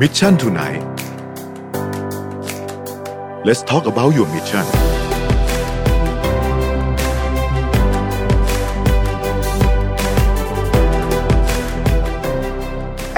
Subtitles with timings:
[0.00, 0.82] Mission tonight
[3.44, 4.64] Let's talk about your mission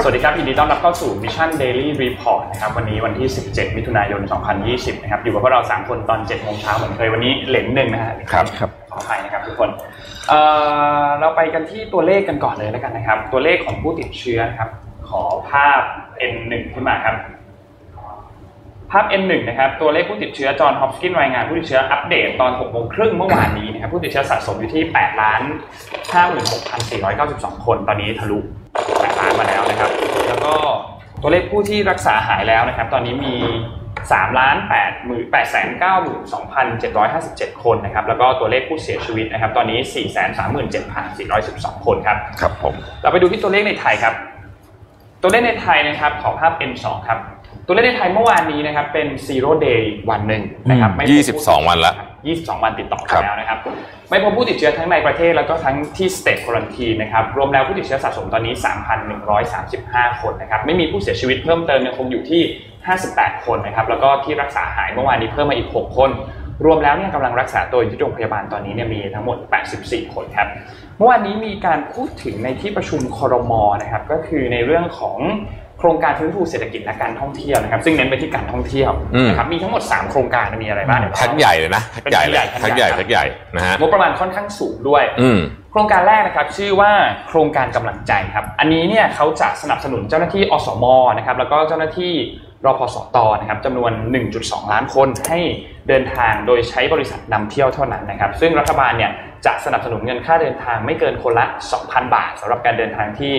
[0.01, 4.21] สวัสดีครับยินดีต้อนรับเข้าสู่ Mission Daily Report นะครับวันนี้วันที่ 17 มิถุนายน
[4.61, 9.69] 2020 นะครับอยู่กับพวกเรา 3 คนตอน 7 โมงเช้าเหมือนเคยวันนี้เหลนหนึ่งนะฮะครับครับขออภัยนะครับทุกคน
[10.29, 10.39] เอ่
[11.05, 14.82] อเราไปกันที่ตัวเลขกันก่อนเลยแล้วกันนะครับ ตัวเลขของผู้ติดเชื้อนะครับข
[15.21, 15.81] อภาพ
[16.33, 17.15] N1 ขึ้นมาครับ
[18.91, 25.41] ภาพ N1 นะครับ ตัวเลขผู้ติดเชื้อจอห์นฮอปกินรายงานผู้ติดเชื้ออัปเดตตอน6โมงครึ่งเมื่อวานนี้นะครับ ผู้ติดเชื้อสะสมอยู่ที่8ล้าน
[26.73, 28.39] 56,492 คน ตอนนี้ทะลุ
[28.81, 29.91] 8ล้านมาแล้วนะครับ
[30.27, 30.53] แล้วก็
[31.21, 33.35] ตัวเลขผู้ที่รักษาหายแล้วนะครับ ตอนนี้มี
[33.91, 34.55] 3ล้าน
[34.99, 40.15] 8 8 9 2 7 5 7 คนนะครับ แล้วก็ตัวเลขผู้เสียชีวิตนะครับ ตอนนี้ 4 3 7
[41.17, 44.13] 4 1 2 คนครับ ครับผม เราไปดูที่ตัวเลขในไทยครับ
[45.23, 47.19] ตัวเลขในไทยนะครับขอภาพ M2 ครับ
[47.67, 51.93] ตัวเลขในไทยเมื่อวานนี้นะครับเป็น zero day วันหนึ่งนะครับไม่พบผู้22วันละ
[52.27, 53.59] 22วันติดต่อครักับนแล้วนะครับ
[54.09, 58.53] ไม่พบผู้ติดเชื้อทั้งในประเทศแล้วก็ทั้งที่ state quarantine นะครับรวมแล้วผู้ติดเชื้อสะสมตอนนี้
[59.37, 62.41] 3,135 คนนะครับไม่มีผู้เสียชีวิตเพิ่มเติมยังคงอยู่ที่
[62.93, 66.09] 58 คนนะครับแล้วก็ที่รักษาหายเมื่อวานนี้เพิ่มมาอีก 6 คน
[66.65, 69.37] รวมแล้วเนี่ยกำลังรักษาตัวอยู่ที่โรงพยาบาลตอนนี้เนี่ยมีทั้งหมด
[69.75, 70.47] 84 คนครับ
[70.97, 75.19] เมื่อวานนี้มีการพูดถึงในที่ประชุมครมนะครับก็คือในเรื่องของ
[75.79, 85.39] โครงการฟื้นฟูเศรษฐกิจและการท่องเที่ยวนะครับ ซึ่งเน้นไปที่การท่องเที่ยวอืมนะครับมีทั้งหมด 3 โครงการมีอะไรบ้างเดี๋ยวแพ็คใหญ่เลยนะแพ็คใหญ่เลยเป็นแพ็แพ็คคใหใหญ่ญ่แพ็คใหญ่นะฮะงบประมาณค่อนข้างสูงด้วยอืม
[85.71, 86.91] โครงการแรกนะครับ ชื่อว่า
[87.27, 90.85] โครงการกำลังใจครับ อันนี้เนี่ยเขาจะสนับสนุนเจ้าหน้าที่อสม
[91.17, 92.13] นะครับแล้วก็เจ้าหน้าที่
[92.65, 93.91] รพสตนะครับจำนวน
[94.31, 95.39] 1.2 ล้านคนให้
[95.87, 99.11] เดินทางโดยใช้บริษัทนำเที่ยวเท่านั้นนะครับ ซึ่งรัฐบาลเนี่ย
[99.45, 101.45] จะสนับสนุนเงินค่าเดินทางไม่เกินคนละ
[101.79, 103.33] 2,000 บาทสำหรับการเดินทางที่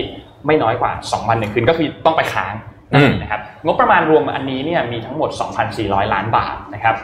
[0.45, 2.53] ไม่น้อยกว่า2วันหนึ่งคืนก็คือต้องไปค้าง
[2.91, 5.29] นั่นเองนะครับงบประมาณรวมอันนี้เนี่ยมีทั้งหมด
[5.71, 6.95] 2,400 ล้านบาทนะครับ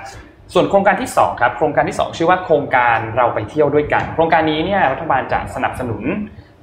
[0.54, 6.04] ส่วนโครงการที่2ครับโครงการที่ 2 ชื่อว่าโครงการเราไปเที่ยวด้วยกัน โครงการนี้เนี่ยรัฐบาลจะสนับสนุน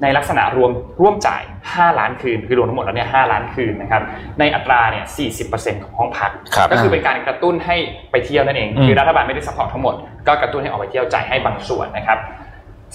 [0.03, 0.71] ในลักษณะรวม
[1.01, 1.43] ร่วมจ่าย
[1.73, 4.03] 5 ล้านคืน คือรวมทั้งหมดแล้วเนี่ย5ล้านคืนนะครับ
[4.39, 5.05] ในอัตราเนี่ย
[5.45, 7.77] 40%ของห้องพักครับก็คือเป็นการกระตุ้นให้
[8.11, 9.95] ไปเที่ยวนั่นเองอืมคือรัฐบาลไม่ได้ support ทั้งหมด
[10.27, 12.19] ก็กระตุ้นให้ออกไปเที่ยวจ่ายให้บางส่วนนะครับ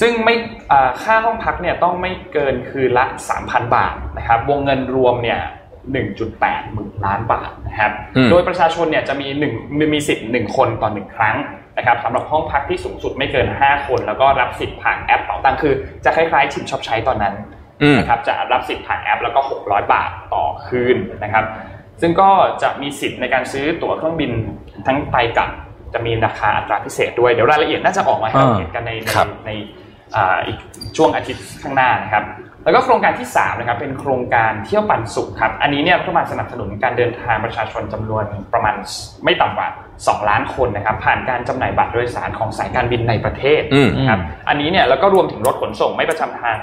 [0.01, 0.35] ซึ่งไม่
[0.71, 3.05] อ่าค่าห้องพักเนี่ยต้องไม่เกินคืนละ
[3.39, 5.39] 3,000 บาทนะครับวงเงินรวมเนี่ย
[6.05, 9.53] 1.8หมื่นล้านบาทนะครับอืมโดยประชาชนเนี่ยจะมีหนึ่ง
[9.93, 11.35] มีสิทธิ์หนึ่งคนต่อหนึ่งครั้ง
[11.77, 15.73] นะครับสำหรับห้องพักที่สูงสุดไม่เกิน 5 คน แล้วก็รับสิทธิ์ผ่านแอปเป๋าตังค์คือ
[16.05, 17.33] จะคล้ายๆชิมช็อปใช้ตอนนั้น
[17.83, 21.45] อืมนะครับจะรับสิทธิ์ผ่านแอปแล้วก็ 600 บาทต่อคืนนะครับ
[22.01, 22.29] ซึ่งก็
[22.63, 24.31] จะมีสิทธิ์ในการซื้อตั๋วเครื่องบิน
[24.87, 25.49] ทั้งไปกลับ
[25.93, 29.51] จะมีราคาอัตราพิเศษด้วยเดี๋ยวรายละเอียดน่าจะออกมาให้เราอ่าเห็นกันในในครับใน
[30.15, 30.57] อ่าอีก
[30.97, 32.23] ช่วงอาทิตย์ข้างหน้านะครับ
[32.63, 38.75] แล้วก็โครงการที่3นะครับเป็นโครงการเที่ยวปันสุขครับอันนี้เนี่ยรัฐบาลสนับสนุนการเดินทางประชาชนจำนวนประมาณ
[39.23, 39.67] ไม่ต่ำกว่า
[39.99, 44.19] 2 ล้านคนนะครับผ่านการจำหน่ายบัตรโดยสารของสายการบินในประเทศอืมนะครับ
[44.49, 46.55] อันนี้เนี่ยแล้วก็รวมถึงรถขนส่งไม่ประจำทาง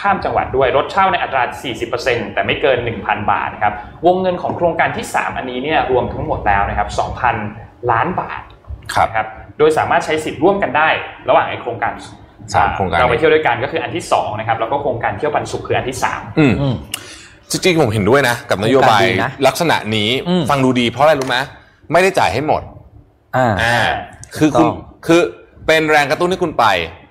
[0.00, 1.42] ข้ามจังหวัดด้วยรถเช่าในอัตรา
[1.88, 3.74] 40%แต่ไม่เกิน 1,000 บาทนะครับ
[4.06, 6.88] วงเงินของโครงการที่ 3 อันนี้เนี่ยรวมทั้งหมดแล้วนะครับ
[7.36, 8.42] 2,000 ล้านบาท
[8.94, 9.26] ครับนะครับ
[9.58, 10.88] โดยสามารถใช้สิทธิ์ร่วมกันได้
[11.28, 11.92] ระหว่างไอ้โครงการ
[12.54, 16.74] สามโครงการเราไปเที่ยวด้วยกันก็คืออันที่2นะครับแล้วก็โครงการเที่ยวปันสุขคืออันที่3อืมอืม
[17.50, 21.36] จริงๆผมเห็นด้วยนะ กับนโยบายโครงการดีนะลักษณะนี้อืมฟังดูดีเพราะอะไรรู้ไหม
[21.92, 22.62] ไม่ได้จ่ายให้หมด
[23.36, 23.76] อ่าอ่า
[24.36, 24.74] คือคุณถูกต้อง
[25.06, 25.20] คือ
[25.66, 26.66] เป็นแรงกระตุ้นให้คุณไป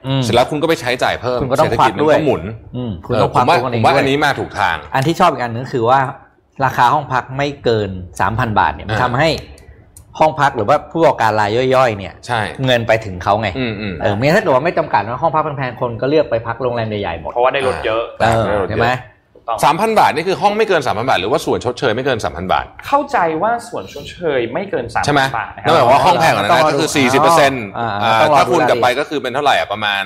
[0.08, 2.44] อืมเสร็จแล้วคุณก็ไปใช้จ่ายเพิ่มคุณก็ต้องเศรษฐควักิกจมันด้วยก็หมุน
[2.76, 6.00] อืมคุณเออต้องผความมว่าตัวกันผเองมว่าด้วอัยนนี้มาถูกทาง อันที่ชอบอีกอันนึงคือว่า
[6.66, 7.90] ราคาห้องพักไม่เกิน
[8.24, 9.30] 3,000บาทเนี่ยมันอ่าทำให้
[10.20, 18.28] ห้องพักหรือว่าผู้ประกอบการรายย่อยๆเนี่ยใช่เงินไปถึงเขาไงอืมอืมเออไม่งั้นถ้าเกิดว่าไม่จำกัดว่าห้องพักแพงๆคนก็เลือกไปพักโรงแรมใหญ่ๆหมดเพราะว่าได้ลดเยอะเอ
[18.60, 18.90] อใช่ไหม
[19.36, 30.04] ถูกต้องสามพันบาทนี่คือห้องไม่เกินสามพันบาท หรือว่าส่วนชดเชยไม่เกินสามพันบาท เข้าใจว่าส่วนชดเชยไม่เกิน3ใช่ไหมบาทนะคนั่นหรัมายความว่าห้องแพงกว่านั้นต้องนะรอก็คือดูสี่สิบเปอร์เซ็นต์อ่าต้องรอดูถ้าคูณกลับไปรายละเอียดก็คือเป็นเท่าไหร่อะประมาณ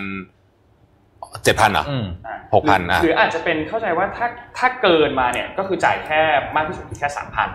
[1.43, 4.27] เจ็ดพันเหรออืมอ่าหกพันอะหรืออาจจะเป็นเข้าใจว่าถ้า
[4.57, 6.21] ถ้าเกินมาเนี่ยก็คือจ่ายแค่
[6.55, 7.49] มากที่สุดคือแค่สามพัน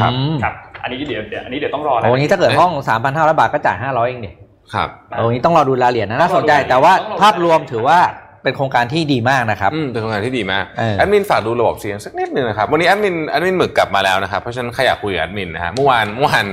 [0.00, 2.70] ครับอืมครับ อันนี้เดี๋ยวเดี๋ยวอันนี้เดี๋ยวต้องรอโอ้วันนี้ถ้าเกิดห้อง
[3.06, 4.30] 3,500บาทก็จ่าย500เองดิ
[4.74, 7.98] ครับโอ้วันนี้ต้องรอดูรายละเอียดนะน่าสนใจแต่ว่าภาพรวมถือว่า
[8.42, 16.44] เป็นโครงการที่ดีมากนะครับอืมเป็นโครงการที่ดีมากเออแอดมินฝากดูระบบเสียงสักนิดนึงนะครับวันนี้แอดมินแอดมินหมึกกลับมาแล้วนะครับเพราะฉะนั้นใครอยากคุยกับแอดมินนะฮะเมื่อวานเมื่อวาน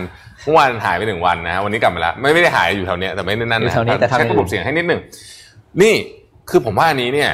[0.44, 5.02] เมื่อวานหายไปหนึ่งวันนะฮะวันนี้กลับมาแล้วไม่ไม่ได้หายอยู่แถวเนี้ยแต่ไม่ได้นั่นอยู่นะแถวนี้แต่ทำเช็คระบบเสียงให้นิดนึง
[5.82, 5.94] นี่
[6.50, 7.32] คือผมว่าอันนี้เนี่ย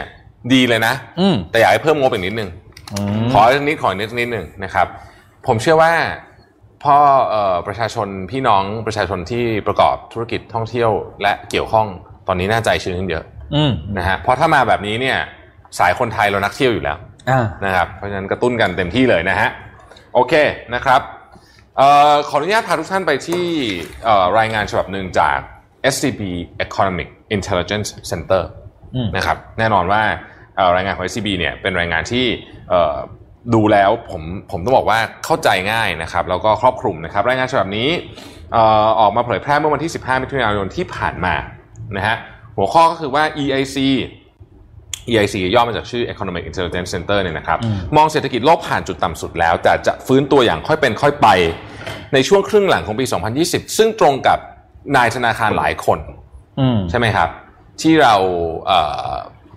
[0.53, 2.49] ดีเลยนะอืมแต่อยากให้เพิ่มงบอีกนิดนึง
[2.93, 4.87] อืมขออีกนิดขออีกนิดนิดหนึ่งนะครับ
[5.47, 5.91] ผมเชื่อว่า
[6.83, 6.97] พ่อ
[7.29, 10.91] เอ่อประชาชนพี่น้องประชาชนที่ประกอบธุรกิจท่องเที่ยว
[11.21, 11.87] และเกี่ยวข้อง
[12.27, 13.25] ตอนนี้น่าใจชื้นขึ้นเยอะ
[13.55, 15.17] อืมนะฮะเพราะถ้ามาแบบนี้เนี่ย
[15.79, 16.97] สายคนไทยเรานักเที่ยวอยู่แล้ว
[17.29, 19.49] อ่านะครับเพราะฉะนั้นกระตุ้นกันเต็มที่เลยนะฮะ
[20.13, 20.33] โอเค
[20.75, 21.01] นะครับ
[21.77, 23.45] เอ่อขออนุญาตพาทุกท่านไปที่
[24.05, 25.37] เอ่อรายงานฉบับหนึ่งจาก
[25.93, 26.21] SCB
[26.65, 28.43] Economic Intelligence Center
[28.95, 30.01] อืมนะครับแน่นอนว่า
[30.55, 32.25] เอ่อรายงานของ SCB เนี่ยเป็นรายงานที่
[32.69, 32.95] เอ่อ
[33.53, 37.89] ดูแล้วผมผมต้องบอกว่าเข้าใจง่ายนะครับแล้วก็ครอบคลุมนะครับ รายงานฉบับนี้
[38.53, 41.35] เอ่อออกมาเผยแพร่เมื่อวันที่ 15 มิถุนายนที่ผ่านมา
[41.97, 42.15] นะฮะ
[42.57, 43.77] หัวข้อก็คือว่า EIC
[45.11, 51.27] EIC ย่อมาจากชื่อ Economic Intelligence Center เนี่ยนะครับอืมมองเศรษฐกิจโลกผ่านจุดต่ำสุดแล้ว แต่จะฟื้นตัวอย่างค่อยเป็นค่อยไป
[52.13, 53.05] ในช่วงครึ่งหลังของปี
[53.41, 54.39] 2020 ซึ่งตรงกับ
[54.95, 55.99] นายธนาคารหลายคน
[56.59, 57.29] อืมใช่ไหมครับ
[57.81, 58.15] ที่เรา
[58.65, 58.79] เอ่
[59.09, 59.11] อ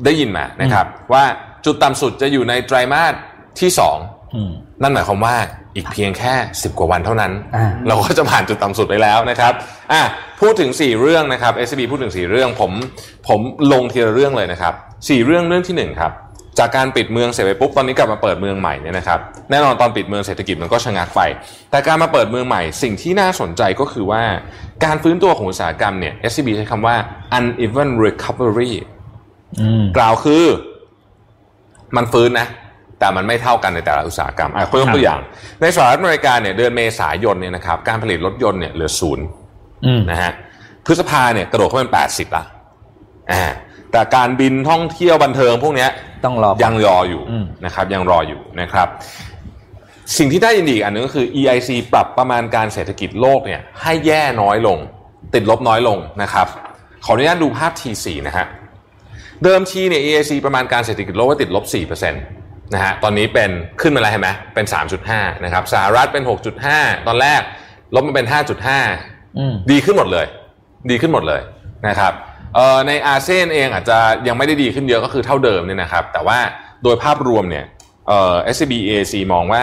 [0.05, 1.25] ได้ยินมานะครับ ว่า
[1.65, 3.15] จุดต่ำสุดจะอยู่ในไตรมาส
[3.59, 3.71] ที่
[4.35, 5.37] อืม2นั่นหมายความว่า
[5.77, 9.53] อีกเพียงแค่ 10 กว่าวันเท่านั้นอ่าเราก็จะผ่านจุดต่ำสุดไปแล้วนะครับ
[9.93, 10.03] อะ
[10.41, 12.73] พูดถึง 4 เรื่องนะครับ SCB พูดถึง 4 เรื่องผม
[13.29, 13.41] ผม
[13.73, 16.13] ลงทีละเรื่องเลยนะครับ 4 เรื่องเรื่องที่1ครับ
[16.59, 19.19] จากการปิดเมืองเสร็จไปปุ๊บตอนนี้กลับมาเปิดเมืองใหม่เนี่ยนะครับ
[19.51, 21.21] แน่นอนตอนปิดเมืองเศรษฐกิจมันก็ชะงักไป
[21.71, 24.23] แต่การมาเปิดเมืองใหม่ สิ่งที่น่าสนใจก็คือว่า
[24.85, 26.97] การฟื้นตัวของอุตสาหกรรมเนี่ย SCB ใช้คำว่า
[27.39, 28.73] uneven recovery
[29.61, 30.45] อืมกล่าวคือ
[31.97, 32.47] มันฟื้นนะ
[33.01, 35.21] แต่มันไม่เท่ากันในแต่ละอุตสาหกรรมอะยกตัวอย่าง
[35.61, 39.25] ในสหรัฐอเมริกาเนี่ยเดือนเมษายนเนี่ยนะครับการผลิตรถยนต์เนี่ยเหลือศูนย์
[39.87, 40.33] อืมนะฮะ
[40.87, 42.45] พฤษภาเนี่ยกระโดดเข้าเป็นแปดสิบละ
[43.33, 43.45] อ่า
[43.93, 45.91] แต่การบินท่องเที่ยวบันเทิงพวกเนี้ย
[46.25, 48.89] ต้องรอก่อนยังรออยู่อืมนะครับยังรออยู่นะครับ
[50.19, 54.79] สิ่งที่ได้ยินดีอีกอันนึงก็คือ EIC ปรับประมาณการเศรษฐกิจโลกเนี่ยให้แย่น้อยลง
[55.35, 56.47] ติดลบน้อยลงนะครับ
[57.05, 58.47] ขออนุญาตดูภาพ T4 นะฮะ
[59.45, 64.67] เดิมทีเนี่ย EIC ประมาณการเศรษฐกิจโลกว่าติดลบ4% นะฮะตอนนี้เป็นขึ้นมาแล้วเห็นไหมเป็น
[65.05, 66.25] 3.5 นะครับสหรัฐเป็น
[66.65, 67.41] 6.5 ตอนแรก
[67.95, 68.27] ลบมาเป็น
[68.83, 70.27] 5.5อืมดีขึ้นหมดเลย
[70.91, 71.41] ดีขึ้นหมดเลย
[71.89, 72.13] นะครับ
[72.55, 73.99] เอ่อในอาเซียนเองอาจจะ
[74.29, 76.39] ยังไม่ได้ดีขึ้นเยอะก็คือเท่าเดิมเนี่ยนะครับ แต่ว่า
[76.83, 77.65] โดยภาพรวมเนี่ย
[78.09, 79.63] เอ่อ SCB EIC มองว่า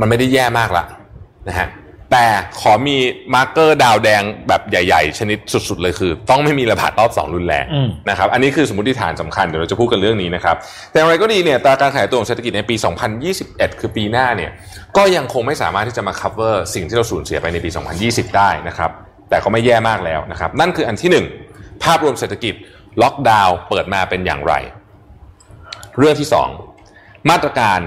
[0.00, 0.84] มันไม่ได้แย่มากละ
[1.48, 1.68] นะฮะ
[2.12, 2.26] แต่
[2.60, 2.96] ขอมี
[3.34, 10.56] marker ดาวแดงแบบใหญ่ ๆ ชนิดสุด ๆ เลยคือ ต้องไม่มีระบาดรอบ 2 รุนแรงอืมนะครับอันนี้คือสมมติฐานสำคัญ เดี๋ยวเราจะพูดกันเรื่องนี้นะครับ
[10.90, 12.74] แต่อย่างไรก็ดีเนี่ยตราการขยายตัวของเศรษฐกิจในปี
[13.28, 14.50] 2021 คือปีหน้าเนี่ย
[14.96, 17.70] ก็ยังคงไม่สามารถที่จะมา cover สิ่งที่เราสูญเสียไปในปี
[18.02, 18.90] 2020 ได้นะครับ
[19.30, 21.26] แต่ก็ไม่แย่มากแล้วนะครับนั่นคืออันที่หนึ่ง
[21.84, 22.54] ภาพรวมเศรษฐกิจ
[23.02, 24.54] ล็อกดาวน์เปิดมาเป็นอย่างไร
[25.98, 26.48] เรื่องที่สอง
[27.30, 27.80] มาตรการ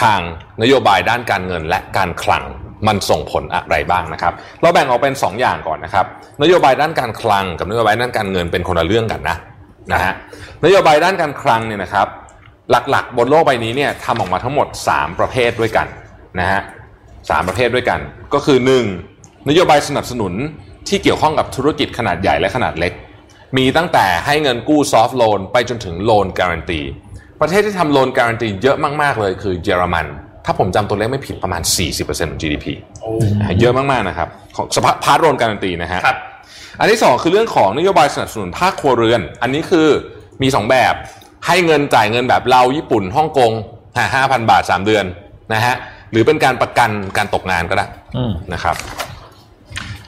[0.00, 0.20] ทาง
[0.62, 2.44] นโยบายด้านการเงินและการคลัง
[2.86, 6.06] มันส่งผลอะไรบ้างนะครับ เราแบ่งออกเป็น 2 อย่างก่อนนะครับ
[6.42, 9.36] นโยบายด้านการคลัง กับนโยบายด้านการเงินเป็นคนละเรื่องกันนะ
[9.92, 10.12] นะฮะ
[10.64, 12.08] นโยบายด้านการคลังเนี่ยนะครับ
[12.70, 15.86] หลักๆ บนโลกใบนี้เนี่ยทำออกมาทั้งหมด 3 ประเภทด้วยกัน
[16.40, 16.60] นะฮะ
[17.30, 18.00] สามประเภทด้วยกัน
[18.34, 18.58] ก็คือ
[19.04, 19.48] 1.
[19.48, 20.32] นโยบายสนับสนุน
[20.88, 22.92] ที่เกี่ยวข้องกับธุรกิจขนาดใหญ่และขนาดเล็ก
[23.56, 26.80] มีตั้งแต่ให้เงินกู้ soft loan ไปจนถึง loan guarantee
[27.40, 30.06] ประเทศที่ทำ loan guarantee เยอะมาก ๆ เลยคือเยอรมัน
[30.44, 31.62] ถ้าผมจำตัวเลขไม่ผิดประมาณ
[31.96, 32.66] 40%ของ GDP
[33.60, 36.18] เยอะมากๆนะครับของสภาพ part loan guarantee นะฮะครับ
[36.80, 39.88] อันที่ 2 คือเรื่องของนโยบายสนับสนุนภาคครัวเรือน อันนี้คือ
[40.42, 40.94] มี 2 แบบ
[41.46, 43.52] ให้เงินจ่ายเงินแบบเราญี่ปุ่นฮ่องกง
[44.14, 45.04] ห้าพันบาท 3 เดือน
[45.54, 45.74] นะฮะ
[46.12, 47.86] หรือเป็นการประกันการตกงานก็ได้
[48.16, 48.76] อืมนะครับ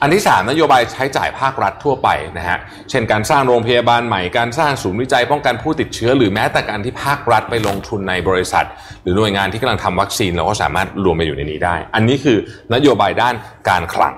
[0.01, 2.57] อันที่ 3 นโยบายใช้จ่ายภาครัฐทั่วไปนะฮะ
[2.89, 8.65] เช่นการสร้างโรงพยาบาลใหม่ การสร้างศูนย์วิจัยป้องกันผู้ติดเชื้อ หรือแม้แต่การที่ภาครัฐไปลงทุนในบริษัท
[9.03, 12.37] หรือหน่วยงานที่กำลังทำวัคซีนเราก็สามารถรวมไปอยู่ในนี้ได้ อันนี้คือ
[12.73, 13.33] นโยบายด้าน
[13.69, 14.15] การคลัง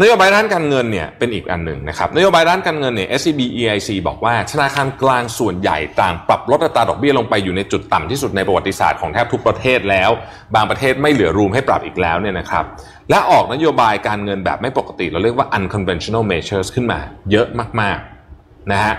[0.00, 10.10] นโยบายด้านการเงินเนี่ยเป็นอีกอันหนึ่งนะครับ นโยบายด้านการเงินเนี่ย SCB EIC บอกว่าธนาคารกลางส่วนใหญ่ต่างปรับลดอัตราดอกเบี้ยลงไปอยู่ในจุดต่ำที่สุดในประวัติศาสตร์ของแทบทุกประเทศแล้ว
[10.54, 12.64] บางประเทศไม่เหลือรูมให้ปรับอีกแล้วเนี่ยนะครับ
[13.10, 17.46] และออกนโยบายการเงินแบบไม่ปกติ เราเรียกว่า unconventional measures ขึ้นมาเยอะ
[17.80, 18.94] มากๆนะฮะ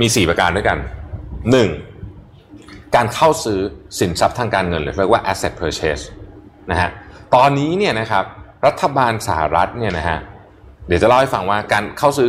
[0.00, 0.78] มี 4 ประการด้วยกัน
[2.06, 2.94] 1.
[2.94, 3.60] การเข้าซื้อ
[3.98, 6.04] สินทรัพย์ทางการเงินหรือเรียกว่า asset purchase
[6.70, 6.90] นะฮะ
[7.34, 8.24] ตอนนี้เนี่ยนะครับ
[8.66, 10.18] รัฐบาลสหรัฐเนี่ยนะฮะ
[10.86, 12.28] เดี๋ยวจะเล่าให้ฟังว่าการเข้าซื้อ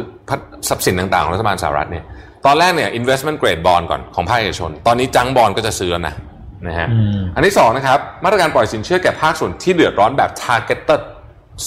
[0.70, 2.04] ทรัพย์สินต่างๆของรัฐบาลสหรัฐเนี่ย
[2.46, 6.16] ตอนแรกเนี่ย investment grade bond ก่อนของภาคเอกชน ตอนนี้จังบอลก็จะซื้อแล้วนะ
[6.68, 11.02] นะฮะอืมอันที่สองนะครับ มาตรการปล่อยสินเชื่อแก่ภาคส่วนที่เดือดร้อนแบบ targeted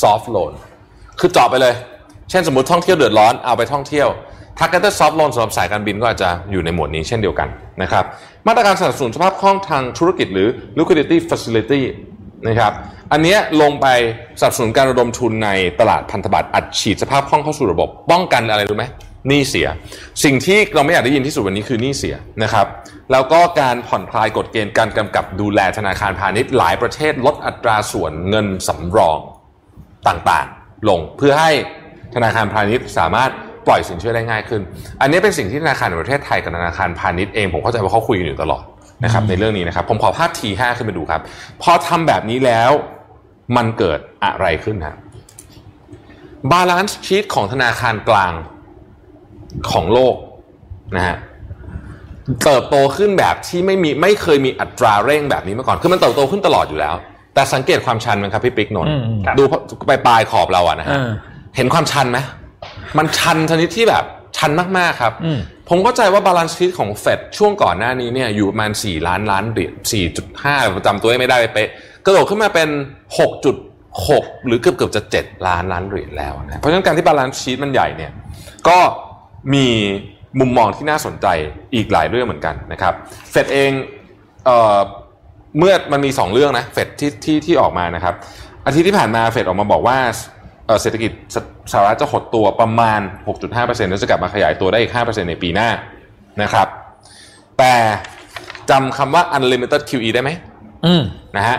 [0.00, 0.52] soft loan
[1.20, 1.74] คือเจาะไปเลย
[2.30, 4.08] เช่นสมมติท่องเที่ยวเดือดร้อนเอาไปท่องเที่ยว
[4.58, 7.48] targeted soft loan สำหรับสายการบินก็อาจจะอยู่ในหมวดนี้เช่นเดียวกัน
[7.82, 8.04] นะครับ
[8.46, 11.82] มาตรการสนับสนุนสภาพคล่องทางธุรกิจหรือ liquidity facility
[12.48, 12.72] นะครับ
[13.12, 13.86] อันเนี้ยลงไป
[14.40, 15.50] สนับสนุนการระดมทุนใน
[15.80, 18.84] ตลาดพันธบัตรอัดฉีดสภาพคล่องเข้าสู่ระบบ ป้องกันอะไรรู้ไหม
[19.26, 19.68] หนี้เสีย
[20.24, 22.66] สิ่งที่เราไม่อยากได้ยินที่สุดวันนี้คือหนี้เสียนะครับ
[23.12, 29.18] แล้วก็การผ่อนคลายกฎเกณฑ์การกำกับดูแลธนาคารพาณิชย์หลายประเทศลดอัตราส่วนเงินสำรอง
[30.08, 31.52] ต่างๆ ลงเพื่อให้
[32.14, 33.30] ธนาคารพาณิชย์สามารถ
[33.66, 34.62] ปล่อยสินเชื่อได้ง่ายขึ้น
[35.00, 38.64] อันนี้เป็นสิ่งที่ธนาคารในประเทศไทยกับธนาคารพาณิชย์เองผมเข้าใจว่าเขาคุยกันอยู่ตลอด
[39.04, 41.20] นะครับในเรื่องนี้นะครับ ผมขอภาพ T5 ขึ้นมาดูครับ
[41.62, 42.70] พอทำแบบนี้แล้ว
[43.56, 44.96] มันเกิดอะไรขึ้นครับ
[46.50, 48.32] balance sheet ของธนาคารกลาง
[49.70, 50.14] ของโลก
[50.96, 51.16] นะฮะ
[52.44, 56.94] เติบโตขึ้นแบบที่ไม่มีไม่เคยมีอัตราเร่งแบบนี้มาก่อน คือมันเติบโตขึ้นตลอดอยู่แล้ว
[57.34, 59.42] แต่สังเกตความชันมันครับพี่ปิ๊กนนท์อืมอืมครับดู
[59.88, 61.10] ไปปลายขอบเราอะนะฮะเออ
[61.56, 62.18] เห็นความชันไหม
[62.98, 64.04] มันชันชนิดที่แบบ
[64.36, 65.38] ชันมากๆครับอืม
[65.68, 69.74] ผมเข้าใจว่า balance sheet ของเฟดช่วงก่อนหน้านี้เนี่ยอยู่ประมาณ 4 ล้านล้านเหรียญ
[70.24, 71.68] 4.5ประจำตัวไม่ได้เป๊ะ
[72.04, 72.68] กระโดดขึ้นมาเป็น
[73.58, 78.12] 6.6 หรือเกือบเกือบๆจะ 7 ล้านล้านเหรียญแล้วนะเพราะฉะนั้นการที่ balance sheet มันใหญ่เนี่ย
[78.68, 78.78] ก็
[79.54, 79.66] มี
[80.40, 81.26] มุมมองที่น่าสนใจ
[81.74, 82.94] อีกหลายเรื่องเหมือนกันนะครับ
[83.30, 83.70] เฟดเอง
[84.44, 84.78] เอ่อ
[85.58, 88.14] เมื่อมันมี 2 เรื่องนะเฟดที่ที่ที่ออกมานะครับ
[88.66, 89.98] อาทิตย์ที่ผ่านมาเฟดออกมาบอกว่า
[90.66, 91.36] เอ่อเศรษฐกิจส
[91.72, 93.00] สหรัฐจะหดตัวประมาณ
[93.46, 95.68] 6.5%แล้วจะกลับมาขยายตัวได้อีก 5%ในปีหน้า
[96.42, 96.68] นะครับ
[97.58, 97.74] แต่
[98.70, 100.30] จำคำว่า unlimited QE ได้ไหม
[100.86, 101.02] อืม
[101.36, 101.58] นะฮะ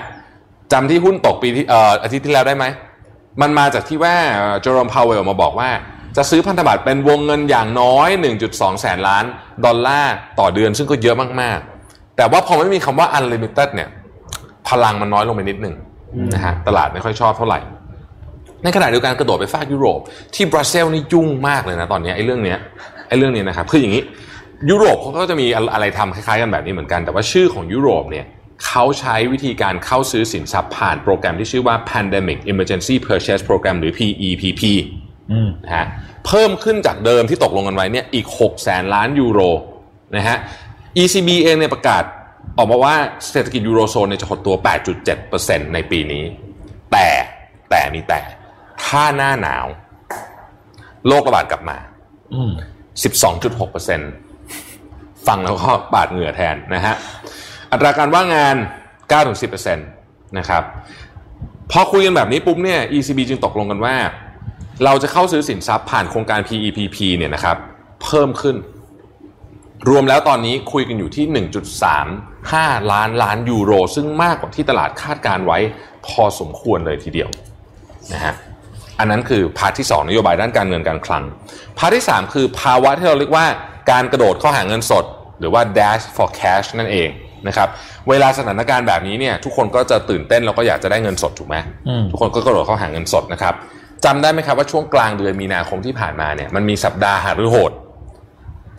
[0.71, 2.65] จำที่หุ้นตกปีที่เอ่ออาทิตย์ที่แล้วได้ไหม
[3.41, 4.15] มันมาจากที่ว่า
[4.61, 5.69] เจอร์มพาวเวลมาบอกว่า
[6.19, 8.09] จะซื้อพันธบัตรเป็นวงเงินอย่างน้อย
[8.45, 9.25] 1.2 แสนล้าน
[9.65, 13.89] ดอลลาร์ต่อเดือนซึ่งก็เยอะมากๆ แต่ว่าพอไม่มีคำว่า unlimited เนี่ย
[14.69, 15.75] พลังมันน้อยลงไปนิดหนึ่ง
[16.33, 17.59] นะฮะตลาดไม่ค่อยชอบเท่าไหร่
[18.63, 19.99] ในขณะเดียวกันกระโดดไปฟากยุโรป
[20.35, 22.59] ที่บรัสเซลส์นี่ยุ่งมากเลยนะตอนนี้ไอ้เรื่องเนี้ย
[23.07, 24.03] ไอ้เรื่องนี้นะครับคืออย่างนี้
[24.69, 28.25] ยุโรปเขาก็จะมีอะไรทำคล้ายๆกันแบบนี้เหมือนกัน แต่ว่าชื่อของยุโรปเนี่ย
[28.67, 34.63] เขาใช้วิธีการเข้าซื้อสินทรัพย์ผ่านโปรแกรมที่ชื่อว่า Pandemic Emergency Purchase Program หรือ PEPP
[35.65, 35.85] นะฮะ
[36.25, 39.41] เพิ่มขึ้นจากเดิมที่ตกลงกันไว้เนี่ยอีก6แสนล้านยูโร
[40.15, 40.37] นะฮะ
[41.01, 42.03] ECB เองเนี่ยประกาศ
[42.57, 42.95] ออกมาว่า
[43.31, 44.55] เศรษฐกิจยูโรโซนเนี่ยจะหดตัว
[45.15, 46.23] 8.7%ในปีนี้
[46.91, 47.07] แต่
[47.69, 48.21] แต่มีแต่
[48.85, 49.65] ถ้าหน้าหนาว
[51.07, 51.77] โรคระบาดกลับมา
[52.33, 52.51] อืม
[53.29, 56.95] 12.6%ฟังแล้วก็บาดเหงื่อแทนนะฮะ
[57.71, 58.55] อัตราการว่างงาน
[59.11, 60.63] 9-10%นะครับ
[61.71, 63.95] พอคุยกันแบบนี้ปุ๊บเนี่ย ECB จึงตกลงกันว่า
[64.85, 67.57] เราจะเข้าซื้อสินทรัพย์ผ่านโครงการ PEPP เนี่ยนะครับ
[68.03, 68.55] เพิ่มขึ้น
[69.89, 71.25] รวมแล้วตอนนี้คุยกันอยู่ที่
[72.09, 75.59] 1.35 ล้านล้านยูโร ซึ่งมากกว่าที่ตลาดคาดการณ์ไว้
[76.07, 77.29] พอสมควรเลยทีเดียว
[78.13, 78.33] นะฮะ
[78.99, 81.23] อันนั้นคือ part ที่ 2 นโยบายด้านการเงินการคลัง
[81.77, 83.45] part ที่ 3 คือภาวะที่เราเรียกว่า
[83.91, 85.05] การกระโดดเข้าหาเงินสด
[85.39, 87.09] หรือว่า dash for cash นั่นเอง
[87.47, 87.69] นะครับ
[88.09, 91.55] เวลาสถานการณ์แบบนี้เนี่ยทุกคนก็จะตื่นเต้นแล้วก็อยากจะได้เงินสดถูกไหม
[91.87, 93.53] อืมทุกคนก็กระโดดเข้าหาเงินสดนะครับ
[94.05, 97.71] จำได้ไหมครับว่าช่วงกลางเดือนมีนาคมที่ผ่านมาเนี่ยมันมีสัปดาห์หารือโหด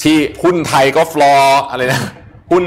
[0.02, 2.02] ที่หุ้นไทยก็ฟลอร์อะไรนะ
[2.52, 2.64] หุ้น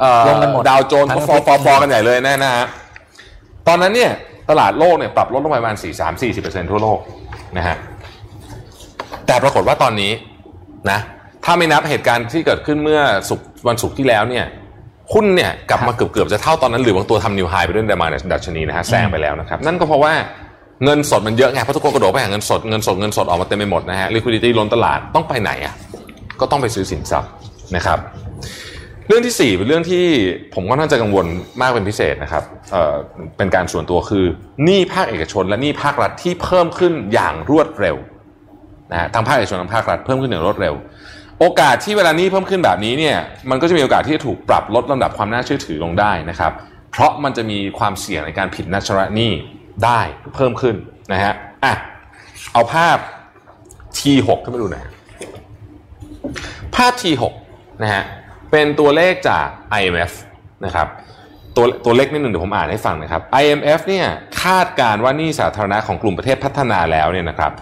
[0.00, 2.66] เอ่อลงกันหมดดาวโจนส์ก็ floor floor floor กันใหญ่เลยนะนะฮะ
[3.68, 4.10] ตอนนั้นเนี่ย
[4.50, 6.98] ตลาดโลกเนี่ยปรับลดลงไปประมาณ 4 3 40ทั่วโลก
[7.56, 7.76] นะฮะ
[9.26, 10.12] แต่ปรากฏว่าตอนนี้
[10.90, 10.98] นะ
[11.44, 14.44] ถ้าไม่นับเหตุการณ์ที่เกิดขึ้นเมื่อศุกร์วันศุกร์ที่แล้วเนี่ย
[15.14, 20.12] หุ้นเนี่ยกลับมาเกือบๆจะเท่าตอนนั้นหรือบางตัวทำนิวไฮไปด้วยเดมาดัชนีนะฮะแซงไปแล้วนะครับ นั่นก็เพราะว่า
[20.84, 25.74] เงินสดมันเยอะไงเพราะทุกคนกระโดดไปหาเงินสดเงินสดเงินสดออกมาเต็มไปหมดนะฮะ liquidity ล้นตลาดต้องไปไหนอะ
[26.40, 27.30] ก็ต้องไปซื้อสินทรัพย์
[27.76, 27.98] นะครับ
[29.08, 30.04] เรื่องที่ 4 เป็นเรื่องที่
[30.54, 31.26] ผมก็น่าจะกังวล
[31.60, 34.24] มากเป็นพิเศษนะครับเเป็นการส่วนตัวคือ
[34.64, 37.96] หนี้ภาคเอกชน และหนี้ภาครัฐที่เพิ่มขึ้นอย่างรวดเร็ว
[38.92, 40.74] นะฮะทั้งภาคเอกชนทั้งภาครัฐเพิ่มขึ้นอย่างรวดเร็ว
[41.40, 43.16] โอกาสที่เวลาหนี้เพิ่มขึ้นแบบนี้เนี่ย
[43.50, 46.52] มันก็จะมีโอกาสที่จะถูกปรับลดลำดับความน่าเชื่อถือลงได้นะครับ
[46.90, 49.32] เพราะมันจะมีความเสี่ยงในการผิดนัดชำระหนี้
[49.84, 50.00] ได้
[50.34, 50.76] เพิ่มขึ้น
[51.12, 51.74] นะฮะอะ
[52.52, 52.96] เอาภาพ
[53.98, 54.84] T6 ขึ้นมาดูหน่อย
[56.76, 57.22] ภาพ T6
[57.82, 58.02] นะฮะ
[58.50, 59.46] เป็นตัวเลขจาก
[59.80, 60.12] IMF
[60.64, 60.88] นะครับ
[61.56, 64.06] ตัวตัวเลขนิดหนึ่งเดี๋ยวผมอ่านให้ฟังนะครับ IMF เนี่ย
[64.42, 67.52] คาดการณ์ว่านี้สาธารณะของกลุ่มประเทศพัฒนาแล้วเนี่ยนะครับ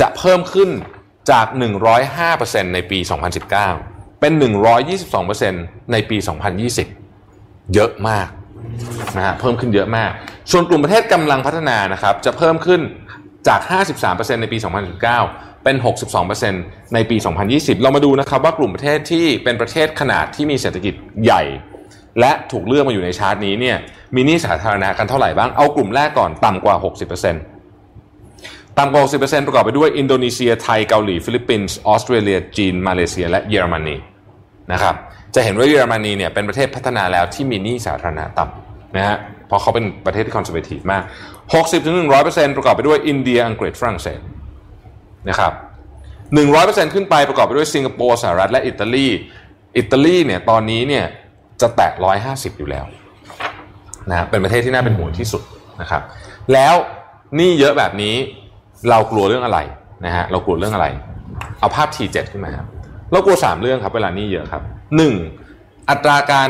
[0.00, 0.70] จะเพิ่มขึ้น
[1.30, 1.46] จาก
[2.10, 2.98] 105%ในปี
[3.60, 4.32] 2019 เป็น
[5.12, 6.16] 122%ในปี
[6.94, 8.28] 2020 เยอะมาก
[9.16, 10.10] นะฮะเพิ่มขึ้นเยอะมาก
[10.50, 12.80] ส่วนกลุ่มประเทศกำลังพัฒนานะครับจะเพิ่มขึ้น
[13.48, 13.60] จาก
[14.00, 14.58] 53%ในปี
[15.10, 15.76] 2019 เป็น
[16.34, 17.16] 62%ในปี
[17.50, 21.42] 2020 เรามาดูนะครับว่ากลุ่มประเทศที่เป็นประเทศขนาดที่มีเศรษฐกิจใหญ่
[22.20, 23.76] และถูกเลือกมาอยู่ในชาร์ตนี้เนี่ย
[24.14, 26.76] มีหนี้สาธารณะกันเท่าไหร่บ้าง เอากลุ่มแรกก่อนต่ำกว่า
[27.56, 33.96] 60%ต่ำกว่า 60%ประกอบไปด้วยอินโดนีเซียไทยเกาหลี ฟิลิปปินส์ออสเตรเลียจีน มาเลเซีย และเยอรมนี
[34.72, 34.94] นะครับ
[35.34, 41.02] จะเห็นว่าเยอรมนีเนี่ยเป็นประเทศพัฒนาแล้วที่มีหนี้สาธารณะต่ำนะฮะเพราะเขาเป็นประเทศที่ conservative มาก
[41.80, 44.20] 60-100%ประกอบไปด้วยอินเดียอังกฤษฝรั่งเศส
[45.28, 45.52] นะครับ
[46.24, 49.06] 100%ขึ้นไปประกอบไปด้วยสิงคโปร์สหรัฐและอิตาลี
[49.76, 51.04] อิตาลีเนี่ยตอนนี้เนี่ย
[51.60, 51.92] จะแตะ
[52.24, 52.84] 150 อยู่แล้ว
[54.10, 55.42] นะฮะเป็นประเทศที่น่าเป็นห่วงที่สุด
[55.80, 56.02] นะครับ
[56.52, 56.74] แล้ว
[57.36, 58.14] หนี้เยอะแบบนี้
[58.90, 59.58] เรากลัวเรื่องอะไร
[60.04, 60.86] นะฮะเรากลัวเรื่องอะไร
[61.60, 62.66] เอาภาพ T7 ขึ้นมาครับ
[63.12, 64.62] เรากลัว 3 เรื่องครับเวลานี้เยอะครับ
[64.98, 65.90] 1.
[65.90, 66.48] อัตราการ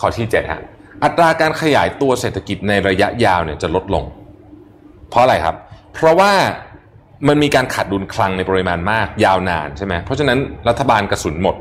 [0.00, 0.62] ข้อที่7ฮะ
[1.04, 4.04] อัตราการขยายตัวเศรษฐกิจในระยะยาวเนี่ยจะลดลง
[5.10, 5.56] เพราะอะไรครับ
[5.94, 6.32] เพราะว่า
[7.28, 11.56] มันมีการขาดดุลคลังในปริมาณมากยาวนานใช่ไหมเพราะฉะนั้นรัฐบาลกระสุนหมด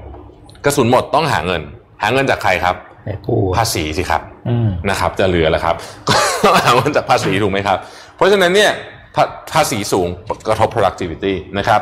[0.66, 1.62] กระสุนหมดต้องหาเงิน
[2.02, 5.76] หาเงินจากใครครับไอ้กู้ภาษีสิครับอืมนะครับ จะเหลือแล้วครับ
[6.10, 6.16] ก็
[6.64, 7.78] เอาเงินจากภาษีถูกไหมครับ
[8.16, 8.72] เพราะฉะนั้นเนี่ย
[9.16, 9.24] ภา
[9.54, 10.08] ภาษีสูง
[10.48, 11.82] กระทบ productivity นะครับ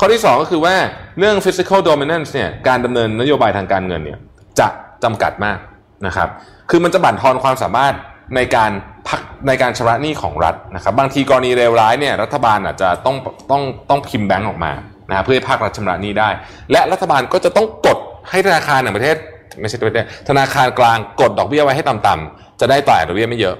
[0.00, 0.74] ข้อที่ 2 ก็คือว่า
[1.18, 4.18] เรื่อง physical dominance เนี่ยการดำเนินนโยบายทางการเงินเนี่ย
[4.60, 4.68] จะ
[5.04, 5.58] จำกัดมาก
[6.06, 6.28] นะครับ
[6.70, 7.94] คือมันจะบั่นทอนความสามารถ
[8.36, 8.70] ในการ
[9.08, 13.16] พักในการชำระหนี้ของรัฐนะครับ บางทีกรณีเลวร้ายเนี่ยรัฐบาลอาจจะต้อง
[13.50, 14.72] ต้องต้องพิมพ์แบงก์ออกมา
[15.08, 16.28] นะเพื่อให้ภาครัฐชำระหนี้ได้
[16.72, 17.98] และรัฐบาลก็จะต้องกด
[18.30, 19.16] ให้ธนาคารในประเทศ
[19.60, 23.56] ไม่ใช่ประเทศธนาคารกลางกดดอกเบี้ยไว้ให้ต่ำๆจะได้จ่ายดอกเบี้ยไม่เยอะ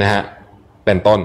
[0.00, 0.22] นะฮะ
[0.84, 1.20] เป็นต้น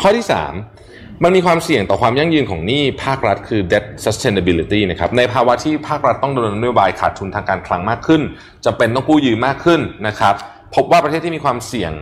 [0.00, 0.73] ข้อที่3
[1.22, 8.22] มันมีความเสี่ยงต่อความยั่งยืนของหนี้ภาครัฐคือ debt sustainability นะครับในภาวะที่ภาครัฐต้องดำเนินนโยบายขาดทุนทางการคลังมากขึ้น
[8.64, 10.34] จะเป็นต้องกู้ยืมมากขึ้นนะครับ
[10.74, 11.92] พบว่าประเทศที่มีความเสี่ยง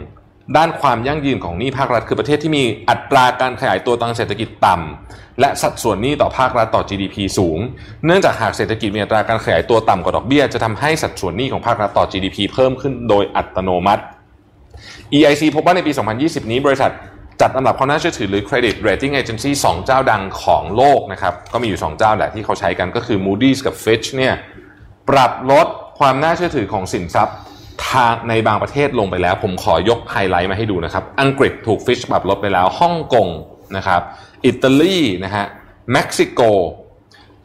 [0.57, 7.59] ด้านความยั่งยืนของหนี้ภาครัฐ คือประเทศที่มีอัตราการขยายตัวทางเศรษฐกิจต่ำและสัดส่วนหนี้ต่อภาครัฐต่อ GDP สูง
[8.07, 14.03] เนื่องจากหากเศรษฐกิจมีอัตราการขยายตัวต่ำกว่าดอกเบี้ย จะทำให้สัดส่วนหนี้ของภาครัฐต่อ GDP เพิ่มขึ้นโดยอัตโนมัติ
[15.15, 16.91] EIC พบว่าในปี 2020 นี้บริษัท
[17.41, 24.35] จัดอันดับความน่าเชื่อถือหรือ Credit Rating Agency 2 เจ้าดังของโลกนะครับก็มีอยู่ 2 เจ้าแหละที่เขาใช้กันก็คือ Moody's กับ Fitch เนี่ย
[25.11, 25.67] ปรับลด
[25.99, 27.37] ความน่าเชื่อถือของสินทรัพย์
[27.89, 33.29] ทางในบางประเทศลงไปแล้ว ผมขอยกไฮไลท์มาให้ดูนะครับ อังกฤษถูก Fitch ปรับลดไปแล้วฮ่องกง
[33.77, 34.01] นะครับ
[34.47, 35.45] อิตาลีนะฮะ
[35.93, 36.41] เม็กซิโก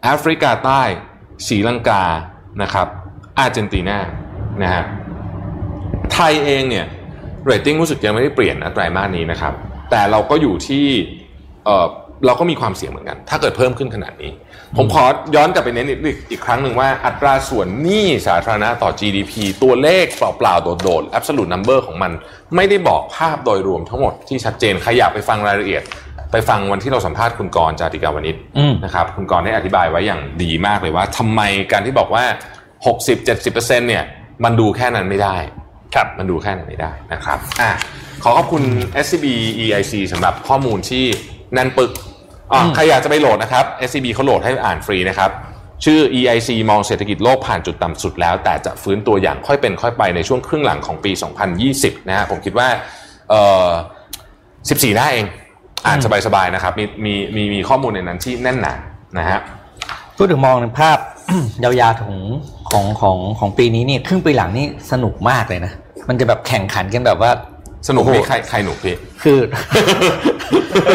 [0.03, 0.83] แอฟริกาใต้
[1.47, 2.03] ศรีลังกา
[2.61, 2.87] นะครับ
[3.37, 3.97] อาร์เจนตินา
[4.63, 4.83] นะฮะ
[6.13, 6.85] ไทยเองเนี่ย
[7.45, 9.53] เรตติ้งรู้สึกยังไม่ได้เปลี่ยนนะไตรมาสนี้นะครับ
[9.91, 10.85] แต่เราก็อยู่ที่
[11.65, 11.87] เออ
[12.25, 14.31] เราก็มีความเสี่ยงเหมือนกัน ถ้าเกิดเพิ่มขึ้นขนาดนี้
[14.77, 15.03] ผมขอ
[15.35, 15.99] ย้อนกลับไปเน้นอีก
[16.31, 22.11] อีกครั้งหนึ่งว่าอัตราส่วนหนี้สาธารณะต่อ GDP ตัวเลขเปล่าๆโดดๆ absolute number ของมัน
[22.55, 25.83] ไม่ได้บอกภาพโดยรวมทั้งหมดที่ชัดเจนใครอยากไปฟังรายละเอียด
[26.31, 32.23] ไปฟังวันที่เราสัมภาษณ์คุณกรณ์จาติกาวนิชอืมนะครับคุณกรณ์ได้อธิบายไว้อย่างดีมากเลยว่าทำไมการที่บอกว่า
[32.85, 34.03] 60-70%เนี่ย
[34.43, 35.37] มันดูแค่นั้นไม่ได้
[35.95, 37.69] ครับมันดูแค่นั้นไม่ได้นะครับอะ
[38.23, 38.63] ขอขอบคุณ
[39.05, 39.25] SCB
[39.63, 41.05] EIC สำหรับข้อมูลที่
[41.53, 41.91] แน่นปึก
[42.53, 45.31] อะใครอยากจะไปโหลดนะครับ SCB เขาโหลดให้อ่านฟรีนะครับ
[45.85, 51.11] ชื่อ EIC มองเศรษฐกิจโลกผ่านจุดต่ำสุดแล้ว แต่จะฟื้นตัวอย่างค่อยเป็นค่อยไปในช่วงครึ่งหลังของปี
[51.59, 52.67] 2020 นะฮะผมคิดว่า
[53.29, 53.69] เอ่อ
[54.69, 55.25] 14 หน้าเอง
[55.87, 58.73] อ่านสบายๆนะครับ มีมีมีมีข้อมูลในนั้นที่แน่นหนา
[59.17, 59.39] นะฮะ
[60.17, 60.97] พูดถึงมองในภาพ
[61.63, 62.15] ยาวๆของ
[62.71, 65.71] ของของของปีนี้นี่ครึ่งปีหลังนี่สนุกมากเลยนะ
[66.09, 67.31] มันจะแบบแข่งขันกันแบบว่า
[67.87, 69.39] สนุกโอ้พี่โหใครใครหนุกพี่คือ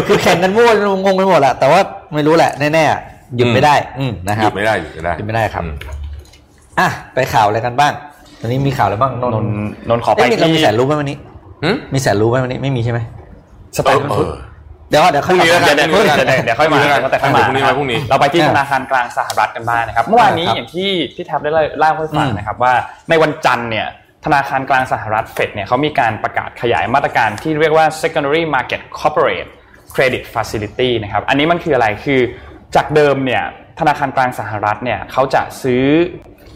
[0.07, 0.71] คือแข่งกันมั่ว
[1.05, 1.81] งงไปหมดแหละแต่ว่า
[2.15, 5.75] ไม่รู้แหละแน่ๆหยุดไม่ได้อืมนะคหรัยุบดไม่ได้หยุดไม่ได้หยุดไม่ได้ครับอืม
[6.79, 7.93] อะไปข่าวอะไรกันบ้าง
[8.41, 9.53] ตอนนี้มีข่าวอะไรบ้างนนนนท์
[9.89, 11.17] นนขอไปเอ้ยมีเราที่มีแสนรู้ไหมวันนี้
[11.65, 13.01] หึมีแสนรู้ไหมวันนี้ไม่มีใช่ไหม
[13.77, 14.31] สไตล์เออเดี๋ยว
[14.93, 22.75] เดี๋ยวพรุ่งนี้แล้วกันเดี๋ยวเดี๋ยวเดี๋ยวเดี๋ยวค่อยมาพรุ่งนี้แล้วกันแต่ค่อยมาพรุ่งนี้ไว้พรุ่งนี้เราไปที่ธนาคารกลางสหรัฐกันบ้างนะครับ เมื่อวานนี้อย่างที่พี่แท็บได้เล่าให้ฟังนะครับว่า
[23.11, 23.87] ในวันจันทร์เนี่ย
[24.25, 29.51] ธนาคารกลางสหรัฐเฟดเนี่ยเขามีการประกาศขยายมาตรการที่เรียกว่า secondary market corporate
[29.95, 32.21] credit facility นะครับอันนี้มันคืออะไรคือ
[32.77, 33.45] จากเดิมเนี่ย
[33.81, 35.85] ธนาคารกลางสหรัฐเนี่ยเขาจะซื้อ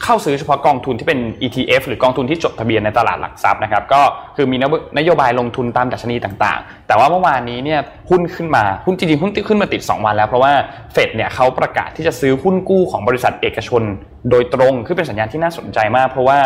[0.05, 4.01] เข้าซื้อเฉพาะกองทุนที่เป็น ETF หรือกองทุนที่จดทะเบียนในตลาดหลักทรัพย์นะครับก็
[4.37, 4.57] คือมี
[4.99, 7.81] นโยบายลงทุนตามดัชนีต่างๆ แต่ว่าเมื่อวานนี้เนี่ย
[8.11, 10.53] หุ้นขึ้นมาหุ้นจริงๆหุ้นขึ้นมาติด 2 วันแล้ว เพราะว่า
[10.93, 13.83] เฟดเนี่ยเขาประกาศที่จะซื้อหุ้นกู้ของบริษัทเอกชน
[14.31, 16.39] โดยตรงคือเป็นสัญญาณที่น่าสนใจมาก เพราะว่า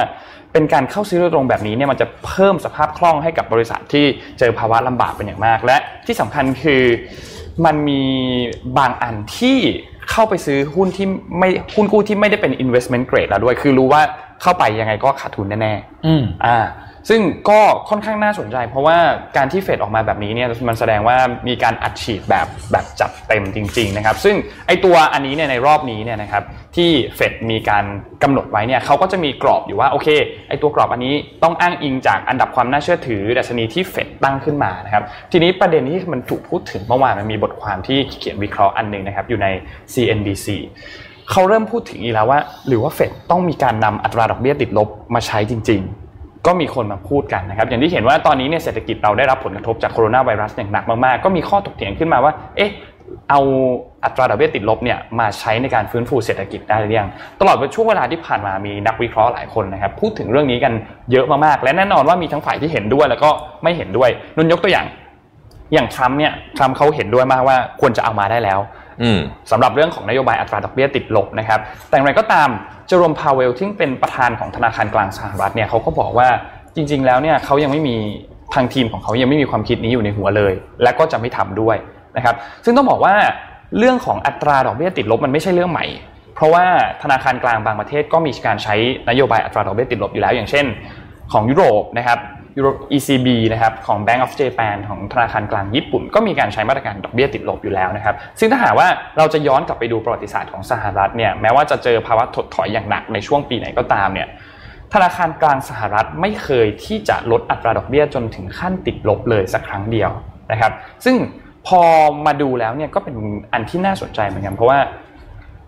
[0.52, 4.04] เป็นการเข้าซื้อโดยตรงแบบนี้เนี่ยมันจะเพิ่มสภาพคล่องให้กับบริษัทที่
[4.38, 6.82] เจอภาวะลำบากเป็นอย่างมาก และที่สำคัญคือ
[7.64, 8.02] มันมี
[8.78, 9.58] บางอันที่
[10.10, 11.06] เข้าไปซื้อหุ้นที่
[11.38, 14.02] ไม่หุ้นกู้ที่ไม่ได้เป็น investment grade แล้วด้วย คือรู้ว่า
[14.42, 16.58] เข้าไปยังไงก็ขาดทุนแน่ๆอืมอ่า
[17.08, 18.98] ซึ่งก็ค่อนข้างน่าสนใจ เพราะว่า
[19.36, 21.16] การที่เฟดออกมาแบบนี้เนี่ยมันแสดงว่า
[21.48, 24.36] มีการอัดฉีดแบบแบบจัดเต็มจริงๆนะครับซึ่ง
[24.66, 26.42] ไอตัวอันนี้เนี่ยในรอบนี้เนี่ยนะครับ
[26.76, 27.84] ที่เฟดมีการ
[28.22, 30.08] กำหนดไว้เนี่ยเขาก็จะมีกรอบอยู่ว่าโอเค
[30.48, 39.46] ไอตัวกรอบอันนี้ต้องอ้างอิงจากอันดับความน่าเชื่อถือดัชนีที่เฟดตั้งขึ้นมานะครับทีนี้ประเด็นที่มันถูกพูดถึงเมื่อวานมันมีบทความที่เขียนวิเคราะห์อันหนึ่งนะครับอยู่ใน
[39.92, 40.46] CNBC
[41.30, 45.99] เขาเริ่มพูดถึงอีกแล้วว่า หรือว่าเฟดต้องมีการนำอัตราดอกเบี้ยติดลบมาใช้จริง ๆ
[46.46, 52.70] ก็มีคนมาพูดกันนะครับอย่างที่เห็นว่าตอนนี้เนี่ยเศรษฐกิจเราได้รับผลกระทบจากโคโรนาไวรัสอย่างหนักมากๆ ก็มีข้อถกเถียงขึ้นมาว่า เอ๊ะ
[53.30, 53.40] เอา
[54.04, 57.08] อัตราดอกเบี้ยติดลบเนี่ยมาใช้ในการฟื้นฟูเศรษฐกิจได้หรือยัง
[57.40, 60.72] ตลอดช่วงเวลาที่ผ่านมามีนักวิเคราะห์หลายคนนะครับพูดถึงเรื่องนี้กัน
[61.12, 63.30] เยอะมากๆและแน่นอนว่ามีทั้งฝ่ายที่เห็นด้วยแล้วก็
[63.62, 64.86] ไม่เห็นด้วยนนยกตัวอย่าง
[65.72, 68.58] อย่างทรัมป์เนี่ยทรัมป์เขาเห็นด้วยมากว่าควรจะเอามาได้แล้ว
[69.50, 72.48] สำหรับเรื่องของนโยบายอัตราดอกเบี้ยติดลบนะครับ แต่อย่างไรก็ตาม
[72.86, 76.28] เจอโรมพาวเวลที่เป็นประธานของธนาคารกลางสหรัฐเนี่ยเขาก็บอกว่า
[76.76, 77.96] จริง ๆ แล้วเนี่ยเขายังไม่มี
[78.54, 81.76] ทางทีมของเขายังไม่มีความคิดนี้อยู่ในหัวเลย และก็จะไม่ทำด้วย
[82.16, 82.34] นะครับ
[82.64, 83.14] ซึ่งต้องบอกว่า
[83.78, 85.86] เรื่องของอัตราดอกเบี้ยติดลบมันไม่ใช่เรื่องใหม่
[86.34, 86.64] เพราะว่า
[87.02, 88.74] ธนาคารกลางบางประเทศก็มีการใช้
[89.08, 90.66] นโยบายอัตราดอกเบี้ยติดลบอยู่แล้ว อย่างเช่น
[91.32, 92.18] ของยุโรปนะครับ
[92.94, 104.28] ECB นะครับของ Bank of Japan ของธนาคารกลางญี่ปุ่น ก็มีการใช้มาตรการดอกเบี้ยติดลบอยู่แล้วนะครับ ซึ่งถ้าหากว่าเราจะย้อนกลับไปดูประวัติศาสตร์ของสหรัฐเนี่ยแม้ว่าจะเจอภาวะถดถอยอย่างหนักในช่วงปีไหนก็ตามเนี่ย
[104.94, 110.10] ธนาคารกลางสหรัฐไม่เคยที่จะลดอัตราดอกเบี้ยจนถึงขั้นติดลบเลยสักครั้งเดียว
[110.52, 110.72] นะครับ
[111.04, 111.16] ซึ่ง
[111.68, 111.82] พอ
[112.26, 113.16] มาดูแล้วเนี่ยก็เป็น
[113.52, 114.78] อันที่น่าสนใจเหมือนกันเพราะว่า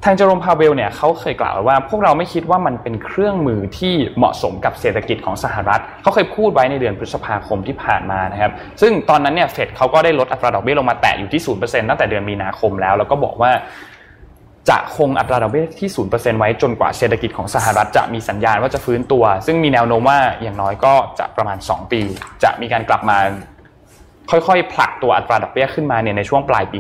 [0.05, 13.51] ทางเจอโรมพาเวลเนี่ยเขาเคยกล่าวว้ว่า พวกเราไม่คิดว่ามันเป็นเครื่องมือที่เหมาะสมกับเศรษฐกิจของสหรัฐ เขาเคยพูดไว้ในเดือนพฤษภาคมที่ผ่านมานะครับ ซึ่งตอนนั้นเนี่ยเฟดเขาก็ได้ลดอัตราดอกเบี้ยลงมาแตะอยู่ที่ 0%ตั้งแต่เดือนมีนาคมแล้ว แล้วก็บอกว่า
[14.71, 22.01] จะคงอัตราดอกเบี้ยที่ 0%ไว้จนกว่าเศรษฐกิจของสหรัฐจะมีสัญญาณว่าจะฟื้นตัว ซึ่งมีแนวโน้มว่าอย่างน้อยก็จะประมาณ 2 ปี
[22.43, 23.19] จะมีการกลับมา
[24.31, 26.79] ค่อยๆผลักตัวอัตราดอกเบี้ยขึ้นมาเนี่ยในช่วงปลายปี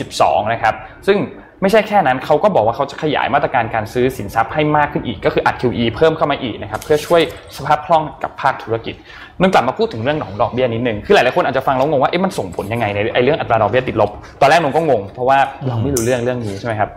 [0.00, 0.74] 2022 นะครับ
[1.06, 1.18] ซึ่ง
[1.62, 7.20] ไม่ใช่แค่นั้นเขาก็บอกว่าเขาจะขยายมาตรการการซื้อสินทรัพย์ให้มากขึ้นอีก ก็คืออัด QE เพิ่มเข้ามาอีกนะครับเพื่อช่วย
[7.56, 8.94] สภาพคล่องกับภาคธุรกิจ
[9.40, 16.90] นึกกลับมาพูดถึงเรื่องของดอกเบี้ยนิดนึงคือหลายๆคนอาจจะฟังแล้วงงว่าเอ๊ะมันส่งผลยังไงในไอ้เรื่องอัตราดอกเบี้ยติดลบตอนแรกนงก็งงเพราะว่าเราไม่รู้เรื่องเรื่องนี้ใช่ไหมครับ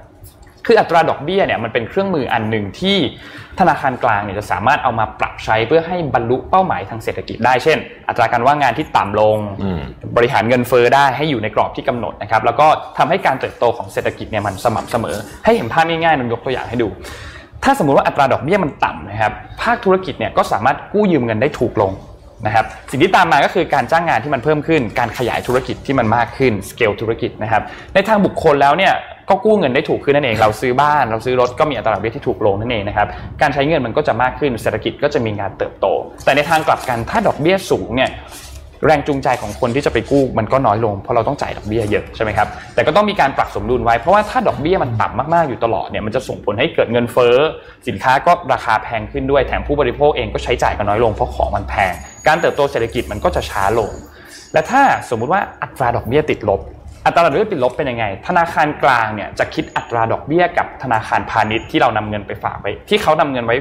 [0.65, 2.97] คืออัตราดอกเบี้ยเนี่ยมันเป็นเครื่องมืออันหนึ่งที่
[3.59, 7.77] ธนาคารกลางเนี่ยจะสามารถเอามาปรับใช้เพื่อให้บรรลุเป้าหมายทางเศรษฐกิจได้เช่น
[8.09, 9.79] อัตราการว่างงานที่ต่ำลงอืม
[10.17, 16.87] บริหารเงินเฟ้อได้ให้อยู่ในกรอบที่กำหนดนะครับแล้วก็ทำให้การเติบโตของเศรษฐกิจเนี่ยมันสม่ำเสมอ ให้เห็นภาพง่ายๆนนยกตัวอย่างให้ดู
[17.63, 21.91] ถ้าสมมุติว่าอัตราดอกเบี้ยมันต่ำนะครับภาคธุรกิจเนี่ยก็สามารถกู้ยืมเงินได้ถูกลง
[22.45, 27.61] นะครับสิ่งที่ตามมาก็คือการจ้างงานที่มันเพิ่มขึ้น การขยายธุรกิจที่มันมากขึ้นสเกลธุรกิจนะครับ
[27.93, 28.93] ในทางบุคคลแล้วเนี่ย
[29.29, 33.07] ก็กู้เงินได้ถูกขึ้นนั่นเอง เราซื้อบ้าน เราซื้อรถก็มีอัตราดอกเบี้ยที่ถูกลงนั่นเองนะครับ
[33.41, 35.85] การใช้เงินมันก็จะมากขึ้น เศรษฐกิจก็จะมีงานเติบโต
[36.25, 38.09] แต่ในทางกลับกัน ถ้าดอกเบี้ยสูงเนี่ย
[38.85, 47.35] แรงจูงใจของคนที่จะไปกู้มันก็น้อยลง เพราะเราต้องจ่ายดอกเบี้ยเยอะใช่ไหมครับแต่ก็ต้องมีการปรับสมดุลไว้เพราะว่าถ้าดอกเบี้ยมันต่ำมากๆอยู่ตลอดเนี่ยมันจะส่งผลให้เกิดเงินเฟ้อ
[47.87, 51.93] สินค้าก็ราคาแพงขึ้นด้วยแถมผู้บริโภคเองก็ใช้จ่ายกันน้อยลงเพราะของมันแพง
[52.27, 53.91] การเติบโตเศรษฐกิจมันก็จะช้าลง
[54.53, 56.61] และถ้าสมมุติว่าอัตราดอกเบี้ยติดลบ
[57.05, 63.55] อัตราดอกเบี้ยติดลบเป็นยังไง ธนาคารกลางเนี่ยจะคิดอัตราดอกเบี้ยกับธนาคารพาณิชย์ที่เรานำเงินไปฝากไว้ ที่เขานำเงินไว้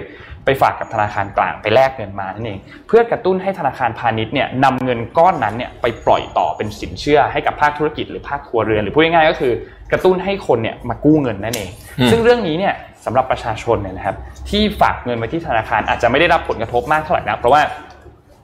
[0.44, 9.52] ไปฝากกับธนาคารกลางไปแลกเงินมานั่นเองเพื่อกระตุ้นให้ธนาคารพาณิชย์เนี่ยนำเงินก้อนนั้นเนี่ยไปปล่อยต่อเป็นสินเชื่อให้กับภาคธุรกิจหรือภาคครัวเรือนหรือพูดง่ายๆก็คือ
[9.92, 14.16] กระตุ้นให้คนเนี่ยมากู้เงินนั่นเองอืมซึ่งเรื่องนี้เนี่ยสำหรับประชาชนเนี่ยนะครับ
[14.50, 17.62] ที่ฝากเงินไว้ที่ธนาคารอาจจะไม่ได้รับผลกระทบมากเท่าไหร่นะเพราะว่า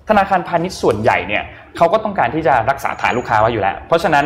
[0.08, 1.42] ธนาคารพาณิชย์ส่วนใหญ่เนี่ย
[1.76, 4.24] เขาก็ต้องการที่จะรักษาฐานลูกค้าไว้อยู่แล้ว เพราะฉะนั้น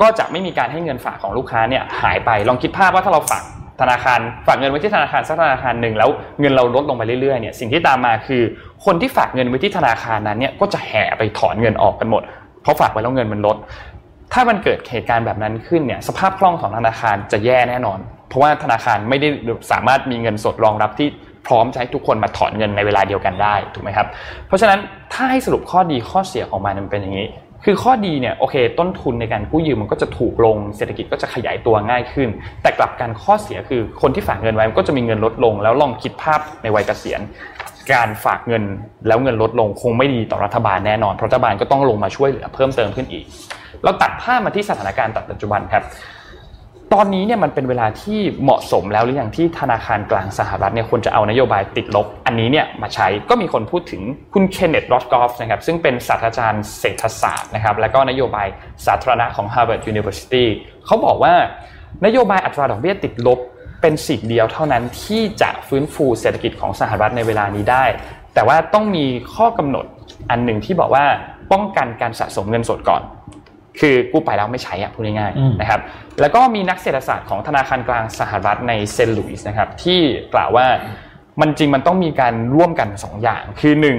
[0.00, 3.42] ก็จะไม่มีการให้เงินฝากของลูกค้าเนี่ยหายไปลองคิดภาพว่าถ้าเราฝาก
[3.80, 8.42] ธนาคารฝากเงินไว้ที่ธนาคารสักธนาคารหนึ่งแล้วเงินเราลดลงไปเรื่อยๆเนี่ยสิ่งที่ตามมาคือ
[8.84, 12.22] คนที่ฝากเงินไว้ที่ธนาคารนั้นเนี่ยก็จะแห่ไปถอนเงินออกกันหมด
[12.62, 13.56] เพราะฝากไว้แล้วเงินมันลด
[14.32, 19.28] ถ้ามันเกิดเหตุการณ์แบบนั้นขึ้นเนี่ยสภาพคล่องของธนาคารจะแย่แน่นอน เพราะว่าธนาคารไม่ได้
[19.72, 21.08] สามารถมีเงินสดรองรับที่
[21.46, 24.06] พร้อมจะให้ทุกคนมาถอนเงินในเวลาเดียวกันได้ถูกไหมครับ
[24.46, 24.78] เพราะฉะนั้น
[25.12, 27.26] ถ้าให้สรุปข้อดีข้อเสียของมันมันเป็นอย่างนี้
[27.64, 32.28] คือข้อดีเนี่ยโอเค ต้นทุนในการกู้ยืมมันก็จะถูกลงเศรษฐกิจก็จะขยายตัวง่ายขึ้น
[32.62, 37.20] แต่กลับกันข้อเสียคือคนที่ฝากเงินไว้มันก็จะมีเงินลดลง แล้วลองคิดภาพในวัยเกษียณ
[37.92, 38.62] การฝากเงิน
[39.06, 43.24] แล้วเงินลดลงคงไม่ดีต่อรัฐบาลแน่นอนเพราะรัฐบาลก็ต้องลงมาช่วยเหลือเพิ่มเติมขึ้นอีก
[43.84, 45.82] เราตัดภาพมาที่สถานการณ์ตัดปัจจุบันครับ
[46.94, 54.02] ตอนนี้เนี่ยมันเป็นเวลาที่เหมาะสมแล้วหรือยังที่ธนาคารกลางสหรัฐเนี่ยควรจะเอานโยบายติดลบ อันนี้เนี่ยมาใช้ก็มีคนพูดถึง
[54.34, 58.46] คุณเคนเนตรอสกอฟนะครับซึ่งเป็นศาสตราจารย์เศรษฐศาสตร์นะครับและก็นโยบาย
[58.86, 60.44] สาธารณะของ Harvard University
[60.86, 61.34] เขาบอกว่า
[62.06, 63.38] นโยบายอัตราดอกเบี้ยติดลบ
[63.82, 67.84] เป็นสิ่งเดียวเท่านั้นที่จะฟื้นฟูเศรษฐกิจของสหรัฐในเวลานี้ได้
[68.34, 69.84] แต่ว่าต้องมีข้อกำหนด
[70.30, 71.04] อันหนึ่งที่บอกว่า
[71.52, 73.02] ป้องกันการสะสมเงินสดก่อน
[73.80, 75.80] คือกู้ไปแล้วไม่ใช้อะพูดง่ายอืมๆนะครับ
[76.20, 80.00] แล้วก็มีนักเศรษฐศาสตร์ของธนาคารกลางสหรัฐในเซนต์หลุยส์นะครับที่
[80.34, 80.66] กล่าวว่า
[81.40, 83.98] มันจริงมันต้องมีการร่วมกันสองอย่าง คือหนึ่ง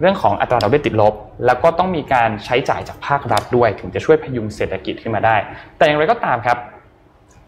[0.00, 1.14] เรื่องของอัตราดอกเบี้ยติดลบ
[1.46, 5.36] แล้วก็ต้องมีการใช้จ่ายจากภาครัฐด้วย ถึงจะช่วยพยุงเศรษฐกิจขึ้นมาได้
[5.76, 6.58] แต่อย่างไรก็ตามครับ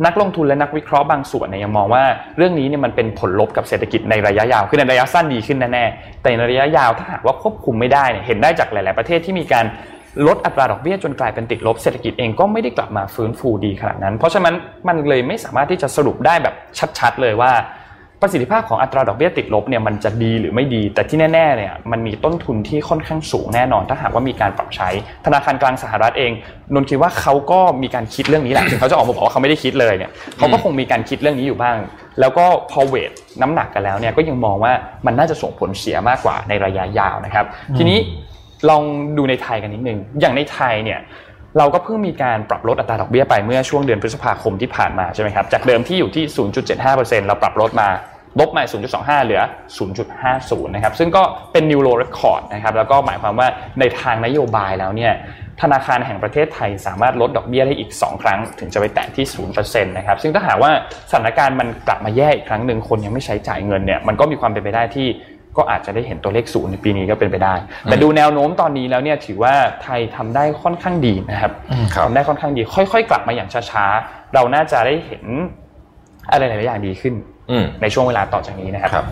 [0.06, 2.04] นักลงทุนและนักวิเคราะห์บางส่วนเนี่ยยังมองว่า
[2.36, 9.64] เรื่องนี้เนี่ยมันเป็นผลลบกับเศรษฐกิจในระยะยาวคือในระยะสั้นดีขึ้นแน่ๆแต่ในระยะยาวถ้าหากว่าควบคุมไม่ได้เนี่ยเห็นได้จากหลาย ๆประเทศที่มีการ
[10.26, 14.54] ลดอัตราดอกเบี้ยจนกลายเป็นติดลบเศรษฐกิจเองก็ไม่ได้กลับมาฟื้นฟูดีขนาดนั้น เพราะฉะนั้น
[14.88, 16.54] มันเลยไม่สามารถที่จะสรุปได้แบบ
[16.98, 17.52] ชัดๆ เลยว่า
[18.22, 24.88] ประสิทธิภาพของอัตราดอกเบี้ยติดลบเนี่ยมันจะดีหรือไม่ดี แต่ที่แน่ๆเนี่ยมันมีต้นทุนที่ค่อนข้างสูงแน่นอน ถ้าหากว่ามีการปรับใช้
[25.26, 26.32] ธนาคารกลางสหรัฐเอง
[26.74, 31.76] นนท์คิดว่าเขาก็มีการคิดเรื่องนี้แหละถึงเขาจะออกมาบอกว่าเขาไม่ได้คิดเลยเนี่ยเขาก็คงมีการคิดเรื่องนี้อยู่บ้าง
[32.20, 33.10] แล้วก็พอเวท
[33.42, 34.72] น้ำหนักกันแล้วเนี่ยก็ยังมองว่า
[35.06, 37.44] มันน่าจะส่งผลเสียมากกว่าในระยะยาวนะครับ
[37.78, 37.98] ทีนี้
[38.68, 38.82] ลอง
[39.16, 41.00] ดูในไทยกันนิดนึงอย่างในไทยเนี่ย
[41.58, 46.24] เราก็เพิ่งมีการปรับลดอัตราดอกเบี้ยไปเมื่อช่วงเดือนพฤษภาคมที่ผ่านมาใช่ไหมครับจากเดิมที่อยู่ที่
[46.76, 47.88] 0.75%เราปรับลดมา
[48.40, 48.62] ลบมา
[49.20, 49.42] 0.25 เหลือ
[50.02, 51.22] 0.50 นะครับ ซึ่งก็
[51.52, 53.48] เป็น new low record นะครับ แล้วก็หมายความว่า
[53.80, 55.12] ในทางนโยบายแล้วเนี่ย
[55.62, 60.70] ธนาคารแห่งประเทศไทยสามารถลดดอกเบี้ยได้อีก 2 ครั้ง ถึงจะไปแตะที่ 0%นะครับ ซึ่งถ้าหากว่า
[61.10, 65.06] สถานการณ์มันกลับมาแย่อีกครั้งหนึ่งคนยังไม่ใช้จ่ายเงินเนี่ย มันก็มีความเป็นไปได้ที่
[65.56, 71.52] ก็อาจจะได้เห็นตัวเลขศูนย์ในปีนี้ก็เป็นไปได้ แต่ดูแนวโน้มตอนนี้แล้วเนี่ยถือว่าไทยทำได้ค่อนข้างดีนะครับ
[71.94, 75.24] ครับทำได้ค่อนข้างดี ค่อยๆ กลับมาอย่างช้าๆ เราน่าจะได้เห็น
[76.30, 77.14] อะไรหลายๆอย่างดีขึ้น
[77.50, 79.06] อืมในช่วงเวลาต่อจากนี้นะครับครับ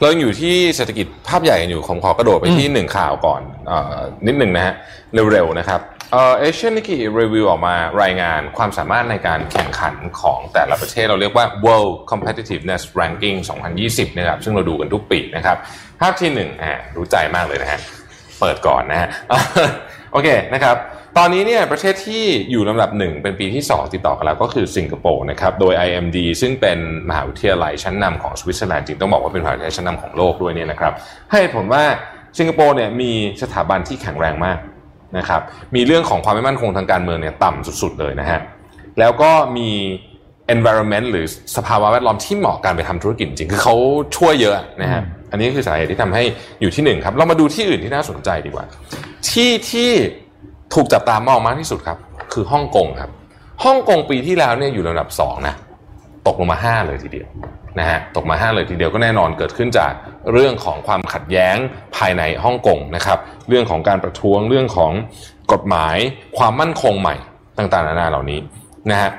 [0.00, 3.96] เรายังอยู่ที่เศรษฐกิจภาพใหญ่กันอยู่ผมขอกระโดดไปที่หนึ่งข่าวก่อนเออ
[4.26, 4.74] นิดหนึ่งนะฮะ
[5.32, 5.80] เร็วๆนะครับ
[6.12, 13.38] เอเชียนิกิรีวิวออกมารายงานความสามารถในการแข่งขันของแต่ละประเทศเราเรียกว่า World Competitiveness Ranking
[13.78, 15.56] 2020 นะครับซึ่งเราดูกันทุกปีนะครับ
[16.00, 17.80] ภาพที่หนึ่งอะรู้ใจมากเลยนะฮะ
[18.40, 19.08] เปิดก่อนนะฮะ
[20.12, 20.76] โอเคนะครับ
[21.18, 30.92] ตอนนี้เนี่ยประเทศที่อยู่ลำดับหนึ่งเป็นปีที่ 2 ติดต่อกันแล้วก็คือสิงคโปร์นะครับโดย IMD ซึ่งเป็นมหาวิทยาลัยชั้นนำของสวิตเซอร์แลนด์จริงต้องบอกว่าเป็นมหาวิทยาลัยชั้นนำของโลกด้วยเนี่ยนะครับ
[31.30, 31.82] ให้เหตุผลว่า
[32.38, 34.58] สิงคโปร์เนี่ยมีสถาบันที่แข็งแรงมาก
[35.16, 35.40] นะครับ
[35.74, 38.40] มีเรื่องของความไม่มั่นคงทางการเมืองเนี่ยต่ำสุดๆเลยนะฮะ
[38.98, 39.70] แล้วก็มี
[40.54, 43.74] environment หรือสภาวะแวดล้อมที่เหมาะการไปทำธุรกิจจริง คือเขา
[44.16, 46.22] ช่วยเยอะนะฮะ อันนี้คือสาเหตุที่ทำให้
[46.60, 48.64] อยู่ที่หนึ่งครับ เรามาดูที่อื่นที่น่าสนใจดีกว่า
[49.28, 49.90] ที่ที่
[50.74, 51.98] ถูกจับตามองมากที่สุดครับ
[52.32, 53.10] คือฮ่องกงครับ
[53.64, 55.54] ฮ่องกงปีที่แล้วเนี่ยอยู่ลำดับสองนะ
[56.26, 57.28] ตกลงมา5เลยทีเดียว
[57.78, 59.92] นะฮะตกมา 5 เลยทีเดียวก็แน่นอนเกิดขึ้นจาก
[60.32, 61.56] เรื่องของความขัดแย้ง
[61.96, 64.92] ภายในฮ่องกงนะครับเรื่องของการประท้วงเรื่องของ
[65.52, 65.96] กฎหมาย
[66.38, 67.14] ความมั่นคงใหม่
[67.58, 68.40] ต่างๆนานาเหล่านี้
[68.90, 69.10] นะฮะ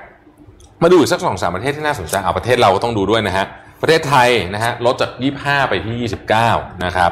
[0.83, 3.45] มาดูอีกสักสองสามประเทศที่น่าสนใจเอาประเทศเราก็ต้องดูด้วยนะฮะ
[3.81, 6.12] ประเทศไทยนะฮะลดจาก 25 ไปที่
[6.43, 7.12] 29 นะครับ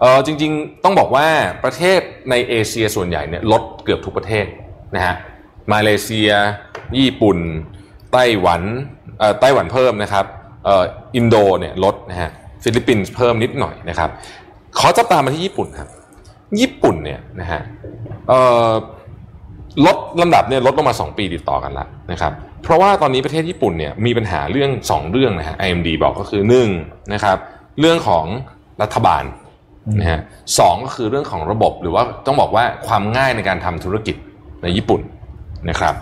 [0.00, 1.26] เออจริงๆต้องบอกว่า
[1.64, 4.46] ประเทศในเอเชียส่วนใหญ่เนี่ยลดเกือบทุกประเทศ
[4.96, 5.14] นะฮะ
[5.72, 6.30] มาเลเซีย
[6.98, 7.38] ญี่ปุ่น
[8.12, 8.62] ไต้หวัน
[9.18, 10.24] เอ่อไต้หวันเพิ่มนะครับ
[11.16, 12.30] อินโดเนี่ยลดนะฮะ
[12.62, 14.10] ฟิลิปปินส์เพิ่มนิดหน่อยนะครับ
[14.78, 15.88] ขอจับตามมาที่ญี่ปุ่นครับ
[16.60, 17.60] ญี่ปุ่นเนี่ยนะฮะ
[19.86, 26.42] ลดลำดับเนี่ยลดลงมา 2 ปีติดต่อกันแล้วนะครับ เพราะว่าตอนนี้ประเทศญี่ปุ่นเนี่ยมีปัญหาเรื่อง 2 เรื่องนะฮะ IMD บอกก็คือ
[26.76, 27.36] 1นะครับ
[27.80, 28.24] เรื่องของ
[28.82, 29.24] รัฐบาล
[30.00, 30.20] นะฮะ
[30.58, 34.16] สองก็คือเรื่องของระบบหรือว่าต้องบอกว่าความง่ายในการทำธุรกิจ
[34.62, 35.00] ในญี่ปุ่น
[35.70, 35.94] นะครับ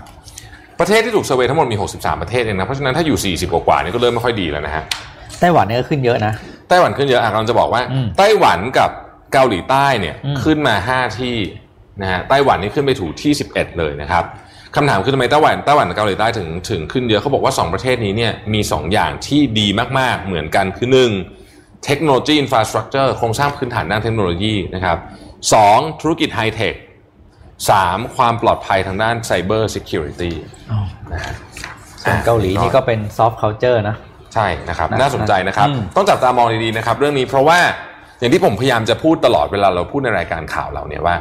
[0.81, 4.85] ประเทศที่ถูกเซอร์เวยทั้งหมดมี 63 ประเทศเองนะ เพราะฉะนั้นถ้าอยู่ 40 กว่าๆนี่ก็เริ่มไม่ค่อยดีแล้วนะฮะ
[5.41, 6.33] ไต้หวันเนี่ยก็ขึ้นเยอะนะ
[6.69, 8.91] ไต้หวันขึ้นเยอะอะกำลังจะบอกว่าอืมไต้หวันกับ
[9.33, 11.37] เกาหลีใต้เนี่ยอืมขึ้นมา 5 ที่
[12.03, 14.25] นะฮะไต้หวันนี่ขึ้นไปถูที่ 11 เลยนะครับ
[14.77, 19.67] คำถามคือทำไมไต้หวันไต้หวันกับเกาหลีใต้ถึงถึงขึ้นเยอะเขาบอกว่า 2 ประเทศนี้เนี่ยมี 2 อย่างที่ดี
[19.99, 20.89] มากๆเหมือนกันคือ
[21.35, 21.85] 1.
[21.87, 24.97] เทคโนโลยี infrastructure โครงสร้างพื้นฐานด้านเทคโนโลยีนะครับ
[25.53, 26.75] สองธุรกิจไฮเทค
[27.71, 30.35] สามความปลอดภัยทางด้าน cyber security
[32.03, 33.97] ส่วนเกาหลีนี่ก็เป็น soft culture นะ
[34.35, 37.59] ใช่นะครับนะน่าสนใจนะครับอืมต้องจับตามองดีๆนะครับ เรื่องนี้เพราะว่า
[38.19, 41.17] อย่างที่ผมพยายามจะพูดตลอดเวลาเราพูดในรายการข่าวเราเนี่ยว่า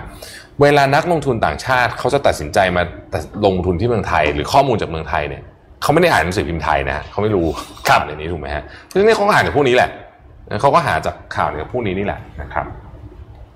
[0.61, 2.83] เวลานักลงทุนต่างชาติเขาจะตัดสินใจมา
[3.45, 5.43] ลงทุนที่เมืองไทย หรือข้อมูลจากเมืองไทยเนี่ย
[5.81, 7.45] เขาไม่ได้อ่านหนังสือพิมพ์ไทยนะฮะเขาไม่รู้
[7.89, 9.89] ข่าวในนี้ถูกไหมฮะเพราะฉะนั้นเขาก็อ่านจากพวกนี้แหละ
[10.61, 12.65] เขาก็หาจากข่าวจากพวกนี้นี่แหละนะครับ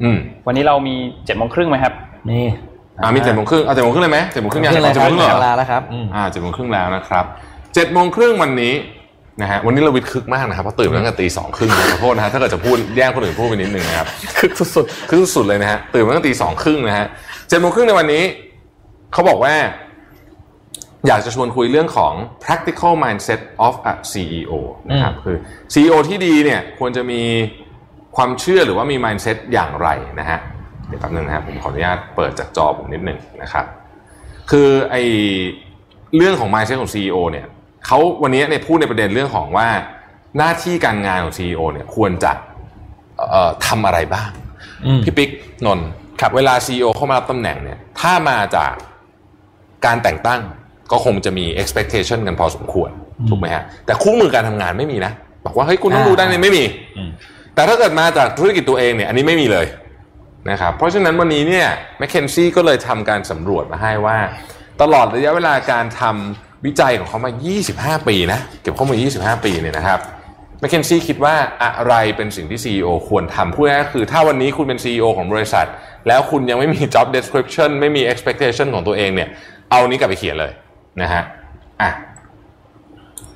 [0.03, 0.17] อืม
[0.47, 1.93] วันนี้เรามี7จ็ดโมงครึ่งไหมครับ
[2.31, 2.45] นี่
[3.03, 7.25] อ่ามีเจ็ดโมงครึ่งเอาเจ็ดโมงครึ่งเลยไหมเจ็ดโมงครึ่งยังขึ้นเลยเจ็ดคโมรับงครึ่งเหรอเวลาแล้วครับอืมอ่าเจ็ดโมงครึ่งแล้วนะครับ
[7.73, 8.73] เจ็ดโมงครึ่งวันนี้
[9.41, 17.07] นะฮะวันนี้เราวิดคึกมากนะครับเพราะตื่นมาตั้งแต่ตีสองครึ่งขอโทษนะฮะถ้าเกิดจะพูดแย่งคนอื่นพูดไปนิดนึงนะครับคึกสุดคึกสุดเลยนะฮะตื่นมาตั้งแต่ตีสองครึ่งนะฮะ
[17.49, 18.23] เจ็ดโมงครึ่งในวันนี้
[19.13, 19.55] เขาบอกว่า
[21.07, 24.51] อยากจะชวนคุยเรื่องของ practical mindset of a CEO
[24.89, 25.37] นะครับคือ
[25.73, 27.21] CEO ที่ดีเนี่ยควรจะมี
[28.15, 29.87] ความเชื่อหรือว่ามี mindset อย่างไร
[30.19, 30.39] นะฮะ
[30.87, 33.65] เดี๋ยวแป๊บนึงนะครับผมขออนุญาตเปิดจากจอผมนิดหนึ่งนะครับ
[34.51, 34.95] คือไอ
[36.15, 37.45] เรื่องของ mindset ของ CEO เนี่ย
[37.85, 39.67] เขาวันนี้เนี่ยพูดในประเด็นเรื่องของว่า
[40.37, 42.31] หน้าที่การงานของ CEO เนี่ยควรจะ
[43.31, 44.29] เอ่อทำอะไรบ้าง
[44.85, 45.29] อืมพี่ปิ๊ก
[45.65, 45.87] นนท์
[46.21, 48.73] ครับเวลา CEO เข้ามารับตำแหน่งเนี่ยถ้ามาจาก
[49.85, 50.41] การแต่งตั้ง
[50.91, 52.89] ก็คงจะมี expectation กันพอสมควร
[53.29, 55.11] ถูกไหมฮะแต่คู่มือการทำงานไม่มีนะ
[55.45, 56.63] บอกว่าเฮ้ยคุณต้องดูได้เนี่ยไม่มี
[56.97, 57.09] อืม
[57.55, 59.65] แต่ถ้าเกิดมาจากธุรกิจตัวเองเนี่ยอันนี้ไม่มีเลย
[60.49, 64.17] นะครับเพราะฉะนั้นวันนี้เนี่ยแมคเคนซี่ก็เลยทำการสำรวจมาให้ว่า
[64.81, 67.31] ตลอดระยะเวลาการทำวิจัยของเขามา
[67.69, 69.99] 25 ปีนะเก็บข้อมูล 25 ปีเนี่ยนะครับ
[70.59, 75.67] แมคเคนซี่คิดว่าอะไรเป็นสิ่งที่ CEO ควรทำพูดง่ายๆคือ ถ้าวันนี้คุณเป็น CEO ของบริษัท
[76.07, 79.29] แล้วคุณยังไม่มี job description ไม่มี expectation ของตัวเองเนี่ย
[79.69, 80.51] เอานี้กลับไปเขียนเลย
[81.01, 81.23] นะฮะ
[81.81, 81.91] อะ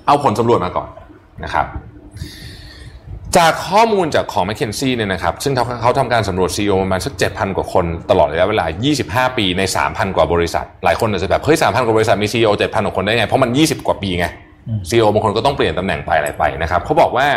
[0.06, 0.90] เอาผลสำรวจมาก่อน
[1.44, 1.66] นะครับ
[3.38, 8.66] จากข้อมูลจากของ m c k เคนซี่เนี่ยนะครับซึ่งเขาเขาทำการสำรวจ CEO ประมาณสัก 7,000 กว่าคนตลอดระยะเวลา
[9.30, 14.28] 25 ปีใน 3,000 กว่าบริษัท หลายคนอาจจะแบบเฮ้ย 3,000 กว่าบริษัทมี CEO 7,000 กว่าคนได้ไง เพราะมัน 20 กว่าปีไง
[14.90, 17.28] CEO บางคนก็ต้องเปลี่ยนตำแหน่งไปอะไรไปนะครับเขาบอกว่า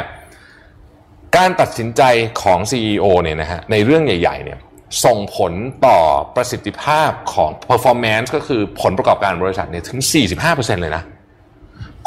[1.36, 2.02] การตัดสินใจ
[2.42, 4.58] ของ CEO เนี่ยนะฮะในเรื่องใหญ่ๆเนี่ย
[5.04, 5.52] ส่งผล
[5.86, 5.98] ต่อ
[6.36, 9.98] ประสิทธิภาพของ performance ก็คือผลประกอบการบริษัทเนี่ยถึง
[10.40, 11.02] 45%เลยนะ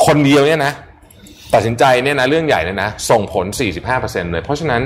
[0.06, 0.74] คนเดียวเนี่ยนะ
[1.54, 3.46] ตัดสินใจเนี่ยนะเรื่องใหญ่เลยนะ ส่งผล
[3.90, 4.82] 45%เลย เพราะฉะนั้น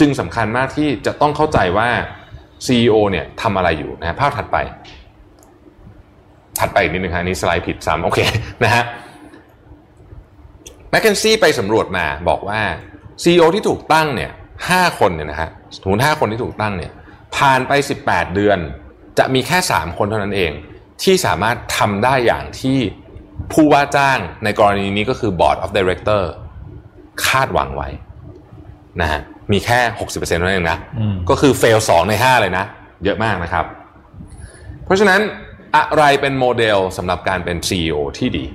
[0.00, 1.88] จึงสำคัญมากที่จะต้องเข้าใจว่า
[2.66, 4.56] CEO เนี่ยทำอะไรอยู่นะภาพถัดไป
[6.60, 8.18] ถัดไปอีกนิดนึงฮะนี่สไลด์ผิดซ้ำโอเค
[8.64, 8.84] นะฮะ
[10.90, 12.60] แมคเคนซี่ไปสำรวจมาบอกว่า
[13.22, 14.30] CEO ที่ถูกตั้งเนี่ย
[14.68, 15.48] ห้าคนเนี่ยนะฮะ
[15.82, 16.92] สมมติห้าคนที่ถูกตั้งเนี่ย
[17.36, 17.72] ผ่านไป
[18.04, 18.58] 18 เดือน
[19.18, 20.52] จะมีแค่ 3 คนเท่านั้นเอง
[21.02, 22.78] ที่สามารถทำได้อย่างที่
[23.52, 26.22] ผู้ว่าจ้างในกรณีนี้ก็คือ Board of Director
[27.26, 27.88] คาดหวังไว้
[29.00, 29.20] นะฮะ
[29.52, 32.64] มีแค่ 60%เท่านั้นเองนะอืมก็คือเฟล2ใน 5 เลยนะ
[33.04, 33.64] เยอะมากนะครับ
[34.84, 35.20] เพราะฉะนั้น
[35.76, 38.46] อะไรเป็นโมเดลสำหรับการเป็น CEO ที่ดี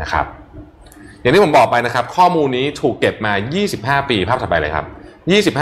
[0.00, 0.26] นะครับ
[1.20, 3.32] อย่างที่ผมบอกไปนะครับ ข้อมูลนี้ถูกเก็บมา
[3.70, 4.86] 25 ปีภาพถัดไปเลยครับ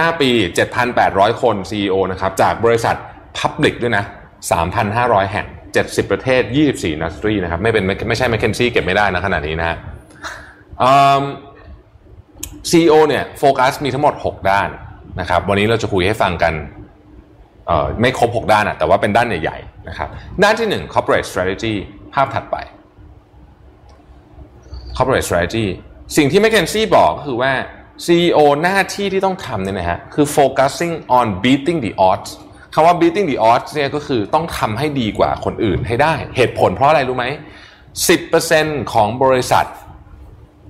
[0.08, 0.30] 25 ปี
[0.86, 2.96] 7,800 คน CEO นะครับ จากบริษัท
[3.38, 4.04] Public ด้วยนะ
[4.68, 9.76] 3,500 แห่ง 70 ประเทศ 24 นัสตรีนะครับ ไม่เป็นไม่ใช่ m c k เคนซี่เก็บไม่ได้นะขนาดนี้นะฮะ
[10.82, 11.22] อืม
[12.70, 14.68] CEO เนี่ยโฟกัสมีทั้งหมด 6 ด้าน
[15.20, 16.54] นะครับ วันนี้เราจะคุยให้ฟังกัน
[18.00, 20.08] ไม่ครบ 6 ด้านอะแต่ว่าเป็นด้านใหญ่ๆนะครับ
[20.42, 21.74] ด้านที่ 1 corporate strategy
[22.14, 22.56] ภาพถัดไป
[24.96, 25.66] corporate strategy
[26.16, 27.52] สิ่งที่ McKinsey บอกก็คือว่า
[28.06, 32.30] CEO หน้าที่ที่ต้องทำเนี่ยนะฮะคือ focusing on beating the odds
[32.80, 37.26] ำว่า beating the odds เนี่ยก็คือต้องทำให้ดีกว่าคนอื่นให้ได้ เหตุผลเพราะอะไรรู้ไหม
[38.08, 39.66] 10%ของบริษัท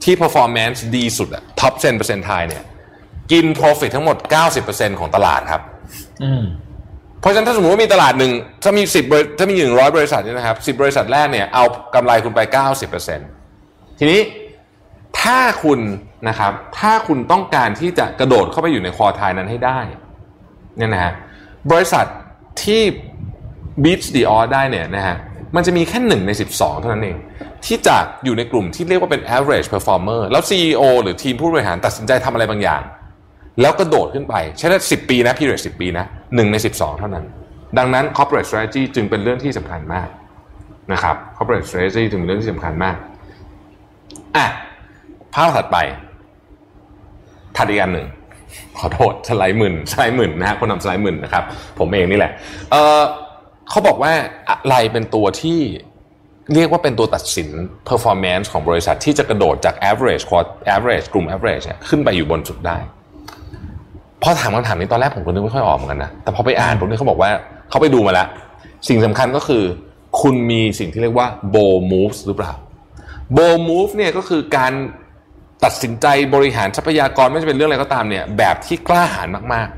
[0.05, 2.65] ที่ performance ดีสุดอะ top 10%ไทยเนี่ย
[3.33, 4.17] กิน profit ทั้งหมด
[4.59, 5.63] 90%ของตลาดครับ
[6.23, 6.45] อืม
[7.21, 9.05] เพราะฉะนั้นถ้าสมมติว่ามีตลาดหนึ่งถ้ามีสิบ
[9.39, 13.21] ถ้ามีหนึ่งร้อยบริษัทเนี่ยนะครับสิบบริษัทแรกเนี่ยเอากำไรคุณไปเก้าสิบเปอร์เซ็น
[13.99, 14.21] ทีนี้
[15.21, 15.81] ถ้าคุณ
[16.29, 19.79] นะครับ ถ้าคุณต้องการที่จะกระโดดเข้าไปอยู่ในคอทายนั้นให้ได้
[20.77, 21.13] เนี่ยนะฮะ
[21.73, 22.07] บริษัท
[22.63, 22.83] ที่
[23.83, 25.17] beat the odds ได้เนี่ยนะฮะ
[25.57, 27.17] มันจะมีแค่หนึ่งใน 12 เท่านั้นเอง
[27.67, 32.83] ที่จะอยู่ในกลุ่มที่เรียกว่าเป็น average performer แล้ว CEO หรือทีมผู้บริหารตัดสินใจทำอะไรบางอย่าง
[33.61, 36.05] แล้วกระโดดขึ้นไป ใช้ได้สิปีนะ period 10 ปีนะ
[36.35, 37.25] หนึ่งใน 12 เท่านั้น
[37.79, 40.09] ดังนั้น corporate strategy จึงเป็นเรื่องที่สำคัญมาก
[40.93, 42.97] นะครับ corporate strategy จึงเป็นเรื่องที่สำคัญมาก
[44.37, 44.47] อะ
[45.35, 45.77] ภาพถัดไป
[47.57, 48.07] ถัดอีกอันหนึ่ง
[48.79, 51.45] ขอโทษสไลด์หมื่นสไลด์หมื่นนะฮะคนทำสไลด์หมื่นนะครับ
[51.79, 52.33] ผมเองนี่แหละ
[52.71, 53.03] เออ
[53.71, 54.13] เขาบอกว่า
[54.49, 55.61] อะไรเป็นตัวที่
[56.55, 57.49] เรียกว่าเป็นตัวตัดสิน
[57.89, 60.25] performance ของบริษัทที่จะกระโดดจาก average
[60.75, 62.77] average กลุ่ม average เนี่ยขึ้นไปอยู่บนสุดได้
[64.23, 67.31] พอถามคำถามนี้ตอนแรกผมก็นึกไม่ค่อยออกเหมือนกันนะแต่พอไปอ่านตรงนี้เขาบอกว่า
[67.71, 68.29] เขาไปดูมาแล้ว
[68.89, 69.63] สิ่งสำคัญก็คือ
[70.21, 72.53] คุณมีสิ่งที่เรียกว่า bow moves หรือเปล่า
[73.37, 74.73] bow move เนี่ยก็คือการ
[75.65, 79.69] ตัดสินใจบริหารทรัพยากรไม่ว่าจะเป็นเรื่องอะไรก็ตามเนี่ยแบบที่กล้าหาญมาก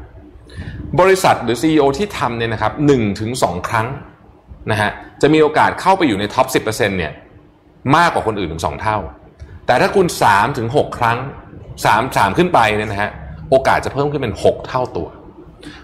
[0.45, 3.87] ๆ บริษัทหรือ CEO ที่ทำเนี่ยนะครับหนึ่งถึงสองครั้ง
[4.71, 4.91] นะฮะ
[5.23, 7.13] จะมีโอกาสเข้าไปอยู่ในท็อป 10%เนี่ย
[7.97, 8.99] มากกว่าคนอื่นถึงสองเท่า
[9.67, 11.19] แต่ถ้าคุณ3ถึง6ครั้ง
[11.75, 13.11] 3 3ขึ้นไปเนี่ยนะฮะ
[13.51, 15.09] โอกาสจะเพิ่มขึ้นเป็น 6 เท่าตัว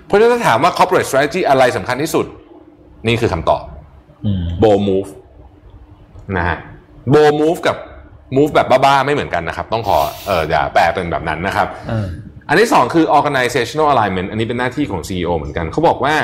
[0.05, 2.27] เพราะฉะนั้นถ้าถามว่า corporate strategy อะไรสำคัญที่สุด
[3.07, 3.63] นี่คือคำตอบ
[4.27, 5.11] อืม bow move
[6.37, 6.57] นะฮะ
[7.13, 7.77] bow move กับ
[8.37, 12.07] move แบบบ้าๆไม่เหมือนกันนะครับ ต้องขอเอออย่าแปลเป็นแบบนั้นนะครับเออ
[12.49, 16.15] อันที่สองคือ organizational alignment อันนี้เป็นหน้าที่ของ CEO เหมือนกัน เขาบอกว่า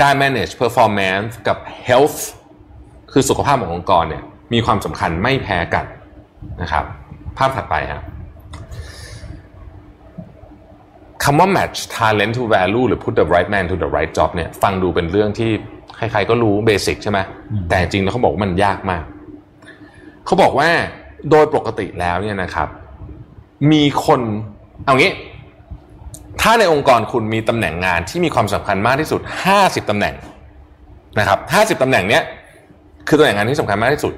[0.00, 2.18] การ manage performance กับ health
[3.12, 5.84] คือสุขภาพขององค์กรเนี่ยมีความสำคัญไม่แพ้กัน
[6.62, 6.84] นะครับ
[7.38, 8.04] ภาพถัดไปครับ
[11.24, 15.50] คำว่า match talent to value หรือ put the right man to the right job เนี่ยฟังดูเป็นเรื่องที่
[15.96, 17.18] ใครๆก็รู้เบสิกใช่ไหม
[17.68, 19.04] แต่จริงแล้วเขาบอกว่ามันยากมาก
[20.26, 20.70] เขาบอกว่า
[21.30, 22.68] โดยปกติแล้วเนี่ยนะครับ
[23.72, 24.20] มีคน
[24.84, 25.12] เอางี้
[26.40, 29.20] ถ้าในองค์กรคุณมีตำแหน่งงานที่มีความสำคัญมากที่สุด
[29.56, 30.14] 50ตำแหน่ง
[31.18, 32.22] นะครับ50ตำแหน่งเนี้ย
[33.08, 34.12] คือตำแหน่งงานที่สำคัญมากที่สุด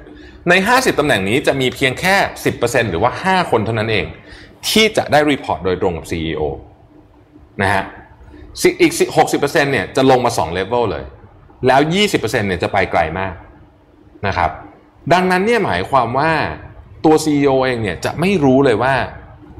[0.49, 2.15] ใน 50ตำแหน่งนี้จะมีเพียงแค่
[2.53, 4.05] 10%หรือว่า 5 คนเท่านั้นเอง
[4.69, 6.41] ที่จะได้ report โดยตรงกับ CEO
[7.61, 7.83] นะฮะ
[8.61, 8.93] สิอีก
[9.31, 11.03] 60%เนี่ยจะลงมา2เลเวลเลย
[11.67, 11.81] แล้ว
[12.11, 13.33] 20%เนี่ยจะไปไกลมาก
[14.27, 14.49] นะครับ
[15.13, 16.31] ดังนั้นเนี่ยหมายความว่า
[17.05, 18.93] ตัว CEO เองเนี่ยจะไม่รู้เลยว่า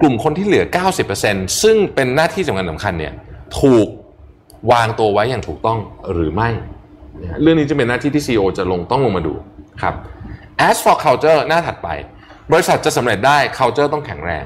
[0.01, 0.65] กลุ่มคนที่เหลือ
[1.13, 3.13] 90%ซึ่งเป็นหน้าที่สำคัญสำคัญเนี่ย
[3.59, 3.87] ถูก
[4.71, 5.79] วางตัวไว้อย่างถูกต้อง
[6.13, 6.49] หรือไม่
[7.21, 9.33] นะฮะเรื่องนี้จะเป็นหน้าที่ที่ CEO จะลงต้องลงมาดู
[9.81, 9.95] ครับ
[10.67, 11.89] as for culture หน้าถัดไป
[12.51, 14.43] บริษัทจะสำเร็จได้ culture ต้องแข็งแรง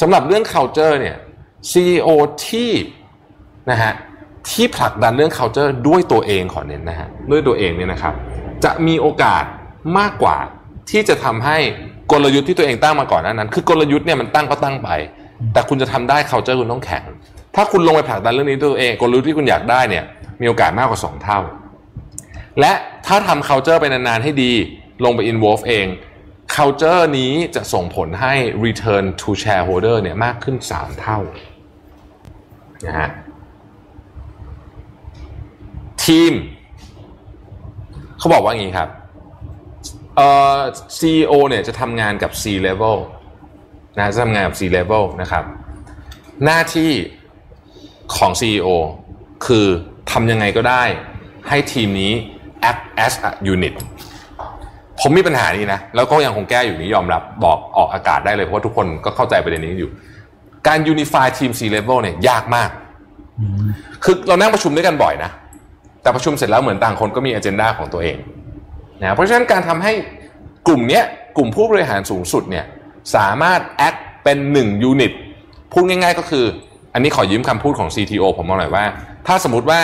[0.00, 1.16] สำหรับเรื่อง culture เนี่ย
[1.70, 2.08] CEO
[2.46, 2.70] ที่
[3.70, 3.92] นะฮะ
[4.50, 8.14] ที่ผลักดันเรื่อง culture ด้วยตัวเองขอเน้นนะฮะด้วยตัวเองเนี่ยนะครับ
[8.64, 9.44] จะมีโอกาส
[9.98, 10.36] มากกว่า
[10.90, 11.58] ที่จะทำให้
[12.12, 14.88] กลยุทธ์ที่ตัวเองตั้งมาก่อนน้านั้น คือกลยุทธ์เนี่ยมันตั้งก็ตั้งไป
[15.52, 17.04] แต่คุณจะทำได้ culture คุณต้องแข็ง
[17.54, 20.04] ถ้าคุณลงไปผลักดันเรื่องนี้ตัวเองกลยุทธ์ที่คุณอยากได้เนี่ย
[20.40, 21.40] มีโอกาสมากกว่า 2 เท่า
[22.60, 22.72] และ
[23.06, 24.52] ถ้าทำ culture ไปนาน ๆ ให้ดี
[25.04, 25.86] ลงไป involve เอง
[26.54, 28.34] culture นี้จะส่งผลให้
[28.64, 31.18] return to shareholder เนี่ยมากขึ้น 3 เท่า
[32.86, 33.10] นะฮะ
[36.04, 36.32] ทีม
[38.18, 38.88] เขาบอกว่าอย่างนี้ครับ
[40.20, 40.58] อ่อ
[40.98, 42.96] CEO เนี่ยจะทำงานกับ C level
[43.96, 45.44] นะจะทำงานกับ C level นะครับ
[46.44, 46.90] หน้าที่
[48.16, 48.68] ของ CEO
[49.46, 49.66] คือ
[50.12, 50.82] ทำยังไงก็ได้
[51.48, 52.12] ให้ทีมนี้
[52.70, 53.74] act as a unit
[55.00, 59.90] ผมมีปัญหานี้นะ แล้วก็ยังคงแก้อยู่นี้ยอมรับบอกออกอากาศได้เลย เพราะว่าทุกคนก็เข้าใจประเด็นนี้อยู่
[60.68, 62.70] การ unify ทีม C level เนี่ยยากมาก
[64.04, 65.30] คือเรานั่งประชุมด้วยกันบ่อยนะ
[66.02, 68.16] แต่ประชุมเสร็จแล้วเหมือนต่างคนก็มี a เจนดาของตัวเอง
[69.00, 69.92] นะเพราะฉะนั้นการทำให้
[70.68, 71.04] กลุ่มเนี้ย
[71.36, 72.64] กลุ่มผู้บริหารสูงสุดเนี่ย
[73.16, 75.12] สามารถ act เป็นหนึ่งยูนิต
[75.72, 76.44] พูดง่าย ๆ ก็คือ
[76.94, 78.84] อันนี้ขอยืมคำพูดของ CTO ผมมาหน่อยว่า
[79.26, 79.80] ถ้าสมมติว่า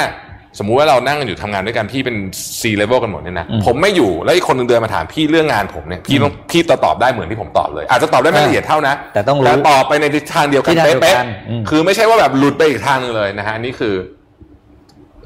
[0.58, 2.16] สมมุติว่าเรานั่งกันอยู่ทำงานด้วยกันพี่เป็น
[2.60, 13.94] C level กันหมดเนี่ยนะผมไม่อยู่แล้วอีกคนหนึงเดินมาถามพี่เรื่องงานผมเนี่ยพี่ต้องพี่ตอบตอบได้เหมือนที่ผมตอบเลย อาจจะตอบได้ไม่ละเอียดเท่านะ แต่ต้องรู้แต่ตอบไปในทิศทางเดียวกันทิศทางเดียวเป๊ะกันอืมๆคือไม่ใช่ว่าแบบหลุดไปอีกทางหนึงเลยนะฮะอันนี่คือ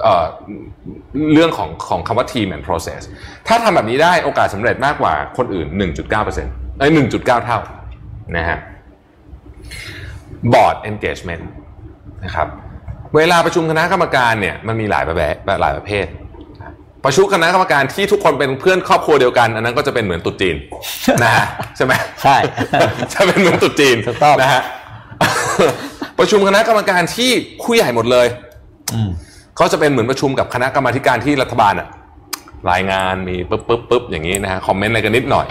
[0.03, 0.24] เอ่อ
[1.32, 3.01] เรื่องของของคำว่า team and process
[3.48, 5.66] ถ้าทำแบบนี้ได้โอกาสสำเร็จมากกว่าคนอื่น
[6.18, 7.59] 1.9%เอ้ย1.9 เท่า
[8.36, 8.59] นะฮะ
[10.53, 11.44] board engagement
[12.24, 12.48] นะครับ
[13.16, 16.07] เวลาประชุมคณะกรรมการเนี่ยมันมีหลายประเภทหลายประเภท
[17.05, 20.57] ประชุมคณะกรรมการที่ทุกคนเป็นเพื่อนครอบครัวเดียวกัน อันนั้นก็จะเป็นเหมือนตุ๊ดจีน
[21.24, 21.46] นะฮะ
[21.76, 21.92] ใช่ไหม
[22.22, 22.36] ใช่
[23.12, 24.62] จะเป็นเหมือนตุ๊ดจีนถูกต้องนะฮะ
[26.18, 27.30] ประชุมคณะกรรมการที่
[27.62, 28.26] ผู้ใหญ่หมดเลย
[28.94, 29.11] อืม
[29.61, 31.89] ก็จะเป็นเหมือนประชุมกับคณะกรรมาธิการที่รัฐบาลอะ
[32.71, 35.47] รายงานมีปึ๊บปึ๊บปึ๊บอย่างนี้นะฮะคอมเมนต์อะไรกันนิดหน่อย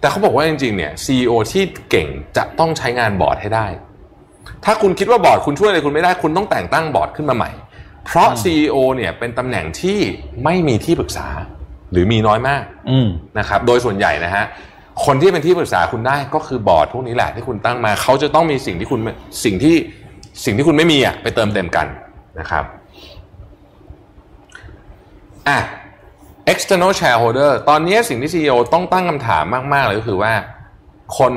[0.00, 3.66] แต่เขาบอกว่าจริงๆเนี่ยซีอที่เก่งจะต้องใช้งานบอร์ดให้ได้
[4.64, 7.50] ถ้าคุณคิดว่าบอร์ดคุณช่วยอะไรคุณไม่ได้คุณต้องแต่งตั้งบอร์ดขึ้นมาใหม่
[8.06, 9.98] เพราะ CEO เนี่ยเป็นตำแหน่งที่
[10.44, 11.28] ไม่มีที่ปรึกษา
[11.92, 14.44] หรือมีน้อยมากอืมนะครับโดยส่วนใหญ่นะฮะ
[15.04, 19.00] คนที่เป็นที่ปรึกษาคุณได้ก็คือบอร์ดพวกนี้แหละที่คุณตั้งมาเขาจะต้องมีสิ่งที่คุณ
[19.44, 19.76] สิ่งที่
[20.44, 21.86] สิ่งที่คุณไม่มีอะไปเติมเต็มกัน
[22.40, 22.64] นะครับ
[25.48, 25.58] อะ
[26.52, 30.32] external shareholder ตอนนี้สิ่งที่ CEO ต้องตั้งคำถามมากๆเลยก็คือว่า
[31.18, 31.34] คน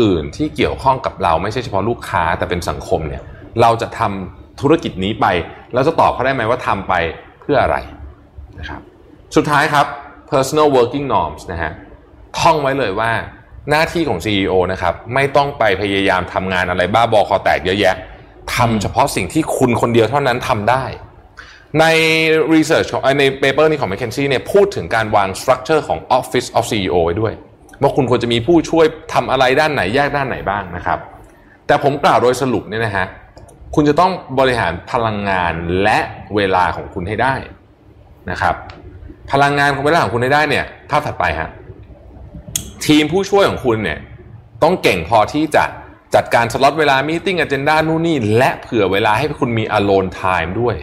[0.00, 3.22] อื่นที่เกี่ยวข้องกับเราไม่ใช่เฉพาะลูกค้าแต่เป็นสังคมเนี่ย
[3.60, 5.26] เราจะทำธุรกิจนี้ไป
[5.72, 6.94] แล้วจะตอบเขาได้ไหมว่าทำไป
[7.40, 7.76] เพื่ออะไร
[8.58, 8.80] นะครับ
[9.36, 9.86] สุดท้ายครับ
[10.30, 11.72] personal working norms นะฮะ
[12.38, 13.12] ท่องไว้เลยว่า
[13.70, 17.96] หน้าที่ของ CEO นะครับไม่ต้องไปพยายามทำงานอะไรบ้าบอคอแตกเยอะแยะ
[18.54, 20.84] ทำเฉพาะสิ่งที่คุณคนเดียวเท่านั้นทำได้
[21.80, 21.84] ใน
[22.54, 27.32] research ของเอ่อใน paper นี้ของ McKinsey เนี่ยพูดถึงการวาง structure ของ Office of CEO ไว้ด้วย
[27.82, 30.98] ว่าคุณควรจะมีผู้ช่วยทำอะไรด้านไหนแยกด้านไหนบ้างนะครับ
[31.66, 33.06] แต่ผมกล่าวโดยสรุปเนี่ยนะฮะ
[33.74, 35.52] คุณจะต้องบริหารพลังงาน
[35.82, 35.98] และ
[36.36, 37.34] เวลาของคุณให้ได้
[38.30, 38.54] นะครับ
[39.32, 41.48] พลังงานของเวลาของคุณให้ได้เนี่ยภาพถัดไปฮะ
[42.86, 43.98] ทีมผู้ช่วยของคุณเนี่ย
[44.62, 45.64] ต้องเก่งพอที่จะ
[46.14, 50.76] จัดการสล็อตเวลามีติ้งอ g e n d a นู่นนี่และเผื่อเวลาให้คุณมี alone time ด้วย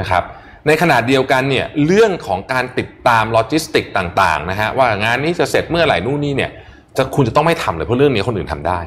[0.00, 0.22] นะครับ
[0.66, 6.50] ในขณะเดียวกันเนี่ยเรื่องของการติดตามโลจิสติกต่างๆนะฮะว่างานนี้จะเสร็จเมื่อไหร่นู่นนี่เนี่ย
[6.96, 8.80] จะคุณจะต้องไม่ทำเลยเพราะเรื่องนี้คนอื่นทำได้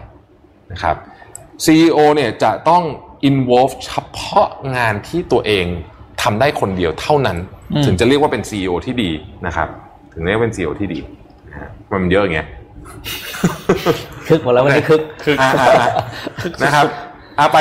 [0.72, 0.96] นะครับ
[1.66, 2.84] CEO เนี่ยจะต้อง
[3.30, 5.66] involve เฉพาะงานที่ตัวเอง
[6.24, 7.38] ทำได้คนเดียวเท่านั้น
[7.74, 9.10] อืมถึงจะเรียกว่าเป็น CEO ที่ดี
[9.48, 9.68] นะครับ
[10.14, 11.00] ถึงเรียกว่าเป็น CEO ที่ดี
[11.50, 12.48] นะฮะมันเยอะอย่างเงี้ย
[14.28, 15.02] คึกหมดแล้ววันนี้คึก
[15.42, 15.90] อ่าอ่าอ่า
[16.64, 16.86] นะครับ
[17.40, 17.58] อ่าไป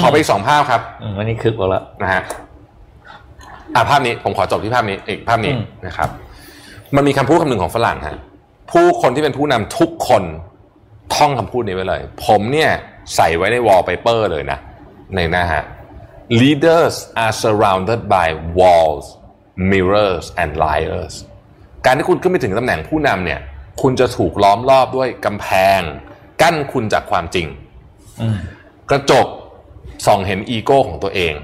[0.00, 2.22] ขอไปอีกสองภาพครับอืมวันนี้คึกหมดแล้วนะฮะ
[3.74, 6.08] อ่าภาพนี้ผมขอจบที่ภาพนี้อีกภาพนี้อืมนะครับ
[6.96, 8.18] มันมีคำพูดคำหนึ่งของฝรั่งฮะ
[8.72, 10.22] ผู้คนที่เป็นผู้นำทุกคน
[11.14, 12.70] ท่องคำพูดนี้ไว้เลย ผมเนี่ย
[13.16, 14.58] ใส่ไว้ในวอลเปเปอร์เลยนะ
[15.16, 15.64] ในหน้าฮะ
[16.40, 19.06] leaders are surrounded by walls
[19.70, 21.14] mirrors and liars
[21.84, 23.40] การที่คุณขึ้นไปถึงตำแหน่งผู้นำเนี่ย
[23.82, 25.48] คุณจะถูกล้อมรอบด้วยกำแพ
[25.78, 25.80] ง
[26.42, 27.46] กั้นคุณจากความจริง
[28.20, 28.36] อืม
[28.90, 29.26] กระจก
[30.06, 31.34] ส่องเห็นอีโก้ของตัวเอง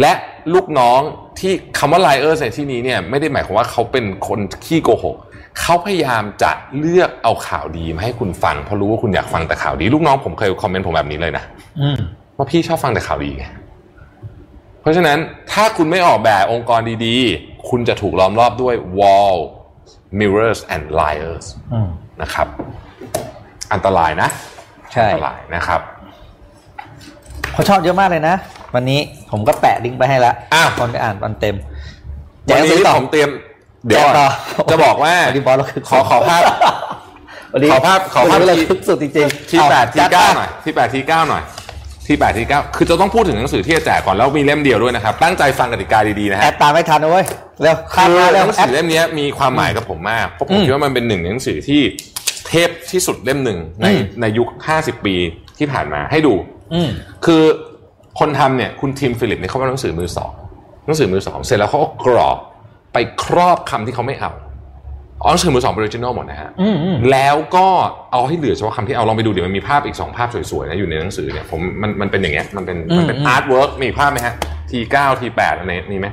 [0.00, 0.12] และ
[0.54, 1.00] ลูกน้อง
[1.38, 5.16] ที่คำว่า liars ในที่นี้เนี่ยไม่ได้หมายความว่าเขาเป็นคนขี้โกหก
[5.60, 11.44] เขาพยายามจะเลือกเอาข่าวดีมาให้คุณฟังเพราะรู้ว่าคุณอยากฟังแต่ข่าวดี ลูกน้องผมเคยคอมเมนต์ผมแบบนี้เลยนะ
[11.80, 11.96] อืม
[12.36, 13.44] ว่าพี่ชอบฟังแต่ข่าวดีไง
[14.80, 15.18] เพราะฉะนั้น
[15.52, 19.36] ถ้าคุณไม่ออกแบบองค์กรดีๆ คุณจะถูกล้อมรอบด้วย wall
[20.18, 21.88] mirrors and liars อืม
[22.22, 22.48] นะครับ
[23.72, 24.28] อันตรายนะ
[24.92, 25.80] ใช่อันตรายนะครับ
[27.52, 28.36] เขาชอบเยอะมากเลยนะ
[28.74, 29.00] วันนี้
[29.30, 31.56] ผมก็แปะลิงก์ไปให้แล้วอ้าวคนไปอ่านวันเต็ม
[32.46, 33.30] แจวันกนี้ซื้อต่อผมเตรียม
[33.86, 34.26] เดี๋ยวแจกต่อ
[34.70, 36.42] จะบอกว่าวันนี้บอสเราคือขอขอภาพ
[37.52, 41.42] วันนี้ขอภาพขอภาพวันนี้เราที่คึกสุดจริงๆที่เอาแปดที่จัเก้าไปหน่อยที่แปดที่เก้าหน่อย
[42.06, 47.26] ที่แปดที่เก้าคือจะต้องพูดถึงหนังสือที่จะแจกก่อนแล้วมีเล่มเดียวด้วยนะครับ ตั้งใจฟังกติกาดีๆนะแอฮะดตามไม่ทันนะเว้ย
[47.62, 51.80] เร็วคืข้ามอมาหเร็วนังแอสืดอเล่มนี้มีความหมายกับผมมากเพราะผมอืมคิดว่ามันเป็นหนึ่งในหนังสือที่
[52.48, 54.48] เทพที่สุดเล่มหนึ่งในอืมในยุค
[54.78, 55.16] 50 ปี
[55.58, 56.34] ที่ผ่านมาให้ดู
[56.74, 56.88] อืม
[57.24, 57.42] คือ
[58.20, 60.32] คนทำเนี่ยคุณทีมฟิลิปเนี่ยเขาเป็นหนังสือมือสอง
[60.86, 62.38] หนังสือมือสองเสร็จแล้วเขาก็กรอบ
[62.92, 64.32] ไปครอบคำที่เขาไม่เอา
[65.22, 67.66] อ๋อหนังสือมือสองออริจินอลหมดนะฮะอืมอืมแล้วก็
[68.12, 74.34] เอาให้เหลือเฉพาะคำที่เอาลองไปดูเดี๋ยวมันมีภาพอีกสองภาพสวยๆนะอยู่ในหนังสือเนี่ยผมมันมันเป็นอย่างเงี้ยมันเป็นมันเป็นอืมอาร์ตเวิร์กมีภาพไหมฮะ
[74.70, 76.08] ทีเก้าทีแปดอะไรนี่ไหม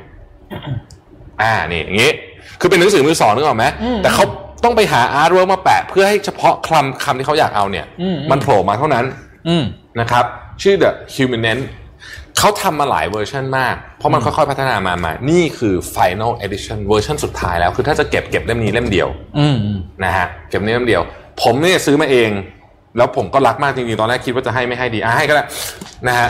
[1.42, 2.12] อ่านี่อย่างงี้
[2.60, 3.66] คือเป็นหนังสือมือสองนึกออกไหม
[4.04, 4.26] แต่เขา
[4.64, 9.06] ต้องไปหา artwork มาแปะ เพื่อให้เฉพาะคำคำที่เขาอยากเอาเนี่ยอืมมันโผล่มาเท่านั้น
[9.48, 9.64] อืม
[10.00, 10.26] นะครับ
[10.62, 11.62] ชื่อ The Humument
[12.38, 19.08] เขาทำมาหลายเวอร์ชันมาก เพราะมันค่อยๆพัฒนามามานี่คือ Final Edition เวอร์ชันสุดท้ายแล้ว คือถ้าจะเก็บเก็บเล่มนี้เล่มเดียว
[19.40, 21.02] อืมอืมนะฮะเก็บนี้เล่มเดียว
[21.42, 22.30] ผมเนี่ยซื้อมาเอง
[22.98, 25.44] แล้วผมก็รักมากจริงๆ ตอนแรกคิดว่าจะให้ไม่ให้ดีอะให้ก็ได้
[26.08, 26.30] นะฮะ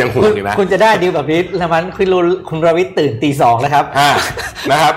[0.00, 4.10] ยังห่วคุงณอยู่นะคุณจะได้ดีลแบบนี้แล้วมันคุณรู้คุณรวิทย์ตื่นตีสองแล้วครับอ่า
[4.70, 4.94] นะครับ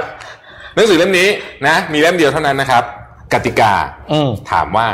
[0.75, 1.27] หนังสือเล่มนี้
[1.67, 2.83] นะ มีเล่มเดียวเท่านั้นนะครับ
[3.33, 3.73] กติกา
[4.11, 4.87] อืมถามว่า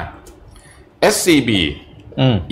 [1.13, 1.82] SCB อืม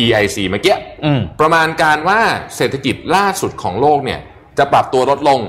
[0.03, 2.19] EIC เมื่อกี้อืมประมาณการว่า
[2.57, 4.19] เศรษฐกิจล่าสุดของโลกเนี่ย
[4.57, 5.39] จะปรับตัวลดลง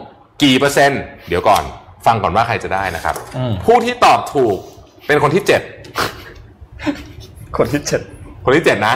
[0.42, 1.62] กี่เปอร์เซ็นต์ เดี๋ยวก่อน
[2.06, 4.56] ฟังก่อนว่าใครจะได้นะครับอืมผู้ที่ตอบถูก
[5.06, 5.62] เป็นคนที่เจ็ด
[7.58, 8.00] คนที่เจ็ด
[8.44, 8.94] คนที่เจ็ดนะ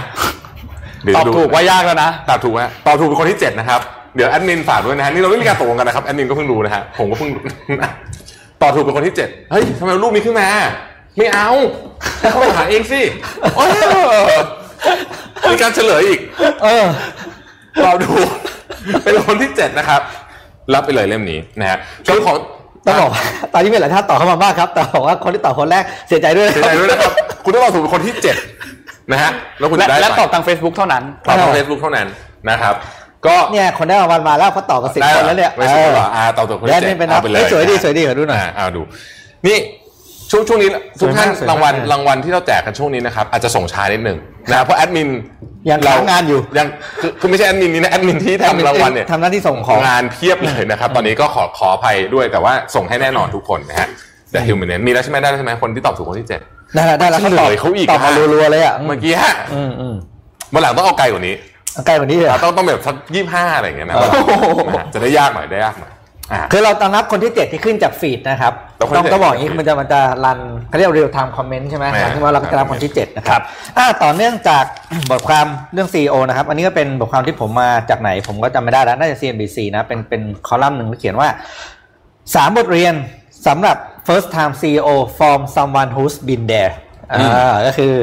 [1.03, 3.81] เดี๋ยวตอบดูถูกว่ายากแล้วนะตอบถูกไหมตอบถูกเป็นคนที่เจ็ดนะครับ
[4.17, 7.31] เดี๋ยวแอดมินฝากด้วยนะฮะนี่เราไม่มีการตกลงกันนะครับแอดมินก็เพิ่งรู้นะฮะผมก็เพิ่ง
[8.63, 10.49] ตอบถูกเป็นคนที่เจ็ดเฮ้ยทำไมรูปนี้ขึ้นมา
[11.19, 11.49] ไม่เอา
[12.21, 13.01] ให้เขาไปหาเองสิ
[13.57, 13.71] โอ้ย
[15.51, 16.21] มีการเฉลยอีก
[16.65, 16.87] เออ
[17.85, 18.29] ตอบถูก
[19.03, 20.01] เป็นคนที่เจ็ดนะครับ
[20.75, 22.37] รับไปเลยเล่มนี้นะฮะส่วนของ
[22.87, 23.23] ต้องบอกว่า
[23.53, 27.13] ตอนนี้มีหลายท่านตอบเข้ามามากครับ แต่บอกว่าคนที่ตอบคนแรกเสียใจด้วยนะเสียใจด้วยนะครับ
[27.45, 28.37] คุณต้องตอบถูกเป็นคนที่เจ็ด
[29.13, 32.07] นะฮะแล้วคุณและจะได้และไปตอบทาง Facebook เท่านั้นตอบทางเฟซบุ๊กเท่านั้น
[32.51, 32.75] นะครับ
[33.27, 38.83] ก็เนี่ยคนได้รางวัลมาแล้วเขาตอบกันสิบได้คนแล้วเนี่ยไม่ใช่เหรออ่าตอบถูกคนแล้วที่เจ็นี่ดเป็นเอาไปเลยสวยดีสวยดีขอดูหน่อยอ่าเอาดู
[39.47, 39.59] นี่
[40.31, 40.69] ช่วงช่วงนี้
[41.01, 44.19] ทุกท่านสวยมากรางวัลสวยมาก รางวัลที่เราแจกกันช่วงนี้นะครับอาจจะส่งช้านิดหนึ่ง
[44.51, 45.09] นะเพราะแอดมิน
[45.71, 46.67] ยังเรค้างงานอยู่ยัง
[47.01, 53.89] คือคือไม่ใช่แอดมินนี่นะแอดมินที่ทำรางวัลเนี่ย ทำหน้าที่ส่งของ งานเพียบเลยนะครับ ตอนนี้ก็ขอขออภัยด้วยแต่ว่าส่งให้แน่นอนทุกคนนะฮะ
[54.33, 56.41] แต่ Humument มีแล้วใช่ไหมได้แล้วใช่ไหมคนที่ตอบถูกคนที่เจ็ด
[56.75, 59.95] ได้แล้วได้แล้วเขาตอบเฉลยเขาอีกตอบมาอะรัวๆเลยอะเมื่อกี้ฮะอืมอืม
[60.53, 61.35] วันหลังต้องเอาไกลกว่านี้
[61.75, 65.93] เอาใกล้กว่านี้เลยอะต้องต้องแบบสักยี่ห้าอะไรอย่างเงี้ยนะโอ้โหนะฮะจะได้ยากหน่อยได้ยากหน่อย
[66.33, 73.41] อ่าคือเราตอนนับคนที่เจ็ดที่ขึ้นจาก feed นะครับแล้วคนที่ ต้องเจ็ดต้องบอกอย่างนี้มันจะมันจะ run เขาเรียก real-time comment ใช่ไหมแม่หลังจากว่าเราก็จะรับคนที่เจ็ดนะครับ
[73.79, 74.65] อ่าต่อเนื่องจาก
[75.11, 81.29] บทความเรื่อง CEO นะครับ อันนี้ก็เป็นบทความที่ผมมาจากไหน ผมก็จำไม่ได้แล้ว น่าจะ CNBC นะเป็นเป็นคอลัมน์หนึ่งที่เขียนว่า
[82.35, 82.95] สามบทเรียน
[83.47, 83.77] สำหรับ
[84.09, 86.73] first time CEO from someone who's been there
[87.13, 87.95] อ่าก็คือ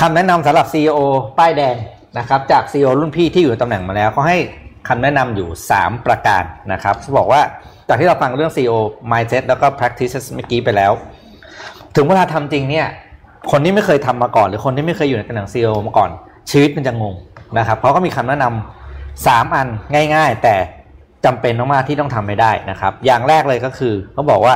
[0.00, 0.98] คำแนะนำสำหรับ CEO
[1.38, 1.76] ป้ายแดง
[2.18, 4.38] นะครับจาก CEO รุ่นพี่ที่อยู่ในตำแหน่งมาแล้วเขาให้
[4.88, 5.48] คำแนะนำอยู่
[5.78, 6.42] 3 ประการ
[6.72, 7.42] นะครับเขาบอกว่า
[7.90, 8.76] จากที่เราฟังเรื่อง CEO
[9.12, 10.92] mindset แล้วก็ practices เมื่อกี้ไปแล้ว
[11.94, 12.86] ถึงเวลาทำจริงเนี่ย
[13.50, 16.10] คนที่ไม่เคยทำมาก่อน หรือคนที่ไม่เคยอยู่ในตำแหน่ง CEO มาก่อน
[16.50, 17.14] ชีวิตมันจะงง
[17.58, 19.68] นะครับเขาก็มีคำแนะนำสามอัน
[20.14, 20.56] ง่าย ๆ แต่
[21.24, 24.54] จำเป็นมากๆที่ต้องทำให้ได้นะครับ อย่างแรกเลยก็คือเขาบอกว่า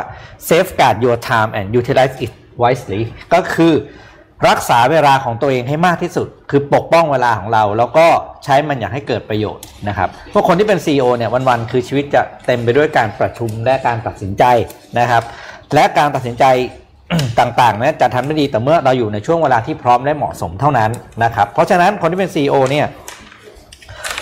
[0.48, 2.32] safeguard your time and utilize it
[2.62, 3.02] wisely
[3.34, 3.72] ก็คือ
[4.48, 8.06] รักษาเวลาของตัวเองให้มากที่สุด คือปกป้องเวลาของเรา แล้วก็
[8.44, 14.44] ใช้มันอย่างให้เกิดประโยชน์นะครับพวกคนที่เป็น CEO เนี่ยวันๆคือชีวิตจะเต็มไปด้วยการประชุมและการตัดสินใจ
[14.98, 15.22] นะครับ
[15.74, 16.44] และการตัดสินใจ
[17.40, 20.90] ต่างๆเนี่ยจะทำได้ดีแต่เมื่อเราอยู่ในช่วงเวลาที่พร้อมและเหมาะสมเท่านั้น
[21.24, 22.86] นะครับ เพราะฉะนั้นคนที่เป็น CEO เนี่ย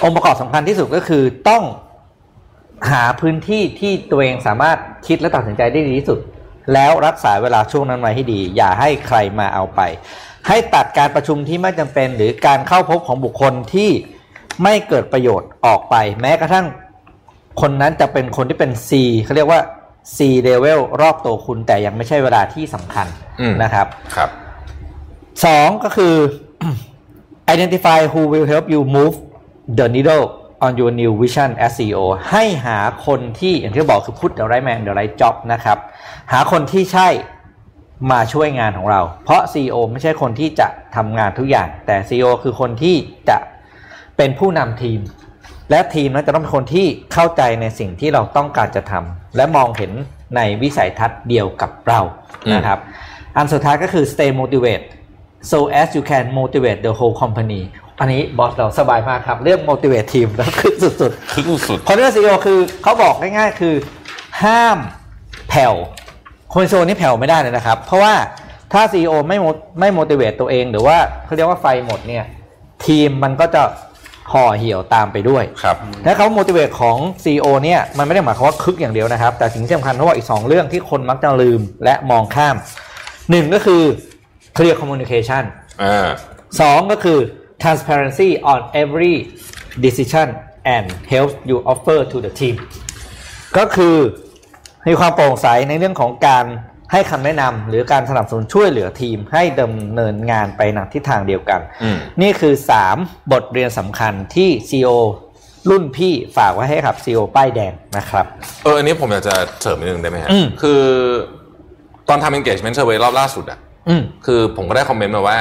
[0.03, 1.63] องค์ประกอบสำคัญที่สุดก็คือต้อง
[2.91, 6.19] หาพื้นที่ที่ตัวเองสามารถคิดและตัดสินใจได้ดีที่สุด
[6.75, 9.81] แล้วรักษาเวลาช่วงนั้นไว้ให้ดี อย่าให้ใครมาเอาไป
[10.49, 13.91] ให้ตัดการประชุมที่ไม่จำเป็น หรือการเข้าพบของบุคคลที่
[14.63, 16.67] ไม่เกิดประโยชน์ออกไป แม้กระทั่ง
[17.61, 18.91] คนนั้นจะเป็นคนที่เป็น C
[19.25, 19.61] เขาเรียกว่า
[20.17, 23.07] C level รอบตัวคุณแต่ยังไม่ใช่เวลาที่สำคัญ
[23.41, 23.87] อืมนะครับ
[24.17, 24.31] ครับ
[25.45, 26.15] สองก็คือ
[27.55, 29.15] identify who will help you move
[29.79, 30.25] the needle
[30.65, 35.79] on your new vision as CEO ให้หาคนที่อย่างที่บอกคือ put the right man the right job นะครับ
[36.33, 37.09] หาคนที่ใช่
[38.13, 42.97] มาช่วยงานของเรา เพราะ CEO ไม่ใช่คนที่จะทำงานทุกอย่าง แต่ CEO คือคนที่
[43.29, 43.39] จะ
[44.17, 45.01] เป็นผู้นำทีม
[45.71, 49.93] และทีมนั้นจะต้องเป็นคนที่เข้าใจในสิ่งที่เราต้องการจะทำและมองเห็น
[50.37, 52.01] ในวิสัยทัศน์เดียวกับเรา
[52.55, 52.79] นะครับ
[53.37, 54.83] อันสุดท้ายก็คือ stay motivated
[55.51, 57.63] so as you can motivate the whole company
[58.01, 63.75] อันนี้บอสเราสบายมากครับ เรื่อง motivate ทีมแล้วคือสุดๆคึกสุดคนที่เป็นซีอีโอคือเขาบอกง่ายๆ คือ
[64.43, 64.79] ห้าม
[65.49, 65.75] แผ่ว
[66.53, 68.15] คนซีอีโอนี่แผ่วไม่ได้เลยนะครับ เพราะว่า
[68.73, 72.25] ถ้าซีอีโอไม่ mo- ไม่ motivate ตัวเองหรือว่าเขาเรียกว่าไฟหมดเนี่ย
[72.87, 73.63] ทีมมันก็จะ
[74.33, 82.57] ห่อเหี่ยวตามไปด้วยครับและเขา motivate ของ CEO เนี่ยมันไม่ได้หมายความว่าคึกอย่างเดียวนะครับ แต่สิ่งที่สำคัญเขาบอกอีก 2 เรื่องที่คนมักจะลืมและมองข้าม
[83.31, 83.83] หนึ่งก็คือ
[84.57, 85.43] clear communication
[85.83, 86.09] อ่า
[86.61, 87.19] สองก็คือ
[87.63, 89.15] transparency on every
[89.85, 90.29] decision
[90.75, 92.57] and help you offer to the team
[93.57, 93.97] ก็คือ
[94.89, 96.45] มีความโปร่งใสในเรื่องของการ
[96.93, 102.55] ให้คำแนะนำหรือการสนับสนุนช่วยเหลือทีมให้ดำเนินงานไปในทิศทางเดียวกันอืมนี่คือ
[102.93, 104.91] 3 บทเรียนสำคัญที่ CEO
[105.71, 108.27] รุ่นพี่ฝากไว้ให้กับ CEO ป้ายแดงนะครับ
[108.63, 110.83] เอออันนี้ผมอยากจะเสริมนิดนึงได้ไหมฮะอืมคือ
[112.09, 113.59] ตอนทำ engagement survey รอบล่าสุดอะ
[113.89, 115.39] อืมคือผมก็ได้คอมเมนต์มาว่า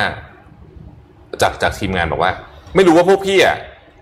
[1.41, 2.31] จากจากทีมงานบอกว่า
[2.75, 3.57] ไม่รู้ว่าพวกพี่อะ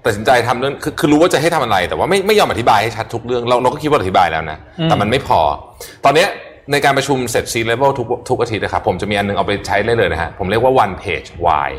[0.06, 5.40] ตัดสินใจทำเรื่องคือคือรู้ว่าจะให้ทำอะไร แต่ว่าไม่ไม่ยอมอธิบายให้ชัดทุกเรื่องเราเราก็คิดว่าอธิบายแล้วนะอืมแต่มันไม่พอ
[6.06, 6.30] ตอนเนี้ย
[6.72, 11.70] ในการประชุมเสร็จ C level ทุกทุกอาทิตย์นะครับผมจะมีอันนึงเอาไปใช้ได้เลยนะฮะผมเรียกว่า one page why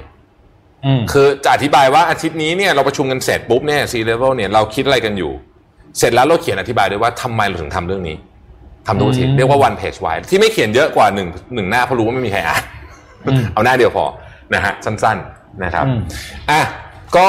[0.84, 5.32] อืมคือจะอธิบายว่าอาทิตย์นี้เนี่ยเราประชุมกันเสร็จปุ๊บเนี่ย C level เนี่ยเราคิดอะไรกันอยู่
[5.98, 8.16] เสร็จแล้วเราเขียนอธิบายด้วยว่าทำไมเราถึงทำเรื่องนี้
[8.86, 12.62] ทำทุกอาทิตย์อืมเรียกว่า one page why ที่ไม่เขียนเยอะกว่าหนึ่งหนึ่งหน้าเพราะรู้ว่าไม่มีใครอ่าน
[13.26, 14.05] อืมเอาหน้าเดียวพอ
[14.55, 16.01] นะฮะสั้นๆ นะครับอืม
[16.51, 16.61] อะ
[17.16, 17.28] ก็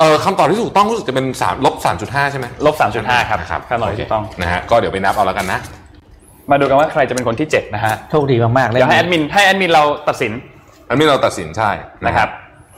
[0.00, 2.74] เออคำตอบที่ถูกต้องรู้สึกจะเป็นสามลบสามจุดห้าใช่ไหมลบ
[3.04, 5.58] 3.5ครับนะครับคำตอบที่ถูกต้องนะฮะก็เดี๋ยวไปนับเอาแล้วกันนะ
[6.50, 10.32] มาดูกันว่าใครจะเป็นคนที่7นะฮะโชคดีมากๆเลยเดี๋ยวให้แอดมินให้แอดมินเราตัดสิน
[10.88, 11.70] อันนี้เราตัดสินใช่
[12.06, 12.28] นะครับ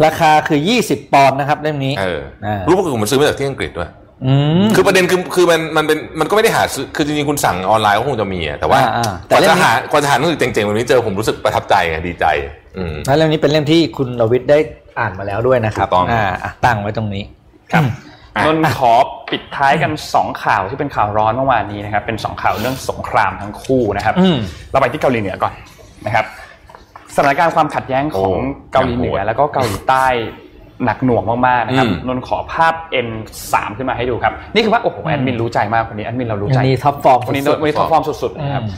[0.05, 3.91] ราคาคือ20ปอนด์นะครับเล่มนี้เอออ่ารู้ว่าคือผมซื้อมาจากที่อังกฤษด้วย
[4.27, 4.33] อื
[4.65, 12.58] มคือประเด็นคือคือมันมันเป็นมันก็ไม่ได้หาซื้อคือจริงๆคุณสั่งออนไลน์ก็คงจะมีอะแต่ว่าอ่าอ่ากแต่ว่าเล่จะมนี้หากว่าจะหาหนังสือเจ๋งๆแบบนี้เจอผมรู้สึกประทับใจไงดีใจอืม
[13.07, 14.59] แล้วเล่มนี้เป็นเล่มที่คุณรวิทย์ได้
[14.99, 17.23] อ่านมาแล้วด้วยนะครับถูกต้องอ่าอะตั้งไว้ตรงนี้
[17.73, 17.85] ครับ
[18.37, 18.93] อะนนท์ขอ
[19.31, 24.39] ปิดท้ายกัน2ข่าวที่เป็นข่าวร้อนเมื่อวานนี้นะครับ เป็น2ข่าวเรื่องสงครามทั้งคู่นะครับอืม
[24.71, 25.53] เราไปที่เกาหลีเหนือก่อน
[26.07, 26.25] นะครับ
[27.15, 30.07] สถานการณ์ความขัดแย้งของโอ้เกาหลีเหนือยังโหดแล้วก็เกาหลีใต้
[30.85, 32.75] หนักหน่วงมากๆนะครับอืมนนท์ขอภาพ
[33.07, 38.77] N3 ขึ้นมาให้ดูครับ นี่คือว่าโอ้โหแอดมินรู้ใจมากคนนี้แอดมินเรารู้อัใจนนี้ top form วันนี้สุดวันนี้ top form สุดๆนะครับอืม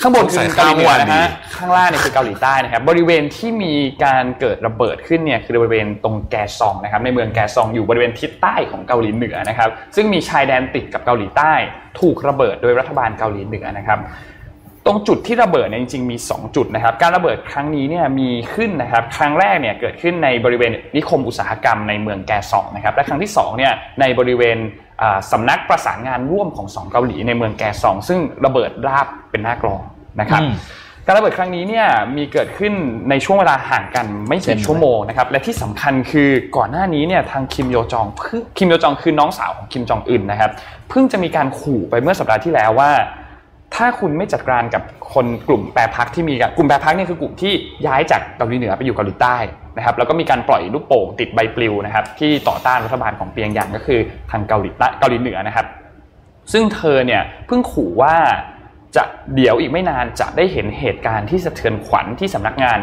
[0.00, 3.74] ข้างบนคือเกาหลีเหนือนะใส่ข้าวเมื่อวานดีฮะข้างล่างเนี่ยคือเกาหลีใต้นะครับบริเวณที่มี
[4.04, 11.52] การเกิดระเบิดขึ้นเนี่ยคือบริเวณตรงแกซองนะครับในเมืองแกซองอยู่บริเวณทิศใต้ของเกาหลีเหนือนะครับซึ่งมีชายแดนติดกับเกาหลีใต้
[12.00, 13.98] ถูกระเบิดโดยรัฐบาลเกาหลีเหนือนะครับ
[14.86, 24.87] ตรงจุดที่ระเบิดเนี่ยจริงๆมี 2 จุดนะครับ การระเบิดครั้งนี้เนี่ยมีขึ้นนะครับ ครั้งแรกเนี่ยเกิดขึ้นในบริเวณนิคมอุตสาหกรรมในเมืองแกซองนะครับ และครั้งที่2เนี่ยในบริเวณอ่า
[25.32, 29.82] สำนักประสานงานร่วมของสองเกาหลีในเมืองแกซอง ซึ่งระเบิดราบเป็นหน้ากลอง
[30.20, 30.54] นะครับอืม
[31.06, 31.86] การระเบิดครั้งนี้เนี่ย
[32.16, 32.72] มีเกิดขึ้น
[33.10, 40.50] ในช่วงเวลาห่างกันไม่เช่กี่นชั่วโมงนะครับและที่สำคัญคือก่อนหน้านี้เนี่ยทางคิมโยจองเพิ่งคิมโยจองคือน้องสาวของคิมจองอึนนะครับ
[40.88, 42.90] เพิ่งจะมีการขู่ไปเมื่อสัปดาห์ที่แล้วว่า
[43.74, 44.82] ถ้าคุณไม่จัดการกับ
[45.12, 47.52] คนกลุ่มแปรพักที่มีกันกลุ่มแปรพักเนี่ยคือกลุ่มที่
[47.86, 49.36] ย้ายจากเกาหลีเหนือไปอยู่เกาหลีใต้
[49.78, 54.00] นะครับแล้วก็มีการปล่อยลูกโป่งติดใบปลิวนะครับที่ต่อต้านรัฐบาลของเปียงยางก็คือ
[54.30, 55.66] ทางเกาหลีใต้เกาหลีเหนือนะครับ
[56.52, 58.16] ซึ่งเธอเนี่ยเพิ่งขู่ว่า
[58.96, 59.04] จะ
[59.34, 62.78] เดี๋ยวอีกไม่นานจะได้เห็นเหตุการณ์ที่สะเทือนขวัญที่สำนักงาน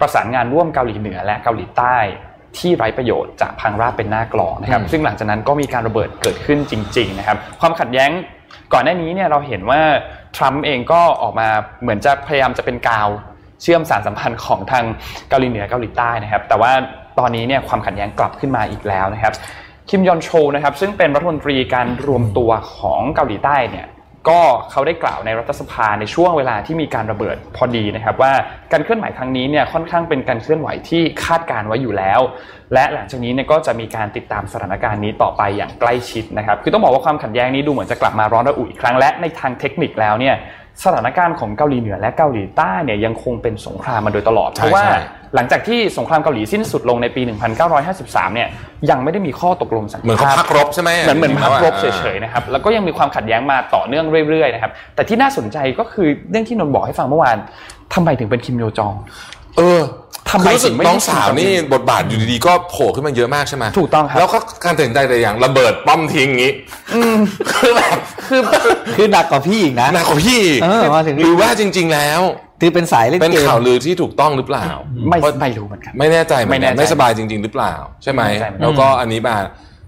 [0.00, 1.96] ประสานงานร่วมเกาหลีเหนือและเกาหลีใต้
[2.58, 8.10] ที่ไร้ประโยชน์จะพังราบเป็นหน้ากลองนะครับอืมซึ่งหลังจากนั้นก็มีการระเบิดเกิดขึ้นจริง ๆ นะครับ ความขัดแย้ง
[8.72, 9.80] ก่อนหน้านี้เนี่ยเราเห็นว่า
[10.36, 11.48] ทรัมป์เองก็ออกมา
[11.82, 13.08] เหมือนจะพยายามจะเป็นกาว
[13.62, 14.84] เชื่อมสารสัมพันธ์ของทาง
[15.28, 16.72] เกาหลีเหนือเกาหลีใต้นะครับ แต่ว่า
[17.18, 19.32] ตอนนี้เนี่ยความขัดแย้งกลับขึ้นมาอีกแล้วนะครับ
[19.88, 23.86] คิมยอนโชนะครับซึ่งเป็นรัฐมนตรีการรวมตัวของเกาหลีใต้เนี่ย
[24.28, 28.32] ก็เขาได้กล่าวในรัฐสภาในช่วงเวลาที่มีการระเบิดพอดีนะครับว่า
[28.72, 32.20] การเคลื่อนไหวครั้งนี้เนี่ยค่อนข้างเป็นการเคลื่อนไหวที่คาดการไว้อยู่แล้ว
[32.74, 40.34] และหลังจากนี้เนี่ยก็จะมีการติดตามสถานการณ์นี้ต่อไปอย่างใกล้ชิดนะครับคือต้องบอกว่าความขัดแย้งนี้ดูเหมือนจะกลับมาร้อนระอุอีกครั้งและในทางเทคนิคแล้วเนี่ย
[40.84, 44.98] สถานการณ์ของเกาหลีเหนือและเกาหลีใต้เนี่ยยังคงเป็นสงครามมาโดยตลอด เพราะว่าใช่
[45.34, 47.22] หลังจากที่สงครามเกาหลีสิ้นสุดลงในปี
[47.78, 48.48] 1953 เนี่ย
[48.90, 57.36] ยังไม่ได้มีข้อตกลงสันเหมือนติเขาภาพพักรบใช่ไหมเหมือนเหมือนพักรบเฉออยๆนะครับแล้วก็ยังมีความขัดแย้งมาต่อเนื่องเรื่อยๆนะครับแต่ที่น่าสนใจก็คือเรื่องที่นนท์บอกให้ฟังเมื่อวาน
[57.94, 58.94] ทำไมถึงเป็นคิมโยจอง
[59.56, 66.52] เออททำไมคือรู้สึถึกงไม่น้องสาวได้นี่บทบาทอยู่ดีๆก็โผล่ขึ้นมาเยอะมากใช่ไหมถูกต้องครับแล้วก็การตัดสินใจแต่อย่างระเบิดป้อมทิ้งอย่างนี้
[67.52, 68.40] คือแบบคือ
[68.96, 72.20] คือหนักกว่าพี่อีกนะหนักกว่าพี่เออมาถึงหรือว่าจริง ๆ แล้ว
[72.60, 74.66] คือเป็นสายเล่นเป็นเกมข่าวลือที่ถูกต้องหรือเปล่า
[75.08, 79.36] ไม่เพราะไม่รู้เหมือนกันไม่แน่ใจเหมือนไม่แน่กันใจไม่สบายจริง ๆ หรือเปล่า ใช่ไหมไม่แน่ใจเหมือนกันแล้วก็อันนี้มา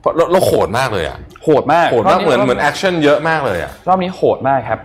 [0.01, 4.79] เพราะเราเราโหดมากเลยอะโหดมากโหดมากรบเหมือนเหมือน action เยอะมากเลยอะรอบนี้โหดมากครับ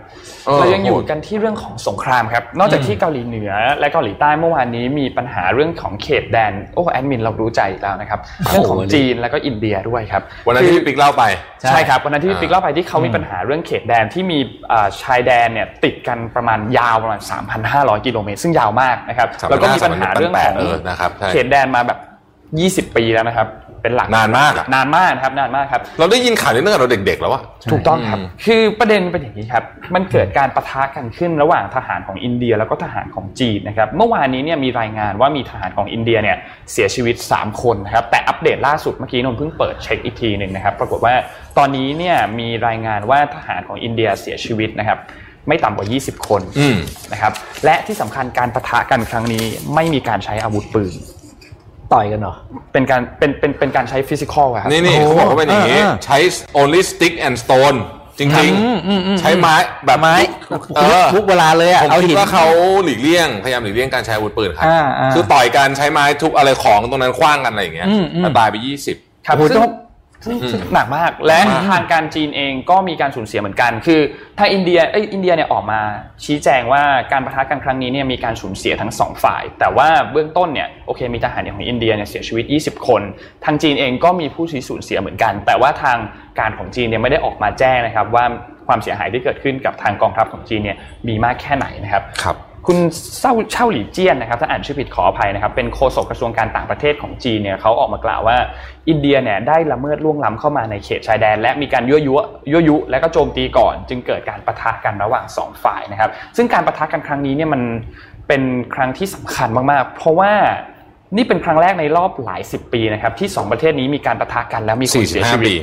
[0.46, 11.24] เออเรายังอยู่โหดกันที่เรื่องของสงครามครับ นอกจากที่เกาหลีเหนือ และเกาหลีใต้เมื่อวานนี้มีปัญหาเรื่องของเขตแดนโอ้แอดมินเรารู้ใจอีกแล้วนะครับเรื่องของจีนแล้วก็อินเดียด้วยครับวันนั้นที่พี่ปิ๊กเล่าไป
[11.60, 14.38] ใช่ใช่ครับวันนั้นที่พี่อ่าปิ๊กเล่าไปที่เขามีปัญหาเรื่องเขตแดนที่มี
[14.72, 17.20] อ่าชายแดนเนี่ยติดกันประมาณยาวประมาณ
[17.62, 21.98] 3,500 กิโลเมตรซึ่งยาวมากนะครับ3,500แล้วก็มีปัญหาเรื่องของเออนะครับใช่เขตแดนมาแบบ
[22.90, 23.48] 20 ปีแล้วนะครับ
[23.84, 29.64] เป็นหลักนานมากอะนานมากนะครับนานมากครับ เราได้ยินข่าวนี้ตั้งแต่เราเด็กๆแล้วว่าถูกต้องครับอืมคือประเด็นเป็นอย่างนี้ครับ
[29.94, 36.36] มันเกิดการปะทะกันขึ้นระหว่างทหารของอินเดียแล้วก็ทหารของจีนนะครับ เมื่อวานนี้เนี่ยมีรายงานว่ามีทหารของอินเดียเนี่ย
[36.72, 41.14] เสียชีวิต 3 คนนะครับ แต่อัปเดตล่าสุดเมื่อกี้นนท์เพิ่งเปิดเช็คอีกทีหนึ่งนะครับ ปรากฏว่า
[41.58, 44.98] ตอนนี้เนี่ยมีรายงานว่าทหารของอินเดียเสียชีวิตนะครับ
[45.48, 46.76] ไม่ต่ำกว่า 20 คนอืม
[47.12, 47.32] นะครับ
[47.64, 50.94] และที่สำคัญการปะทะกันครั้งนี้ไม่มีการใช้อาวุธปืน
[51.92, 52.34] ต่อยกันเหรอ
[52.72, 56.18] เป็นการเป็นเป็นเป็นการใช้ physical ครับนี่นี่โอ้เขาบอกว่าเป็นอย่างนี้เออเออใช้
[56.60, 57.78] only stick and stone
[58.18, 59.54] จริงอืมอืมอืมๆใช้ไม้
[59.86, 60.14] แบบไม้
[60.76, 62.46] เออทุกเวลาเลยอะผมเอาคิหิดนว่าเขา
[62.84, 69.72] หลีกเลี่ยง พยายามหลีกเลี่ยงการใช้อาวุธปืนครับอ่าอ่าคือต่อยกันใช้ไม้ทุบอะไรของตรงนั้นคว้างกันอะไรอย่างเงี้ยอืมอืมแต่ตายไปยี่สิบครับโอ้โหซึ่งต้อง
[70.24, 74.00] ซึ่งซึ่งหนักมาก และมากทางการจีนเองก็มีการสูญเสียเหมือนกัน คือ
[74.38, 75.80] ทางอินเดียเอ้ยอินเดียเนี่ยออกมา
[76.24, 83.02] ชี้แจงว่าการประทะกันครั้งนี้เนี่ยมีการสูญเสียทั้งสองฝ่าย แต่ว่าเบื้องต้นเนี่ยโอเคมีทหารของอินเดียเนี่ยเสียชีวิต 20 คน
[83.44, 85.98] ทางจีนเองก็มีผู้สูญเสียเหมือนกัน แต่ว่าทาง
[86.38, 88.24] การของจีนเนี่ยไม่ได้ออกมาแจ้งนะครับว่า
[88.66, 90.76] ความเสียหายที่เกิดขึ้นกับทางกองทัพของจีนเนี่ย
[91.08, 92.36] มีมากแค่ไหนนะครับครับ
[92.66, 92.78] คุณ
[93.20, 98.36] เซาเช่าหลี่เจี้ยนนะครับถ้าอ่านชื่อผิดขออภัยนะครับเป็นโฆษกกระทรวงการต่างประเทศของจีนเนี่ยเขาออกมากล่าวว่า
[98.88, 102.14] อินเดียเนี่ยได้ละเมิดล่วงล้ำเข้ามาในเขตชายแดน และมีการยั่วยุ
[102.52, 107.62] ยั่วยุ และก็โจมตีก่อน จึงเกิดการประทะกันระหว่างสองฝ่ายนะครับ ซึ่งการประทะกันครั้งนี้เนี่ยมัน
[108.28, 108.42] เป็น
[108.74, 110.32] ครั้งที่สำคัญมากๆ เพราะว่า
[111.16, 115.54] นี่เป็นครั้งแรกในรอบหลายสิบปีนะครับที่สองประเทศนี้มีการประทะกันแล้วมีคนสี่สิเสีบยห้าชีวิปี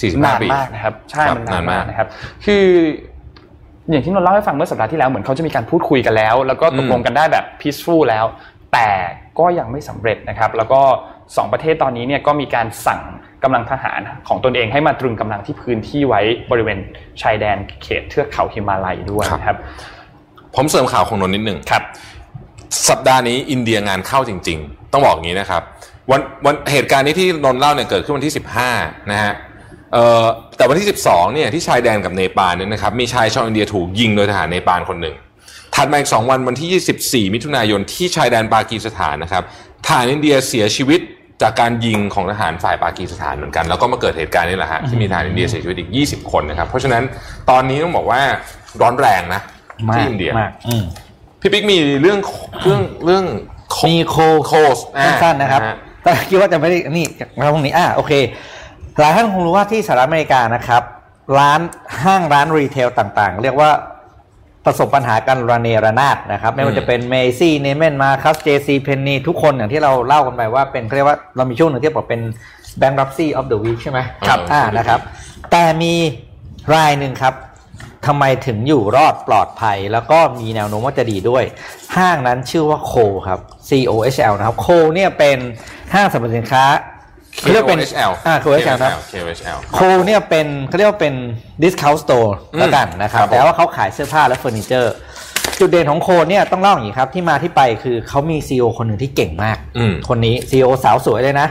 [0.00, 2.08] สี่สิบนาห้านปีมากนะครับใช่ครับมันนานนานมามากกนะครับ
[2.44, 2.64] คือ
[3.90, 8.24] อย่างที่นนท์เล่าให้ฟังเมื่อสัปดาห์ที่แล้วเหมือนเขาจะมีการพูดคุยกันแล้ว แล้วก็ตกลงกันได้แบบ peaceful แล้ว
[8.72, 8.90] แต่
[9.38, 10.80] ก็ยังไม่สำเร็จนะครับ แล้วก็
[11.36, 13.00] สองประเทศตอนนี้เนี่ยก็มีการสั่ง
[13.44, 16.20] กำลังทหารของตนเองให้มาตรึงกำลังที่พื้นที่ไว้
[16.50, 16.78] บริเวณ
[17.22, 19.56] ชายแดนเขตเทือกเขาฮิมาลัยด้วยนะครับ
[20.56, 21.82] ผมเสริมข่าวของนนท์นิดหนึ่งครับ
[22.88, 25.62] สัปดาห์นี้อินเดียงานเข้าจริง ๆ ต้องบอกอย่างนี้นะครับ
[26.10, 28.34] วันวันเหตุการณ์นี้ที่นนท์เล่าเนี่ยเกิดขึ้นวันที่
[28.70, 29.51] 15 นะฮะเอ่อ
[30.56, 35.16] แต่วันที่ 12เนี่ยที่ชายแดนกับเนปาลเนี่ยนะครับมีชายชาวอินเดียถูกยิงโดยทหารเนปาลคนหนึ่ง
[35.74, 39.42] ถัดมาอีก2วันวันที่ 24 มิถุนายนที่ชายแดนปากีสถานนะครับ
[39.86, 41.00] ทหารอินเดียเสียชีวิต
[41.42, 47.02] จากการยิงของทหารฝ่ายปากีสถานเหมือนกัน แล้วก็มาเกิดเหตุการณ์นี้แหละฮะที่มีทหารอินเดียเสียชีวิตอีก 20 คนนะครับ เพราะฉะนั้น
[47.50, 48.20] ตอนนี้ต้องบอกว่า
[48.80, 49.40] ร้อนแรงนะ
[49.88, 50.84] มาที่กอินเดียมากอืม
[51.40, 52.18] พี่ปิ๊กมีเรื่อง
[52.62, 53.24] เรื่องเรื่อง
[53.86, 54.16] มีโค
[54.46, 57.06] โคสอ่าสั้นๆนะครับนะฮะแต่คิดว่าจะไม่ได้นี่
[57.38, 58.12] มาตรงนี้อ่าโอเค
[58.98, 60.82] หลายท่านคงรู้ว่าที่สหรัฐอเมริกานะครับ
[61.38, 61.60] ร้าน
[62.04, 63.70] ห้างร้านรีเทลต่างๆ เรียกว่า
[64.64, 72.20] ประสบปัญหาการระเนระนาดนะครับ ไม่ว่าจะเป็นเมซี่เนเมนมาคัสเจซีเพนนีทุกคนอย่างที่เราเล่ากันไปว่าเป็นเขาเรียกว่าเรามีช่วงหนึ่งที่บอกเป็น
[72.80, 75.00] bankruptcy of the week ใช่ไหมครับอ่านะครับ
[75.50, 75.94] แต่มี
[76.74, 77.34] รายหนึ่งครับ
[78.06, 81.44] ทำไมถึงอยู่รอดปลอดภัย แล้วก็มีแนวโน้มว่าจะดีด้วย
[81.96, 82.94] ห้างนั้นชื่อว่าโค
[83.28, 85.38] ครับ C O H L นะครับโคเนี่ยเป็น
[85.94, 86.64] ห้างสรรพสินค้า
[87.40, 91.14] เขาเรียกเป็น KOHL อ่า K O H L นะครับ KOHL โคเนี่ยเป็นเขาเรียกว่าเป็น
[91.62, 94.94] discount store อืมแล้วกันนะครับครับผมแต่ว่าเขาขายเสื้อผ้าและเฟอร์นิเจอร์
[95.58, 101.48] จุดเด่นของโคเนี่ยต้องเล่าอย่างนี้ครับ ที่มาที่ไปคือเขามี CEO คนหนึ่งที่เก่งมากอืมคนนี้ CEO สาวสวยเลยนะ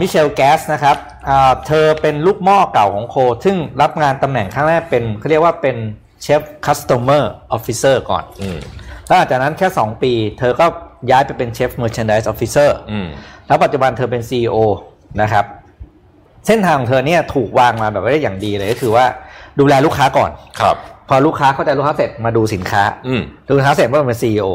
[0.00, 0.96] Michelle Gass นะครับ
[1.28, 5.76] อ่าเธอเป็นลูกหม้อเก่าของโค ซึ่งรับงานตำแหน่งครั้งแรกเป็นเขาเรียกว่าเป็น
[6.22, 8.58] เชฟคัส t o เมอร์ออฟฟิเซอร์ก่อนอืม
[9.06, 10.66] แล้วหลังจากนั้นแค่ 2 ปี เธอก็
[11.10, 13.06] ย้ายไปเป็นเชฟเมอร์ a n นดิสออฟฟิเซอร์อืม
[13.46, 14.56] แล้วปัจจุบันเธอเป็น CEO
[15.22, 15.44] นะครับ
[16.46, 19.04] เส้นทางของเธอเนี่ยถูกวางมาแบบว่าได้อย่างดีเลยก็คือว่า
[19.60, 20.30] ดูแลลูกค้าก่อน
[20.60, 20.76] ครับ
[21.08, 24.46] พอลูกค้าเข้าใจลูกค้าเสร็จมาดูสินค้าอืมดูสินค้าเสร็จว่าเป็น CEO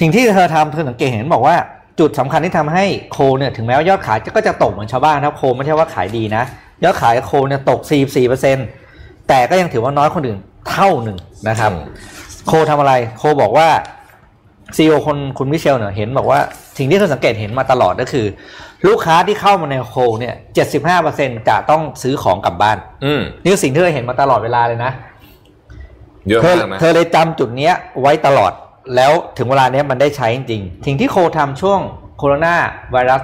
[0.00, 1.56] สิ่งที่เธอทำเธอสังเกตเห็นบอกว่า
[2.00, 6.42] จุดสำคัญที่ทำให้โคเนี่ยถึงแม้ว่ายอดขายก็จะตกเหมือนชาวบ้านนะครับโคไม่ใช่ว่าขายดีนะ
[6.84, 7.80] ยอดขายโคเนี่ยตก
[8.54, 10.38] 44%แต่ก็ยังถือว่าน้อยคนอื่น
[10.70, 11.18] เท่าหนึ่ง
[11.48, 11.82] นะครับอืม
[12.46, 13.68] โคทำอะไรโคบอกว่า
[14.76, 16.40] ซีอคนคุณมิเชลเนี่ยเห็นบอกว่า
[16.78, 18.26] สิ่งที่เธอสังเกตเห็นมาตลอดก็คือ
[18.86, 20.34] ลูกค้าที่เข้ามาในโคเนี่ย
[20.90, 24.92] 75%จะต้องซื้อของกลับบ้าน อืมนี่คือสิ่งที่เธอเห็นมาตลอดเวลาเลยนะ
[26.28, 28.52] เยอะเธอมากนะเธอเลยจำจุดเนี้ยไว้ตลอด
[28.96, 31.80] แล้วถึงเวลาเนี้ยมันได้ใช้จริงๆสิ่งที่โคทำช่วง
[32.18, 32.54] โคโรนา
[32.92, 33.22] ไวรัส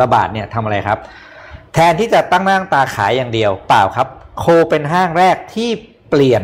[0.00, 0.98] ระบาดเนี่ยทำอะไรครับ
[1.74, 4.08] แทนที่จะตั้งหน้าตั้งตาขายอย่างเดียว เปล่าครับ
[4.40, 5.70] โคเป็นห้างแรกที่
[6.10, 6.42] เปลี่ยน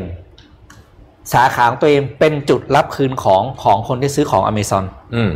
[1.33, 5.33] สาขาของตัวเองเป็นจุดรับคืนของของคนที่ซื้อของอเมซอนอืม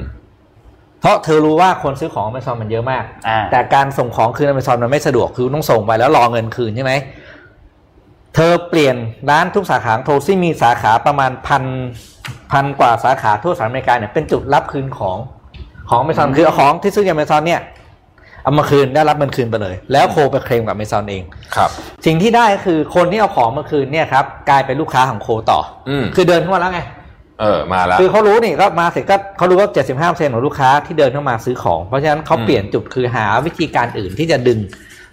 [1.01, 6.95] เพราะเธอรู้ว่าคนซื้อของอเมซอนมันเยอะมากอ่าแต่การส่งของคืนอเมซอนมันไม่สะดวกคือต้องส่งไปแล้วรอเงินคืนใช่ไหม
[8.34, 8.97] เธอเปลี่ยน
[9.30, 11.64] ร้านทุกสาขาของโทซี่มีสาขาประมาณพัน
[12.53, 15.16] พันกว่าสาขาทั่วสหรัฐอเมริกาเนี่ยเป็นจุดรับคืนของ
[15.91, 17.61] ของอเมซอนคือเอาของที่ซื้อจากอเมซอนเนี่ย
[18.47, 21.22] เอามาคืนได้รับเงินคืนไปเลย แล้วโคไปเคลมกับอเมซอนเอง
[21.57, 21.70] ครับ
[22.07, 26.80] สิ่งที่ได้ก็คือคนที่เอาของมาคืนเนี่ยครับกลายเป็นลูกค้าของโคต่อออืมคือเดินเข้ามาแล้วไง
[27.40, 29.68] เออมาแล้วคือเขารู้นี่ก็มาเสร็จก็เขารู้ว่า
[29.99, 34.59] 75%ของลูกค้าที่เดินเข้ามาซื้อของ เพราะฉะนั้นเขาอืมเปลี่ยนจุดคือหาวิธีการอื่นที่จะดึง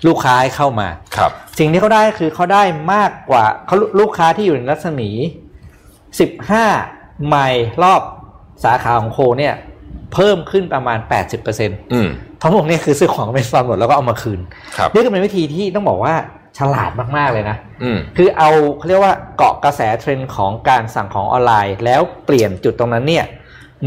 [0.08, 2.64] ลูกค้าให้เข้ามาครับ สิ่งที่เขาได้คือเขาได้
[2.94, 5.10] มากกว่าเขาลูกค้าที่อยู่ในรัศมี
[6.34, 8.02] 15ไมล์รอบ
[8.64, 9.56] สาขาของโคเนี่ย
[10.14, 12.10] เพิ่มขึ้นประมาณ80%เอืม
[12.44, 14.40] ทั้งหมดนี่คือซื้อของอเมซอนหมดแล้วก็เอามาคืน
[14.78, 16.16] ครับนี่ก็เป็นวิธีที่ต้องบอกว่า
[16.58, 23.26] ฉลาดมากๆเลยนะอืมคือเอาเขาเรียกว่าเกาะกระแสเทรนด์ของการสั่งของออนไลน์ แล้วเปลี่ยนจุดตรงนั้นเนี่ย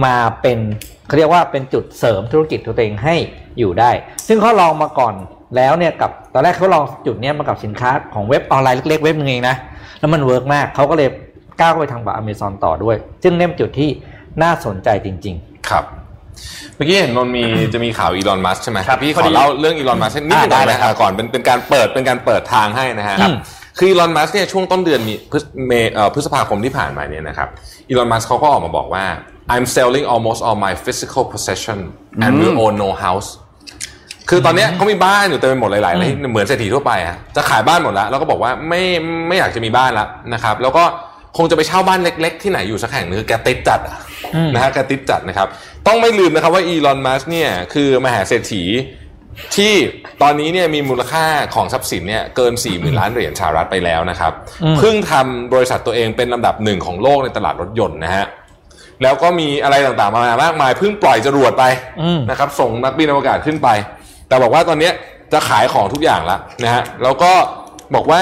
[0.05, 0.59] มาเป็น
[1.07, 3.17] เขาเรียกว่าเป็นจุดเสริมธุรกิจตัวเองให้
[3.59, 3.91] อยู่ได้
[4.29, 5.15] ซึ่งเขาลองมาก่อน
[5.57, 9.57] แล้วเนี่ยกับตอนแรกเขาลองจุดเนี้ยมากับสินค้าของเว็บออนไลน์เล็กๆเว็บหนึงเองนะ
[9.99, 11.09] แล้วมัน work มากเขาก็เลย
[11.61, 13.91] ก้าวเข้าไปทางแบบอเมซอนต่อด้วย ซึ่งเนี่ยเป็นจุดที่
[14.43, 15.37] น่าสนใจจริง
[15.71, 15.85] ครับ
[16.77, 17.43] เมื่อกี้เห็นนนท์มี
[17.75, 23.37] จะมีข่าวอีลอนมัสก์ใช่ไหมครับพี่ขอพอดีเล่าเรื่องอีลอนมัสก์นิดนึงอ่าได้ได้ไหมเลยครับอ่าก่อนเป็นเป็นการเปิดเป็นการเปิดทางให้นะฮะอืม
[23.79, 27.49] คืออีลอนมัสก์เนี่ยช่วงต้นเดือนมีพฤษเมเอ่อพฤษภาคมที่ผ่านมาเนี่ยนะครับ
[27.89, 29.05] อีลอนมัสก์เขาก็ออกมาบอกว่า
[29.55, 31.79] I'm selling almost all my physical possession
[32.25, 33.29] and will own no house
[34.31, 38.83] คือตอนเนี้ยเขามีบ้านอยู่เต็มไปหมดหลายๆเลยเหมือนเศรษฐีทั่วไปอะจะขายบ้านหมดแล้วแล้วก็บอกว่าไม่
[39.29, 40.85] ไม่อยากจะมีบ้านแล้วนะครับ แล้วก็
[41.37, 44.16] คงจะไปเช่าบ้านเล็ก ๆ ที่ไหนอยู่สักแห่งนึงคือแกติดจัดอะอืม
[44.55, 45.49] นะฮะแกติดจัดนะครับ
[45.87, 48.65] ต้องไม่ลืมนะครับว่าอีลอนมัสเนี่ยคือมหาเศรษฐี
[49.57, 49.73] ที่
[50.23, 54.33] ตอนนี้เนี่ยมีมูลค่าของทรัพย์สินเนี่ยเกิน 4 0,000 ล้านเหรียญสหรัฐไปแล้วนะครับ
[54.65, 58.27] อืมเพิ่งทำบริษัทตัวเองเป็นลำดับหนึ่งของโลกในตลาดรถยนต์นะฮะ
[59.03, 61.65] แล้วก็มีอะไรต่างๆมามากมายเพิ่งปล่อยจรวดไป
[62.03, 63.69] อืมนะครับ ส่งนักบินอวกาศขึ้นไป
[64.29, 64.93] แต่บอกว่าตอนเนี้ย
[65.33, 67.33] จะขายของทุกอย่างแล้วนะฮะแล้วก็
[67.95, 68.21] บอกว่า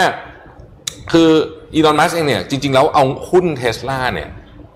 [1.12, 1.30] คือ
[1.74, 4.28] อีลอนมัสเองเนี่ยจริง ๆ แล้วเอาหุ้นเทสลาเนี่ย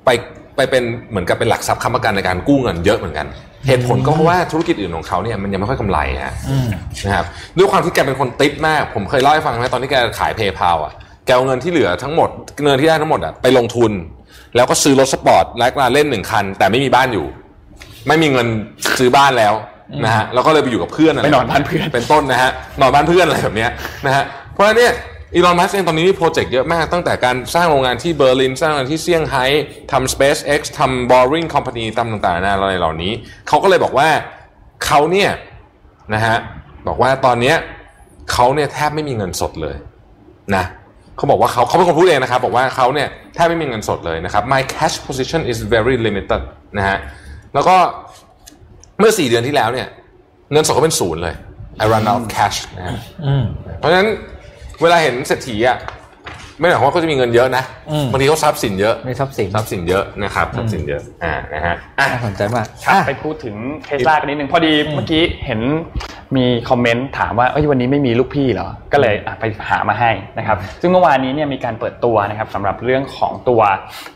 [0.05, 0.11] ไป
[0.59, 3.27] ไปเป็นเหมือนกับเป็นหลักทรัพย์ค้ำประกันในการกู้เงินเยอะเหมือนกัน
[3.69, 6.69] เหตุผลก็เพราะว่าธุรกิจอื่นของเขาเนี่ยมันยังไม่ค่อยกำไรฮะๆอืม
[7.05, 10.93] นะครับด้วยความที่แกเป็นคนติสท์มาก ผมเคยเล่าให้ฟังนะตอนที่แกขาย PayPal อะ
[11.25, 12.29] แกเอาเงินที่เหลือทั้งหมด
[12.65, 13.93] เงินที่ได้ทั้งหมดอะไปลงทุน
[14.57, 17.27] แล้วก็ซื้อรถสปอร์ตแลกมาเล่นหนึ่งคัน แต่ไม่มีบ้านอยู่
[18.09, 18.47] ไม่มีเงิน
[18.99, 19.55] ซื้อบ้านแล้ว
[20.05, 22.51] นะฮะแล้วก็เลยไปอยู่กับเพื่อนอะไรไปนอนบ้านเพื่อนเป็นต้นนะฮะ
[22.81, 23.71] นอนบ้านเพื่อนอะไรแบบเนี้ย
[24.07, 24.93] นะฮะเพราะฉะนั้นเนี่ย
[25.35, 29.45] อีลอนมัสก์เองตอนนี้มีโปรเจกต์เยอะมาก ตั้งแต่การสร้างโรงงานที่เบอร์ลิน สร้างโรงงานที่เซี่ยงไฮ้
[29.93, 33.13] ทำ SpaceX ทำ Boring Company ทำต่างๆนานาอะไรเหล่านี้
[33.49, 34.09] เขาก็เลยบอกว่า
[34.87, 35.31] เขาเนี่ย
[36.15, 36.37] นะฮะ
[36.89, 37.57] บอกว่าตอนเนี้ย
[38.33, 39.77] เขาเนี่ยแทบไม่มีเงินสดเลย
[40.57, 40.65] นะ
[41.17, 46.43] เขาบอกว่าเขาเขาเป็นคนพูดเองนะครับ บอกว่าเขาเนี่ยแทบไม่มีเงินสดเลยนะครับ my cash position is very limited
[46.79, 46.99] นะฮะ
[47.55, 47.77] แล้วก็
[48.99, 49.89] เมื่อสี่เดือนที่แล้วเนี่ย
[50.53, 51.35] เงินสดเขาเป็นศูนย์เลย
[51.83, 53.45] I run out of cash นะฮะอืม
[53.79, 54.09] เพราะฉะนั้น
[54.83, 55.79] เวลาเห็นเศรษฐีอะ
[56.59, 65.61] ไม่ได้หมายความว่าเขาจะมีเงินเยอะนะอืมบางทีเขาทรัพย์สินเยอะมีทรัพย์สินทรัพย์สินเยอะนะครับทรัพย์สินเยอะอ่านะฮะอะน่าสนใจมากครับอะไปพูดถึงเทสลากันนิดนึงพอดีเมื่อกี้เห็น
[66.37, 73.61] มีคอมเมนต์ถามว่าเอ้ยวันนี้ไม่มีลูกพี่เหรอ ก็เลยอะไปหามาให้นะครับ ซึ่งเมื่อวานนี้เนี่ยมีการเปิดตัวนะครับสำหรับเรื่องของตัว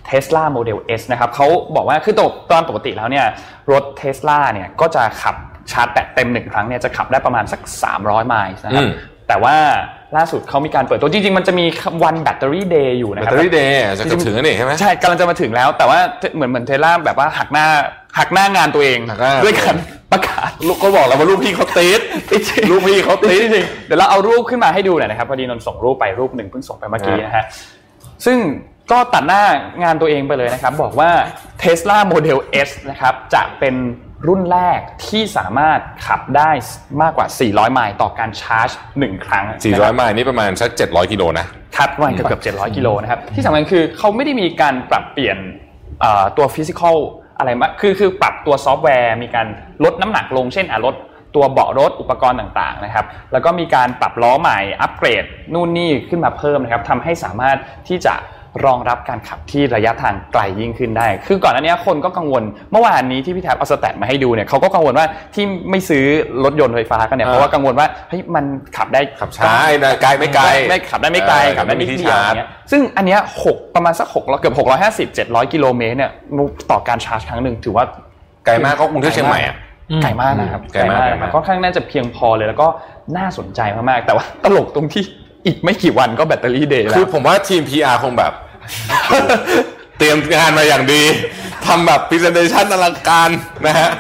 [0.09, 1.47] Tesla Model S นะครับเขา
[1.77, 2.15] บอกว่าคือ
[2.51, 3.27] ตอนปกติแล้วเนี่ย
[3.73, 5.37] รถ Tesla เนี่ยก็จะขับ
[5.73, 7.61] ชาร์จแบตเต็มหนึ่งครั้งเนี่ยจะขับได้ประมาณสัก
[7.95, 8.91] 300 ไมล์นะครับอืม
[9.29, 9.57] แต่ว่า
[10.17, 11.65] ล่าสุดเขามีการเปิดตัวจริง ๆ มันจะมี
[12.05, 15.99] วันแบตเตอรี่เดย์อยู่แบนะตครัเตอรี่เดย์จะกระถึงแล้วนี่ใช่ไหมใช่กำลังจะมาถึงแล้ว แต่ว่า
[16.35, 17.67] เหมือนเหมือนเทสลาแบบว่าหักหน้า
[18.19, 19.77] หักหน้างานตัวเองหักหน้าด้วยการ
[20.13, 22.01] ประกาศลูกก็บอกแล้วว่าลูกพี่เขาติด
[22.71, 27.45] ลูกพี่เขาติดจริงๆเดี๋ยวเราเอารูปขึ้นมาให้ดูหน่อยนะครับพอดีนนท์ส่งรูปไปรูปหนึ่งเพิ่งส่งไปเมื่อกี้นะฮะ
[28.25, 28.39] ซึ่ง
[28.93, 29.43] ก็ตัดหน้า
[29.83, 31.11] งานตัวเองไปเลยนะครับ บอกว่า
[31.63, 32.39] Tesla Model
[32.69, 33.75] S นะครับจะเป็น
[34.29, 36.51] รุ่นแรกที่สามารถขับได้
[37.03, 41.47] มากกว่า 400 ไมล์ต่อการชาร์จ 1 ครั้งนะคบ400 ไมล์นี่ประมาณสัก 700 กิโลนะ
[41.77, 45.39] ครับประมาณเกือบเกือบ700 กิโลนะครับ ที่สำคัญคือเขาไม่ได้มีการปรับเปลี่ยน
[46.01, 46.97] เอ่อตัว physical
[47.39, 49.47] อะไรมากคือคือปรับตัวซอฟต์แวร์ มีการ
[49.85, 50.95] ลดน้ำหนักลงเช่นอะลด
[51.35, 57.57] ตัวเบาะรถอุปกรณ์ต่างๆนะครับ แล้วก็มีการปรับล้อใหม่อัปเกรดนู่นนี่ขึ้นมาเพิ่มนะครับทำให้สามารถ
[57.89, 58.15] ที่จะ
[58.65, 62.43] รองรับการขับที่ระยะทางไกลยิ่งขึ้นได้ คือก่อนหน้านี้คนก็กังวล
[62.73, 66.05] เมื่อวานนี้ที่พี่แท็บเอา stat มาให้ดูเนี่ยเขาก็กังวลว่าที่ไม่ซื้อ
[66.45, 68.45] รถยนต์ไฟฟ้ากันเนี่ยอ่าเพราะว่ากังวลว่าเฮ้ยมัน
[68.77, 69.53] ขับได้ขับช้า
[69.85, 76.11] นะไกลไม่ไกลไม่ขับได้ไม่ไกลเออขับได้นิดไม่มีที่เดียวชาร์จอย่างเงี้ยซึ่งอันเนี้ยหกประมาณสักหกเกือบหกร้อยห้าสิบเจ็ดร้อยกิโลเมตรเนี่ย
[76.71, 77.85] ต่อการชาร์จครั้งหนึ่งถือว่า
[78.47, 79.57] ไกลมากก็กรุงเทพเชียงใหม่อะ
[80.03, 82.69] ไกลมากนะครับไกลมากนะไกลมารับค่อนข้างน่าจะเพียงพอเลยแล้วก็
[83.17, 85.03] น่าสนใจมากๆแต่ว่าตลกตรงที่
[85.47, 88.33] อีกไม่กี่วันก็ Battery Day แล้วคือผมว่าทีม PR คงแบบ
[89.99, 91.03] เตรียมงานมาอย่างดี
[91.67, 93.31] ทำแบบพรีเซนเ t ชันอลังการ
[93.67, 93.91] นะฮะ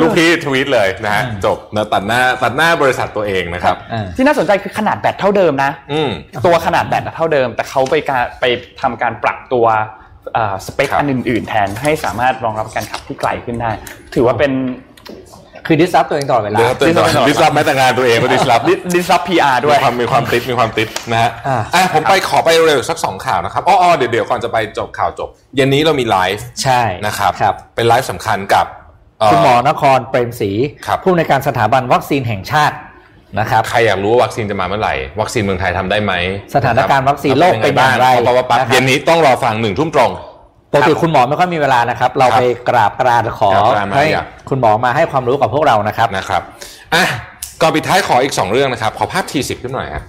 [0.00, 6.10] ลูกพี่ทวีตเลยนะฮะจบนะตัดหน้าตัดหน้าบริษัทตัวเองนะครับอ่าที่น่าสนใจคือขนาดแบตเท่าเดิมนะอืม
[6.46, 8.44] ตัวขนาดแบตอะเท่าเดิม แต่เขาไปการไป
[8.80, 9.66] ทำการปรับตัว
[10.34, 13.70] เอ่อสเปคครับอันอื่นๆ แทนให้สามารถรองรับการขับที่ไกลขึ้นได้
[14.14, 14.52] ถือว่าเป็น
[15.66, 18.60] คือดิสรับตัวเองตลอดเวลาเดี๋ยวตื่นต่อดิสรับแม้แต่งานตัวเองก็ดิสรับ
[18.94, 28.66] ดิสรับพีอาร์ด้ด้ววยยความมีความติดมีความติดนะฮะอ่าอะผมไปขอไปเร็วสักสองข่าวนะครับอ้อๆเดี๋ยวเดี๋ยวก่อนจะไปจบข่าวจบ เย็นนี้เรามีไลฟ์ใช่นะครับครับเป็นไลฟ์สำคัญกับ
[29.20, 30.50] คุณหมอนครเปรมศรี
[30.86, 32.76] ครับผู้อำนวยการสถาบันวัคซีนแห่งชาติ
[33.38, 36.12] นะครับใครอยากรู้ว่าวัคซีนจะมาเมื่อไหร่วัคซีนเมืองไทยทำได้ไหม
[36.54, 40.10] สถานการณ์วัคซีนโลกเป็นอย่างไรเพราะว่าปั๊บนะครับเย็นนี้ต้องรอฟังหนึ่งทุ่มตรง
[40.72, 46.42] ปกติคุณหมอไม่ค่อยมีเวลานะครับ เราไปกราบกรานขอกราบกรานมาให้อยากคุณหมอมาให้ความรู้กับพวกเรานะครับนะครับ
[46.94, 47.04] อะ
[47.62, 50.04] ก่อนปิดท้ายขออีกสองเรื่องนะครับ ขอภาพทีสิบขึ้นหน่อยครับ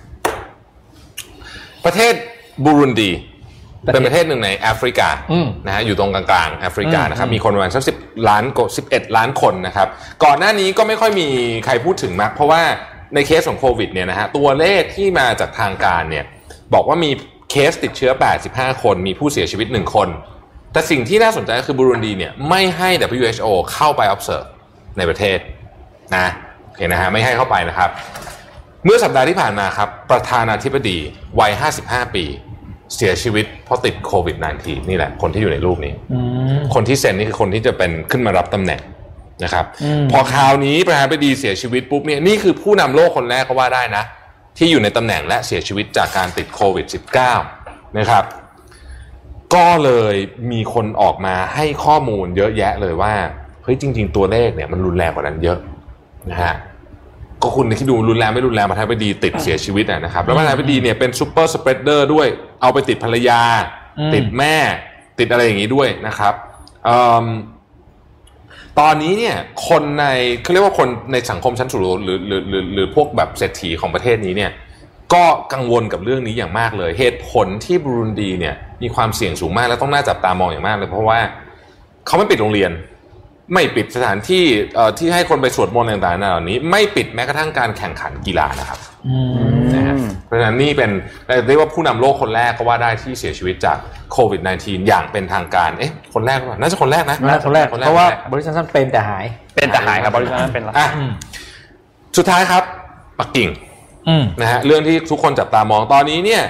[1.86, 2.14] ประเทศ
[2.64, 3.12] บูรุนดี
[3.86, 7.98] ประเทศเป็นประเทศหนึ่งในแอฟริกาอืมนะฮะอยู่ตรงกลางๆแอฟริกาอืมนะครับอืมมีคนประมาณสักสิบ
[8.30, 9.88] ล้านกสิบเอ็ดล้านคนนะครับ
[10.24, 11.28] ก่อนหน้านี้ก็ไม่ค่อยมี
[11.66, 12.62] ใครพูดถึงมาก เพราะว่า
[13.14, 16.26] ในเคสของโควิดเนี่ยนะฮะตัวเลขที่มาจากทางการเนี่ย
[16.74, 17.12] บอกว่ามี
[17.52, 18.12] เคสติดเชื้อ
[18.48, 20.10] 85 คน มีผู้เสียชีวิต 1 คน
[20.74, 24.48] แต่สิ่งที่น่าสนใจก็คือบูรุนดีเนี่ยไม่ให้ WHO เข้าไป observe
[24.98, 25.38] ในประเทศ
[26.16, 26.28] นะ
[26.66, 27.90] โอเคนะฮะไม่ให้เข้าไปนะครับ
[28.86, 30.98] เมื่อสัปดาห์ที่ผ่านมาครับ ประธานาธิบดี
[31.40, 31.52] วัย
[31.84, 32.26] 55 ปี
[32.96, 36.20] เสียชีวิตเพราะติดโควิด -19 นี่แหละ คนที่อยู่ในรูปนี้อื
[36.58, 38.82] มคนที่เซ็นนี่คือคนที่จะเป็นขึ้นมารับตำแหน่ง
[39.44, 44.04] นะครับอืมพอคราวนี้ประธานาธิบดีเสียชีวิตปุ๊บเนี่ยนี่คือผู้นำโลกคนแรกก็ว่าได้นะ
[44.58, 46.86] ที่อยู่ในตำแหน่งและเสียชีวิตจากการติดโควิด
[47.42, 48.24] -19 นะครับ
[49.56, 50.16] ก็เลย
[50.52, 53.14] มีคนออกมาให้ข้อมูลเยอะแยะเลยว่า
[53.64, 55.58] เฮ้ยจริง ๆ ตัวเลขเนี่ยมันรุนแรงกว่านั้นเยอะ
[56.32, 56.56] นะฮะ
[57.42, 62.28] ก็คุณที่ดูรุนแรงไม่รุนแรงประธานาธิบดีติดเสียชีวิตนะครับ แล้วประธานาธิบดีเนี่ยเป็น superspreader ด้วย
[62.62, 63.42] เอาไปติดภรรยา
[64.14, 64.56] ติดแม่
[65.20, 66.34] ติดอะไรอย่างนี้ด้วยนะครับ
[68.80, 69.36] ตอนนี้เนี่ย
[69.68, 70.06] คนใน
[70.42, 74.52] เขาเรียกว่าคนในสังคมชั้นสูงหรือหรือหรือหรือพวกแบบเศรษฐีของประเทศนี้เนี่ย
[75.14, 81.20] ก็กังวลกับเรื่องนี้อย่างมากเลย เหตุผลที่บุรุนดีเนี่ย มีความเสี่ยงสูงมากและต้องน่าจับตามองอย่างมากเลย เพราะว่า
[82.08, 82.72] เขาไม่ปิดโรงเรียน
[83.54, 84.44] ไม่ปิดสถานที่
[84.76, 90.92] เอ่อที่ให้คนไปสวดมนต์ต่างๆเหล่านี้ ไม่ปิดแม้กระทั่งการแข่งขันกีฬานะครับอืมนะฮะเพราะฉะนั้นนี่เป็น
[91.48, 93.78] เรียกว่าผู้นำโลกคนแรกก็ว่าได้ที่เสียชีวิตจาก
[94.12, 99.26] โควิด -19 อย่างเป็นทางการเอ๊ะคนแรกหรือเปล่าน่าจะคนแรกนะนั่นคนแรกคนเพราะว่าคนแกบริษัทเป็นแต่หาย
[99.56, 100.88] เป็นแต่หายครับบริษัทนั้นเป็นละอะ
[102.18, 102.64] สุดท้ายครับ
[103.20, 103.50] ปักกิ่ง
[104.08, 106.44] อืมนะฮะเรื่องที่ทุกคนจับตามองตอนนี้เนี่ย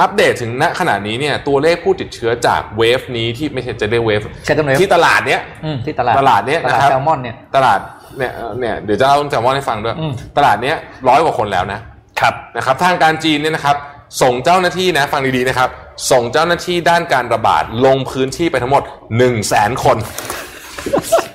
[0.00, 7.80] อัปเดตถึงณขณะนี้เนี่ยตัวเลขผู้ติดเชื้อจากเวฟนี้ที่ไม่ใช่จะเรียกเวฟใช่จำเลยที่ตลาดเนี้ยอืมที่ตลาดตลาดเนี้ยตนะลาดครับแซลมอนเนี่ยตลาด
[8.18, 10.76] เนี่ยเอ่อเนี่ยเดี๋ยวจะเล่าเรื่องแซลมอนให้ฟังด้วยอืมตลาดเนี้ย
[11.08, 11.80] ร้อยกว่าคนแล้วนะ
[12.20, 13.76] ครับนะครับทางการจีนเนี่ยนะครับ
[14.22, 15.68] ส่งเจ้าหน้าที่นะฟังดีๆนะครับ
[16.10, 19.96] ส่งเจ้าหน้าที่ด้านการระบาดลงพื้นที่ไปทั้งหมด1 0 0 0 0แสนคน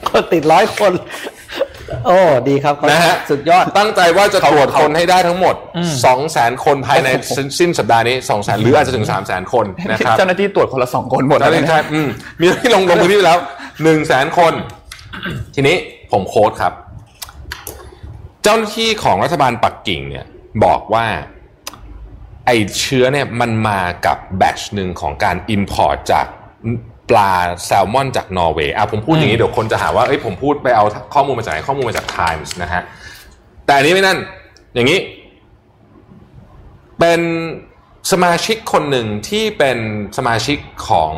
[0.09, 0.91] คนติดร้อยคน
[2.05, 2.17] โอ้
[2.49, 7.09] ดีครับเขานะฮะสุดยอดตั้งใจว่าจะตรวจคนให้ได้ทั้งหมดอืม2 0 0แสนคนภายใน
[7.59, 12.09] สิ้นสัปดาห์นี้2 0 0แสนหรืออาจจะถึง 3 0 0แสนคนนะครับเจ้าหน้าที่ตรวจคนละสองคนหมดใช่เลยนะใช่อืม
[12.41, 13.39] มีที่ลงลงพื้นที่ไปแล้ว
[13.83, 14.53] หนึ่งแสนคน
[15.55, 15.75] ทีนี้
[16.11, 16.73] ผมโค้ดครับ
[18.43, 20.25] เจ้าหน้าที่ของรัฐบาลปักกิ่งเนี่ย
[20.63, 21.05] บอกว่า
[22.45, 26.25] ไอเชื้อเนี่ยมันมากับแบตชหนึ่งของการ Import จาก
[27.09, 27.31] ปลา
[27.65, 32.81] แซลมอนจากนอร์เวย์อะผมพูดอย่างนี้เดี๋ยวคนจะหาว่าเอ้ยผมพูดไปเอาข้อมูลมาจากไหนข้อมูลมาจาก Times นะฮะ
[33.65, 34.17] แต่อันนี้ไม่นั่น
[34.75, 34.99] อย่างนี้
[36.99, 37.21] เป็น
[38.11, 39.77] สมาชิกคนหนึ่งที่เป็น
[40.17, 40.57] สมาชิก
[40.89, 41.13] ของ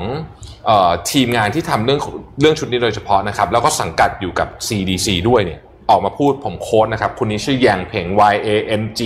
[0.66, 2.00] เออทีมงานที่ทำเรื่อง
[2.42, 5.60] เรื่องชุดนี้โดยเฉพาะนะครับ แล้วก็สังกัดอยู่กับ CDC ด้วยเนี่ย
[5.90, 8.50] ออกมาพูดผมโค้ดนะครับ คนนี้ชื่อแยงเพ่ง Y A
[8.82, 9.02] N G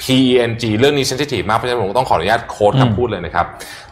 [0.00, 3.46] P E N G เรื่องนี้ sensitive มากเพราะฉะนั้นผมต้องขออนุญาตโค้ดคำพูดเลยนะครับ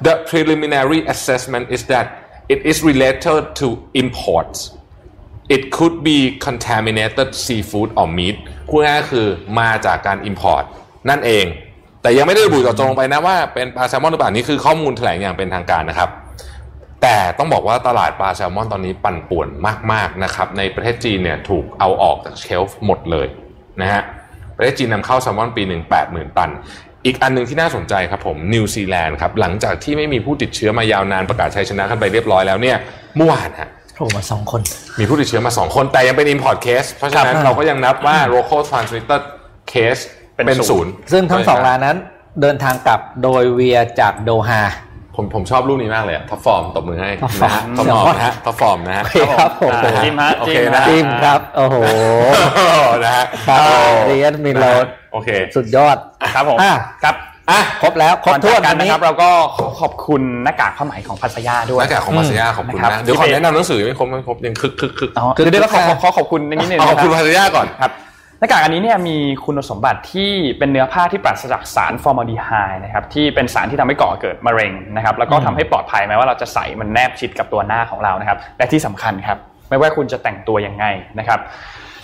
[0.07, 2.07] The preliminary assessment is that
[2.53, 3.69] it is related to
[4.03, 4.59] imports
[5.55, 8.37] it could be contaminated seafood or meat
[8.69, 9.27] พูดง่ายคือ
[9.61, 10.65] มาจากการ import
[11.11, 11.47] นั่นเอง
[12.03, 16.11] แต่ยังไม่ได้ระบุเจาะจงลงไปนะว่าเป็นปลาแซลมอนหรือเปล่านี่คือข้อมูลแถลงอย่างเป็นทางการนะครับ
[17.03, 19.49] แต่ต้องบอกว่าตลาดปลาแซลมอนตอนนี้ปั่นป่วน
[19.93, 23.27] มากๆนะครับ ในประเทศจีนเนี่ยถูกเอาออกจาก shelf หมดเลย
[23.81, 24.03] นะฮะ
[24.57, 26.51] ประเทศจีนนำเข้าแซลมอนปีหนึ่งแปดหมื่นตัน
[27.07, 32.77] อีกอันหนึ่งที่น่าสนใจครับผมนิวซีแลนด์ครับหลังจากที่ไม่มีผู้ติดเชื้อมายาวนานประกาศชัยชนะกันไปเรียบร้อยแล้วเนี่ย
[33.17, 34.61] เมื่อวานฮะโผล่มาสองคน
[34.99, 39.23] มีผู้ติดเชื้อมา2คน แต่ยังเป็น import case เพราะฉะนั้นครับเราก็ยังนับว่า local transmitted
[39.73, 40.03] case
[40.35, 41.97] เป็นเป็นศูศูนนย์ย์ซึ่งทั้งสองรายนั้น
[42.41, 44.63] เดินทางกลับโดยเวียจากโดฮา
[45.17, 51.77] ผมผมชอบรูปนี้มากเลยท็อปฟอร์มตบมือให้ top นะฮะ form ท็อปฟอร์มนะฮะท็อปฟอร์มนะฮะโอเคครับผมอ่าจิ้มฮะโอเคจิ้มนะฮะทีมครับ โอ้โห
[53.05, 53.61] นะฮะครับ
[54.07, 55.97] เรียนมิโลด โอเค สุดยอด
[56.35, 57.15] ครับผมอะครับ
[57.51, 67.91] อะครบแล้วครบก่อนถ้วจานกกันวันะครับ เราก็ขอขอบคุณหน้ากากผ้าไหมของพัสยาด้วยหน้ากากของมาเซียขอบคุณนะครับนะเดี๋ยวขอแนะนำหนังสือไม่ครบไม่ครบยังคึกคึกคึกอ๋อคือเดี๋ยวเราขอขอขอขอบคุณนิดนึงเอาขอบนะคุณคมารับเซียก่อนครับ
[68.39, 79.39] หน้ากากอันนี้เนี่ยมีคุณสมบัติที่เป็นเนื้อผ้าที่ปราศจากสารฟอร์มาลดีไฮด์นะครับที่เป็นสารที่ทำให้ก่อเกิดมะเร็งนะครับแล้วก็ทำให้ปลอดภัยแม้ว่าเราจะใส่มันแนบชิดกับตัวหน้าของเรานะครับและที่สำคัญครับ
[79.71, 80.85] ไม่ว่าคุณจะแต่งตัวยังไง
[81.19, 81.41] นะครับ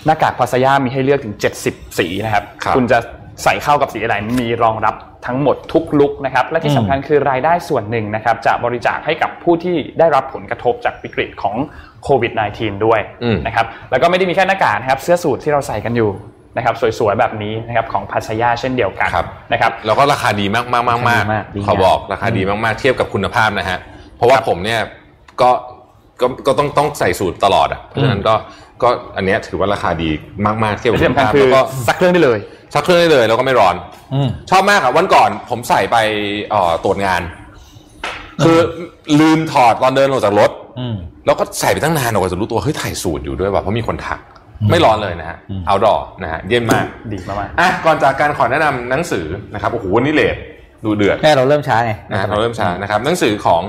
[0.06, 1.34] หน้ากากพัสยามีให้เลือกถึง
[1.66, 2.98] 70 สีนะครับครับณจะ
[3.44, 4.94] ใส่เข้ากับสีอะไรมีรองรับ
[5.26, 11.56] ทั้งหมดทุกลุกนะครับและที่สำคัญคือรายได้ส่วนหนึ่งนะครับจะบริจาคให้กับผู้ที่ได้รับผลกระทบจากวิกฤตของ
[12.04, 16.10] โควิด -19 ด้วยอืมนะครับแล้วก็ไม่ได้มีแค่หน้ากากนะครับเสื้อสูทที่เราใส่กันอยู่
[16.56, 23.78] นะครับสวยๆแบบนี้นะครับของพัสยาเช่นเดียวกันครับนะครับแล้วก็ราคาดีมากมากมากมากราคาดีมากดีงามเขาบอกราคาดีมากๆเทียบกับคุณภาพนะฮะ
[24.16, 24.80] เพราะว่าผมเนี่ย
[25.40, 25.50] ก็
[26.20, 28.34] ก็ก็ต้องต้องใส่สูตรตลอดอะเพราะฉะนั้นก็
[28.82, 30.10] ก็อันเนี้ยถือว่าราคาดี
[30.46, 32.38] มากๆเทียบกับที่คุณสำคัญภาพคือแล้วก็ซักเครื่องได้เลย
[32.74, 33.74] ชักเครื่องได้เลยแล้วก็ไม่ร้อน
[34.14, 35.96] อืม ชอบมากอะวันก่อนผมใส่ไป
[36.50, 37.22] เอ่อตรวจงาน
[38.44, 38.58] คือ
[39.20, 40.50] ลืมถอดตอนเดินลงจากรถ
[40.80, 44.20] อืม แล้วก็ใส่ไปตั้งนานกว่าจะรู้ตัว เฮ้ยถ่ายสูตรอยู่ด้วยว่ะเพราะมีคนทัก
[44.70, 50.36] ไม่ร้อนเลยนะฮะเอาดอนะฮะเยี่ยมมาก ดีมากอะ ก่อนจากการขอแนะนำหนังสือนะครับโอ้โหวันนี้เลท
[50.84, 53.62] ดูเดือดแค่เราเริ่มช้าไงนะเราเริ่มช้านะครับหนังสือของ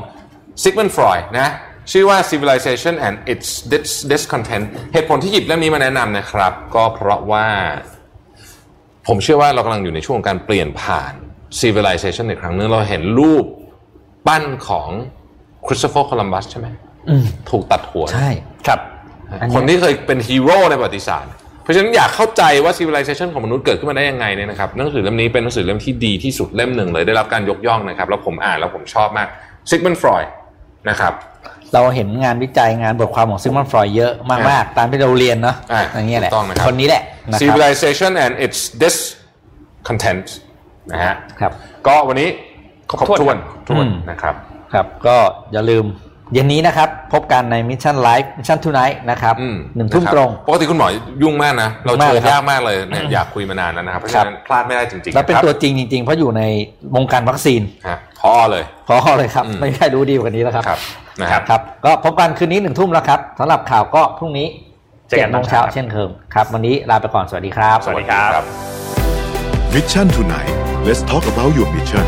[0.64, 1.52] Sigmund Freud นะ
[1.92, 7.46] ชื่อว่า Civilization and its Dis- Discontent เหตุผลที่หยิบเล่มนี้มาแนะนำนะครับ ก็เพราะว่า
[9.08, 11.14] ผมเชื่อว่าเรากำลังอยู่ในช่วงของการเปลี่ยนผ่าน
[11.62, 13.46] Civilization ในครั้งหนึงเราเห็นรูป
[14.28, 14.90] ปั้นของ
[15.68, 16.68] Christopher Columbus ใช่ไหม
[17.10, 18.80] อืมถูกตัดหัวใช่ๆครับ
[19.42, 21.32] อันนี้คนที่เคยเป็นฮีโร่ในประวัติศาสตร์
[21.64, 29.28] เพราะฉะนั้นอยากเข้าใจว่า civilization ของมนุษย์เกิดขึ้นมาได้ยังไงเนี่ยนะครับหนังสือเล่มนี้เป็นหนังสือเล่มที่ดีที่สุดเล่มหนึ่งเลยได้รับการยกย่องนะครับ แล้วผมอ่านแล้วผมชอบมาก
[29.70, 30.28] Sigmund Freud
[30.90, 31.14] นะครับ
[31.74, 34.12] เราเห็นงานวิจัยงานบทความของ Sigmund Freud เยอะ
[34.50, 40.26] มากๆ ตามที่เราเรียนเนาะอ่าอย่างเงี้ยแหละถูกต้องนะครับคนนี้แหละนะครับ civilization and its discontent
[40.92, 41.52] นะฮะครับ
[41.88, 42.30] ก็วันนี้
[42.90, 44.36] ครบครบถ้วนถ้วนอืมนะครับ
[44.74, 45.16] ครับ ก็
[45.54, 45.86] อย่าลืม
[46.34, 50.88] เย็นนี้นะครับ พบกันใน Mission Live Mission Tonight นะครับอืมหนึ่งทุ่มะคบตรงปกติคุณหมอ
[51.24, 56.44] ยุ่งมากนะ เรามากเจเลอยครับยากมากเลยเนี่ยอยากคุยมานานแล้วนะครับ เพราะฉะนั้นพลาดไม่ได้จริงๆ แล้วเป็นะครับตัวจริงจริงๆ เพราะอยู่ใน
[56.96, 60.80] วงการวัคซีนฮะ พอเลย พอเลยครับอืมไม่มีใครรู้ดีกว่านี้แล้วครับครับ
[61.22, 64.48] นะครับครับ ก็พบกันคืนนี้หนึ่งทุ่มแล้วครับสำหรับข่าวก็พรุ่งนี้
[65.10, 68.44] เจอกัเจ็ดนโมตองนเช้าเช้าเช่นเคยครับ วันนี้ลาไปก่อนสวัสดีครับ สวัสดีครับ
[69.74, 70.54] Mission tonight
[70.88, 72.06] let's talk about your mission